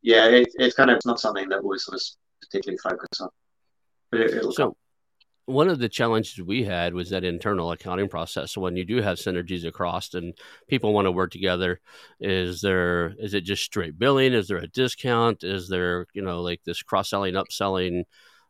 yeah, 0.03 0.27
it, 0.27 0.49
it's 0.55 0.75
kind 0.75 0.91
of 0.91 0.99
not 1.05 1.21
something 1.21 1.49
that 1.51 1.63
we're 1.63 1.79
sort 1.79 1.97
of 1.97 2.03
particularly 2.43 2.79
focus 2.79 3.21
on. 3.21 3.29
But 4.11 4.21
it, 4.21 4.43
so 4.43 4.53
come. 4.53 4.75
One 5.49 5.69
of 5.69 5.79
the 5.79 5.89
challenges 5.89 6.41
we 6.41 6.63
had 6.63 6.93
was 6.93 7.11
that 7.11 7.25
internal 7.25 7.73
accounting 7.73 8.09
process. 8.09 8.53
So 8.53 8.61
when 8.61 8.77
you 8.77 8.85
do 8.85 9.01
have 9.01 9.17
synergies 9.17 9.67
across 9.67 10.13
and 10.13 10.35
people 10.69 10.93
want 10.93 11.07
to 11.07 11.13
work 11.13 11.31
together, 11.31 11.81
is 12.21 12.61
there 12.61 13.15
is 13.19 13.33
it 13.33 13.43
just 13.43 13.65
straight 13.65 13.99
billing? 13.99 14.35
Is 14.35 14.49
there 14.49 14.59
a 14.59 14.67
discount? 14.67 15.45
Is 15.45 15.69
there 15.69 16.07
you 16.13 16.23
know 16.23 16.43
like 16.43 16.61
this 16.65 16.83
cross 16.83 17.11
selling, 17.11 17.35
upselling? 17.35 18.05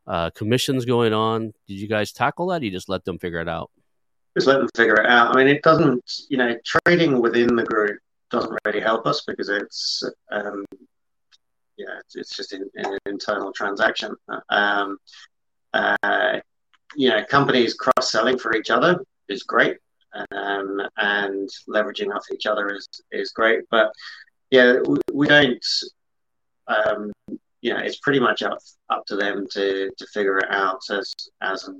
Uh, 0.06 0.30
commissions 0.30 0.86
going 0.86 1.12
on. 1.12 1.52
Did 1.66 1.74
you 1.74 1.86
guys 1.86 2.12
tackle 2.12 2.46
that? 2.46 2.62
you 2.62 2.70
just 2.70 2.88
let 2.88 3.04
them 3.04 3.18
figure 3.18 3.40
it 3.40 3.48
out? 3.48 3.70
Just 4.34 4.46
let 4.46 4.58
them 4.58 4.70
figure 4.74 4.94
it 4.94 5.04
out. 5.04 5.36
I 5.36 5.38
mean, 5.38 5.48
it 5.48 5.62
doesn't, 5.62 6.02
you 6.30 6.38
know, 6.38 6.56
trading 6.64 7.20
within 7.20 7.54
the 7.54 7.64
group 7.64 7.98
doesn't 8.30 8.58
really 8.64 8.80
help 8.80 9.06
us 9.06 9.22
because 9.26 9.48
it's 9.48 10.02
um, 10.30 10.64
yeah 11.76 11.98
it's, 12.00 12.16
it's 12.16 12.36
just 12.36 12.52
in 12.52 12.68
an 12.76 12.98
internal 13.06 13.52
transaction. 13.52 14.14
Um, 14.48 14.98
uh, 15.74 16.40
you 16.98 17.08
know, 17.08 17.24
companies 17.24 17.74
cross 17.74 18.10
selling 18.10 18.36
for 18.36 18.56
each 18.56 18.70
other 18.70 19.00
is 19.28 19.44
great, 19.44 19.76
um, 20.32 20.82
and 20.96 21.48
leveraging 21.68 22.12
off 22.12 22.26
each 22.32 22.44
other 22.44 22.74
is 22.74 22.88
is 23.12 23.30
great. 23.30 23.60
But 23.70 23.92
yeah, 24.50 24.80
we, 24.84 24.98
we 25.12 25.28
don't. 25.28 25.64
Um, 26.66 27.12
you 27.60 27.72
know, 27.72 27.78
it's 27.78 28.00
pretty 28.00 28.18
much 28.18 28.42
up 28.42 28.58
up 28.90 29.06
to 29.06 29.14
them 29.14 29.46
to 29.52 29.92
to 29.96 30.06
figure 30.12 30.38
it 30.38 30.50
out 30.50 30.80
as 30.90 31.14
as 31.40 31.70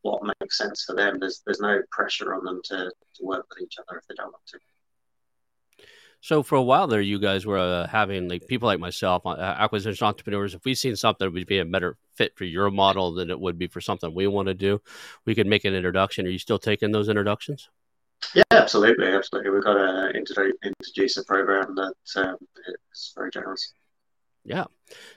what 0.00 0.22
makes 0.40 0.56
sense 0.56 0.82
for 0.84 0.96
them. 0.96 1.18
There's 1.20 1.42
there's 1.44 1.60
no 1.60 1.82
pressure 1.90 2.32
on 2.34 2.42
them 2.42 2.62
to, 2.64 2.90
to 3.16 3.22
work 3.22 3.44
with 3.50 3.62
each 3.62 3.76
other 3.78 3.98
if 3.98 4.06
they 4.06 4.14
don't 4.14 4.32
want 4.32 4.46
to. 4.46 4.58
So 6.24 6.42
for 6.42 6.54
a 6.54 6.62
while 6.62 6.86
there, 6.86 7.02
you 7.02 7.18
guys 7.18 7.44
were 7.44 7.58
uh, 7.58 7.86
having 7.86 8.30
like 8.30 8.46
people 8.46 8.66
like 8.66 8.80
myself, 8.80 9.26
uh, 9.26 9.36
acquisition 9.38 10.06
entrepreneurs. 10.06 10.54
If 10.54 10.64
we 10.64 10.74
seen 10.74 10.96
something 10.96 11.26
that 11.26 11.30
would 11.30 11.46
be 11.46 11.58
a 11.58 11.66
better 11.66 11.98
fit 12.14 12.34
for 12.34 12.44
your 12.44 12.70
model 12.70 13.12
than 13.12 13.28
it 13.28 13.38
would 13.38 13.58
be 13.58 13.66
for 13.66 13.82
something 13.82 14.14
we 14.14 14.26
want 14.26 14.48
to 14.48 14.54
do, 14.54 14.80
we 15.26 15.34
could 15.34 15.46
make 15.46 15.66
an 15.66 15.74
introduction. 15.74 16.24
Are 16.24 16.30
you 16.30 16.38
still 16.38 16.58
taking 16.58 16.92
those 16.92 17.10
introductions? 17.10 17.68
Yeah, 18.34 18.42
absolutely, 18.52 19.08
absolutely. 19.08 19.50
We've 19.50 19.62
got 19.62 19.76
an 19.76 20.16
introducer 20.16 21.24
program 21.24 21.74
that 21.74 21.94
um, 22.16 22.36
is 22.90 23.12
very 23.14 23.30
generous. 23.30 23.74
Yeah. 24.44 24.64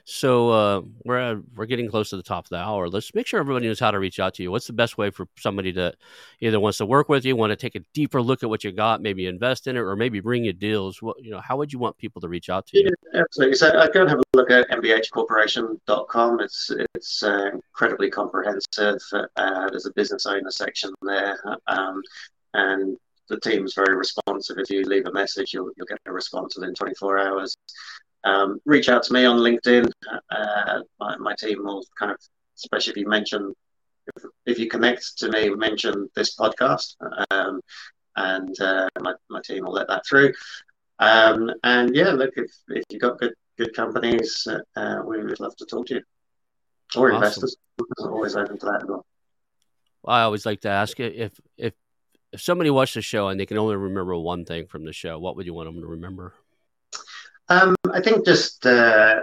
So 0.04 0.50
uh, 0.50 0.82
we're 1.04 1.18
uh, 1.18 1.36
we're 1.54 1.66
getting 1.66 1.90
close 1.90 2.10
to 2.10 2.16
the 2.16 2.22
top 2.22 2.46
of 2.46 2.48
the 2.48 2.56
hour. 2.56 2.88
Let's 2.88 3.14
make 3.14 3.26
sure 3.26 3.38
everybody 3.38 3.66
knows 3.66 3.78
how 3.78 3.90
to 3.90 3.98
reach 3.98 4.18
out 4.18 4.34
to 4.34 4.42
you. 4.42 4.50
What's 4.50 4.66
the 4.66 4.72
best 4.72 4.96
way 4.96 5.10
for 5.10 5.28
somebody 5.36 5.70
that 5.72 5.96
either 6.40 6.58
wants 6.58 6.78
to 6.78 6.86
work 6.86 7.10
with 7.10 7.26
you, 7.26 7.36
want 7.36 7.50
to 7.50 7.56
take 7.56 7.74
a 7.74 7.80
deeper 7.92 8.22
look 8.22 8.42
at 8.42 8.48
what 8.48 8.64
you 8.64 8.72
got, 8.72 9.02
maybe 9.02 9.26
invest 9.26 9.66
in 9.66 9.76
it, 9.76 9.80
or 9.80 9.94
maybe 9.96 10.20
bring 10.20 10.44
you 10.44 10.54
deals? 10.54 11.02
What 11.02 11.22
you 11.22 11.30
know, 11.30 11.40
how 11.40 11.58
would 11.58 11.72
you 11.72 11.78
want 11.78 11.98
people 11.98 12.22
to 12.22 12.28
reach 12.28 12.48
out 12.48 12.66
to 12.68 12.78
you? 12.78 12.90
Yeah, 13.12 13.20
absolutely. 13.20 13.56
So 13.56 13.68
I 13.68 13.84
uh, 13.84 13.88
go 13.88 14.00
and 14.00 14.10
have 14.10 14.18
a 14.18 14.36
look 14.36 14.50
at 14.50 14.68
mbhcorporation.com. 14.70 16.40
It's 16.40 16.70
it's 16.94 17.22
uh, 17.22 17.50
incredibly 17.52 18.10
comprehensive. 18.10 19.00
Uh, 19.12 19.68
there's 19.68 19.86
a 19.86 19.92
business 19.92 20.24
owner 20.24 20.50
section 20.50 20.90
there, 21.02 21.38
um, 21.66 22.00
and 22.54 22.96
the 23.28 23.38
team's 23.40 23.74
very 23.74 23.94
responsive. 23.94 24.56
If 24.56 24.70
you 24.70 24.84
leave 24.84 25.04
a 25.04 25.12
message, 25.12 25.52
you'll 25.52 25.70
you'll 25.76 25.86
get 25.86 25.98
a 26.06 26.12
response 26.12 26.56
within 26.56 26.74
24 26.74 27.18
hours 27.18 27.54
um, 28.24 28.60
reach 28.64 28.88
out 28.88 29.02
to 29.04 29.12
me 29.12 29.24
on 29.24 29.38
LinkedIn. 29.38 29.90
Uh, 30.30 30.80
my, 30.98 31.16
my, 31.18 31.34
team 31.34 31.64
will 31.64 31.84
kind 31.98 32.12
of, 32.12 32.18
especially 32.56 32.92
if 32.92 32.96
you 32.96 33.08
mention, 33.08 33.54
if, 34.16 34.24
if 34.46 34.58
you 34.58 34.68
connect 34.68 35.18
to 35.18 35.30
me, 35.30 35.50
mention 35.50 36.08
this 36.14 36.36
podcast, 36.36 36.96
um, 37.30 37.60
and 38.16 38.60
uh, 38.60 38.88
my, 39.00 39.14
my 39.30 39.40
team 39.42 39.64
will 39.64 39.72
let 39.72 39.88
that 39.88 40.06
through. 40.06 40.32
Um, 40.98 41.52
and 41.62 41.94
yeah, 41.94 42.10
look, 42.10 42.34
if, 42.36 42.50
if 42.68 42.84
you've 42.90 43.00
got 43.00 43.18
good 43.18 43.34
good 43.58 43.74
companies, 43.74 44.46
uh, 44.76 45.02
we 45.04 45.22
would 45.22 45.40
love 45.40 45.56
to 45.56 45.66
talk 45.66 45.86
to 45.86 45.96
you. 45.96 46.02
Or 46.96 47.10
awesome. 47.10 47.16
investors, 47.16 47.56
always 47.98 48.36
open 48.36 48.58
to 48.58 48.66
that 48.66 48.82
as 48.82 48.88
well. 48.88 49.04
well. 50.02 50.16
I 50.16 50.22
always 50.22 50.46
like 50.46 50.62
to 50.62 50.70
ask 50.70 50.98
if 50.98 51.38
if 51.58 51.74
if 52.32 52.40
somebody 52.40 52.70
watched 52.70 52.94
the 52.94 53.02
show 53.02 53.28
and 53.28 53.38
they 53.38 53.46
can 53.46 53.58
only 53.58 53.76
remember 53.76 54.16
one 54.16 54.44
thing 54.44 54.66
from 54.66 54.84
the 54.84 54.92
show, 54.92 55.18
what 55.18 55.36
would 55.36 55.44
you 55.44 55.54
want 55.54 55.68
them 55.68 55.80
to 55.82 55.86
remember? 55.86 56.34
Um, 57.48 57.74
I 57.92 58.00
think 58.00 58.24
just 58.24 58.66
uh, 58.66 59.20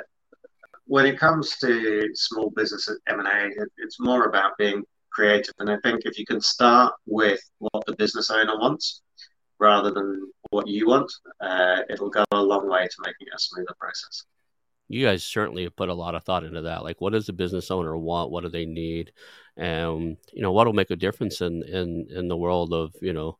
when 0.85 1.05
it 1.05 1.19
comes 1.19 1.57
to 1.57 2.09
small 2.13 2.49
business 2.49 2.89
M 3.07 3.19
and 3.19 3.27
A, 3.27 3.47
it, 3.47 3.69
it's 3.77 3.99
more 3.99 4.25
about 4.25 4.57
being 4.57 4.83
creative. 5.11 5.53
And 5.59 5.69
I 5.69 5.77
think 5.83 6.01
if 6.05 6.17
you 6.17 6.25
can 6.25 6.41
start 6.41 6.93
with 7.05 7.39
what 7.59 7.85
the 7.85 7.95
business 7.95 8.29
owner 8.29 8.57
wants 8.57 9.01
rather 9.59 9.91
than 9.91 10.31
what 10.49 10.67
you 10.67 10.87
want, 10.87 11.11
uh, 11.39 11.81
it'll 11.89 12.09
go 12.09 12.23
a 12.31 12.41
long 12.41 12.69
way 12.69 12.85
to 12.85 12.95
making 12.99 13.27
it 13.27 13.35
a 13.35 13.39
smoother 13.39 13.75
process. 13.79 14.23
You 14.87 15.05
guys 15.05 15.23
certainly 15.23 15.63
have 15.63 15.75
put 15.75 15.89
a 15.89 15.93
lot 15.93 16.13
of 16.13 16.23
thought 16.23 16.43
into 16.43 16.61
that. 16.61 16.83
Like, 16.83 17.01
what 17.01 17.13
does 17.13 17.25
the 17.25 17.33
business 17.33 17.71
owner 17.71 17.97
want? 17.97 18.29
What 18.29 18.43
do 18.43 18.49
they 18.49 18.65
need? 18.65 19.13
And 19.57 20.17
you 20.31 20.41
know, 20.41 20.51
what 20.51 20.67
will 20.67 20.73
make 20.73 20.91
a 20.91 20.95
difference 20.95 21.41
in 21.41 21.63
in 21.63 22.07
in 22.11 22.27
the 22.27 22.37
world 22.37 22.73
of 22.73 22.93
you 23.01 23.13
know 23.13 23.39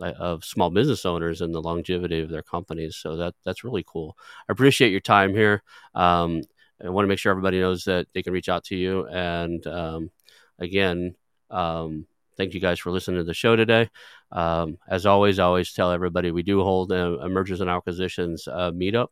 of 0.00 0.44
small 0.44 0.70
business 0.70 1.06
owners 1.06 1.40
and 1.40 1.54
the 1.54 1.62
longevity 1.62 2.20
of 2.20 2.30
their 2.30 2.42
companies. 2.42 2.96
So 2.96 3.16
that 3.16 3.34
that's 3.44 3.64
really 3.64 3.84
cool. 3.86 4.16
I 4.48 4.52
appreciate 4.52 4.90
your 4.90 5.00
time 5.00 5.34
here. 5.34 5.62
Um, 5.94 6.42
I 6.84 6.90
want 6.90 7.04
to 7.04 7.08
make 7.08 7.18
sure 7.18 7.30
everybody 7.30 7.60
knows 7.60 7.84
that 7.84 8.06
they 8.12 8.22
can 8.22 8.32
reach 8.32 8.48
out 8.48 8.64
to 8.64 8.76
you. 8.76 9.06
And 9.06 9.66
um, 9.66 10.10
again, 10.58 11.14
um, 11.50 12.06
thank 12.36 12.52
you 12.52 12.60
guys 12.60 12.78
for 12.78 12.90
listening 12.90 13.18
to 13.18 13.24
the 13.24 13.34
show 13.34 13.56
today. 13.56 13.88
Um, 14.30 14.78
as 14.86 15.06
always, 15.06 15.38
I 15.38 15.44
always 15.44 15.72
tell 15.72 15.90
everybody 15.92 16.30
we 16.30 16.42
do 16.42 16.62
hold 16.62 16.92
a, 16.92 17.18
a 17.18 17.28
mergers 17.28 17.60
and 17.60 17.70
acquisitions 17.70 18.46
uh, 18.48 18.70
meetup. 18.72 19.08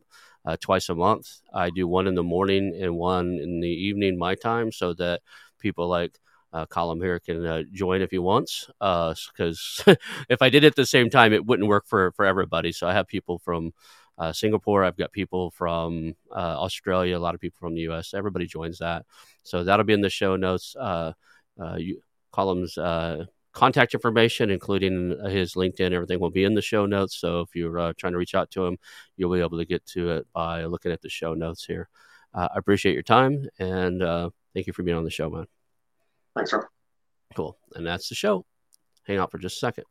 Uh, 0.47 0.59
twice 0.61 0.91
a 0.91 0.95
month. 0.95 1.41
I 1.55 1.71
do 1.71 1.89
one 1.89 2.07
in 2.07 2.15
the 2.15 2.23
morning 2.23 2.79
and 2.79 2.97
one 2.97 3.39
in 3.43 3.61
the 3.61 3.67
evening, 3.67 4.19
my 4.19 4.35
time, 4.35 4.73
so 4.73 4.93
that 4.93 5.23
people 5.59 5.89
like 5.89 6.19
uh, 6.55 6.67
Callum 6.67 7.01
here 7.01 7.19
can 7.19 7.45
uh, 7.45 7.63
join 7.73 8.01
if 8.01 8.11
he 8.11 8.19
wants. 8.19 8.71
Because 8.79 9.83
uh, 9.87 9.97
if 10.31 10.41
I 10.41 10.49
did 10.49 10.65
it 10.65 10.69
at 10.69 10.77
the 10.77 10.87
same 10.87 11.11
time, 11.11 11.33
it 11.33 11.45
wouldn't 11.45 11.69
work 11.69 11.87
for 11.87 12.13
for 12.13 12.25
everybody. 12.25 12.73
So 12.73 12.87
I 12.87 12.95
have 12.95 13.09
people 13.09 13.39
from 13.39 13.73
uh, 14.17 14.33
Singapore. 14.33 14.85
I've 14.85 14.97
got 14.97 15.13
people 15.13 15.51
from 15.51 16.15
uh, 16.31 16.57
Australia. 16.63 17.19
A 17.19 17.19
lot 17.19 17.35
of 17.35 17.41
people 17.41 17.59
from 17.59 17.75
the 17.75 17.83
U.S. 17.83 18.15
Everybody 18.15 18.47
joins 18.47 18.79
that. 18.79 19.05
So 19.43 19.65
that'll 19.65 19.85
be 19.85 19.93
in 19.93 20.01
the 20.01 20.11
show 20.11 20.37
notes. 20.37 20.77
Uh, 20.77 21.13
you, 21.77 22.01
Callum's 22.33 22.79
contact 23.55 23.95
information, 23.95 24.51
including 24.51 25.17
his 25.31 25.55
LinkedIn, 25.55 25.93
everything 25.93 26.21
will 26.21 26.31
be 26.31 26.45
in 26.45 26.55
the 26.55 26.63
show 26.63 26.87
notes. 26.87 27.17
So 27.17 27.41
if 27.41 27.55
you're 27.55 27.79
uh, 27.79 27.93
trying 27.97 28.13
to 28.13 28.19
reach 28.19 28.35
out 28.35 28.51
to 28.53 28.67
him, 28.67 28.79
you'll 29.17 29.33
be 29.33 29.41
able 29.41 29.59
to 29.59 29.65
get 29.65 29.87
to 29.87 30.11
it 30.11 30.27
by 30.35 30.65
looking 30.65 30.93
at 30.93 31.01
the 31.01 31.09
show 31.09 31.35
notes 31.35 31.65
here. 31.65 31.89
Uh, 32.35 32.49
I 32.53 32.59
appreciate 32.59 32.95
your 32.95 33.05
time 33.05 33.49
and 33.61 34.03
uh, 34.03 34.31
thank 34.55 34.67
you 34.67 34.73
for 34.73 34.83
being 34.83 34.97
on 34.97 35.05
the 35.05 35.11
show, 35.11 35.31
man. 35.31 35.47
Thanks, 36.35 36.53
Ron. 36.53 36.65
Cool. 37.35 37.57
And 37.75 37.87
that's 37.87 38.09
the 38.09 38.15
show. 38.15 38.45
Hang 39.07 39.19
out 39.19 39.31
for 39.31 39.39
just 39.39 39.57
a 39.57 39.59
second. 39.59 39.85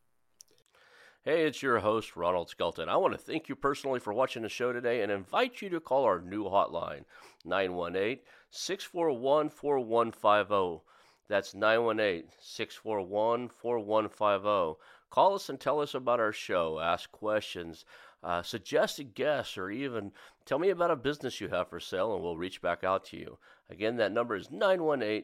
Hey, 1.23 1.45
it's 1.45 1.63
your 1.63 1.79
host, 1.79 2.17
Ronald 2.17 2.49
Skelton. 2.49 2.89
I 2.89 2.97
want 2.97 3.13
to 3.13 3.17
thank 3.17 3.47
you 3.47 3.55
personally 3.55 4.01
for 4.01 4.11
watching 4.11 4.43
the 4.43 4.49
show 4.49 4.73
today 4.73 5.01
and 5.01 5.11
invite 5.11 5.61
you 5.61 5.69
to 5.69 5.79
call 5.79 6.03
our 6.03 6.19
new 6.19 6.43
hotline, 6.43 7.05
918 7.45 8.19
641 8.51 9.49
4150. 9.49 10.83
That's 11.29 11.55
918 11.55 12.29
641 12.41 13.47
4150. 13.47 14.81
Call 15.09 15.35
us 15.35 15.47
and 15.47 15.59
tell 15.59 15.79
us 15.79 15.93
about 15.93 16.19
our 16.19 16.33
show, 16.33 16.79
ask 16.79 17.09
questions, 17.11 17.85
uh, 18.21 18.41
suggested 18.41 19.15
guests, 19.15 19.57
or 19.57 19.71
even 19.71 20.11
tell 20.45 20.59
me 20.59 20.71
about 20.71 20.91
a 20.91 20.95
business 20.97 21.39
you 21.39 21.47
have 21.47 21.69
for 21.69 21.79
sale, 21.79 22.13
and 22.13 22.21
we'll 22.21 22.35
reach 22.35 22.61
back 22.61 22.83
out 22.83 23.05
to 23.05 23.17
you. 23.17 23.37
Again, 23.69 23.95
that 23.95 24.11
number 24.11 24.35
is 24.35 24.51
918 24.51 25.23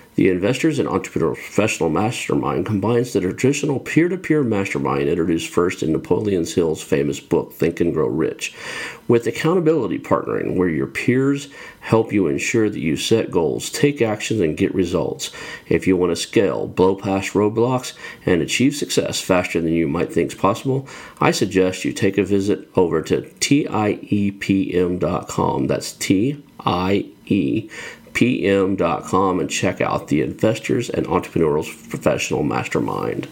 The 0.21 0.29
Investors 0.29 0.77
and 0.77 0.87
Entrepreneurs 0.87 1.39
Professional 1.39 1.89
Mastermind 1.89 2.67
combines 2.67 3.11
the 3.11 3.21
traditional 3.21 3.79
peer 3.79 4.07
to 4.07 4.19
peer 4.19 4.43
mastermind 4.43 5.09
introduced 5.09 5.49
first 5.49 5.81
in 5.81 5.91
Napoleon 5.91 6.45
Hill's 6.45 6.83
famous 6.83 7.19
book, 7.19 7.53
Think 7.53 7.79
and 7.79 7.91
Grow 7.91 8.05
Rich, 8.05 8.53
with 9.07 9.25
accountability 9.25 9.97
partnering, 9.97 10.55
where 10.55 10.69
your 10.69 10.85
peers 10.85 11.47
help 11.79 12.13
you 12.13 12.27
ensure 12.27 12.69
that 12.69 12.79
you 12.79 12.97
set 12.97 13.31
goals, 13.31 13.71
take 13.71 13.99
actions, 13.99 14.41
and 14.41 14.55
get 14.55 14.75
results. 14.75 15.31
If 15.67 15.87
you 15.87 15.97
want 15.97 16.11
to 16.11 16.15
scale, 16.15 16.67
blow 16.67 16.95
past 16.95 17.33
roadblocks, 17.33 17.93
and 18.23 18.43
achieve 18.43 18.75
success 18.75 19.19
faster 19.19 19.59
than 19.59 19.73
you 19.73 19.87
might 19.87 20.13
think 20.13 20.33
is 20.33 20.37
possible, 20.37 20.87
I 21.19 21.31
suggest 21.31 21.83
you 21.83 21.93
take 21.93 22.19
a 22.19 22.23
visit 22.23 22.69
over 22.75 23.01
to 23.01 23.23
TIEPM.com. 23.23 24.05
That's 25.65 25.93
T 25.93 26.43
I 26.63 27.07
E 27.25 27.69
pm.com 28.13 29.39
and 29.39 29.49
check 29.49 29.81
out 29.81 30.07
the 30.07 30.21
Investors 30.21 30.89
and 30.89 31.07
Entrepreneurs 31.07 31.67
Professional 31.87 32.43
Mastermind. 32.43 33.27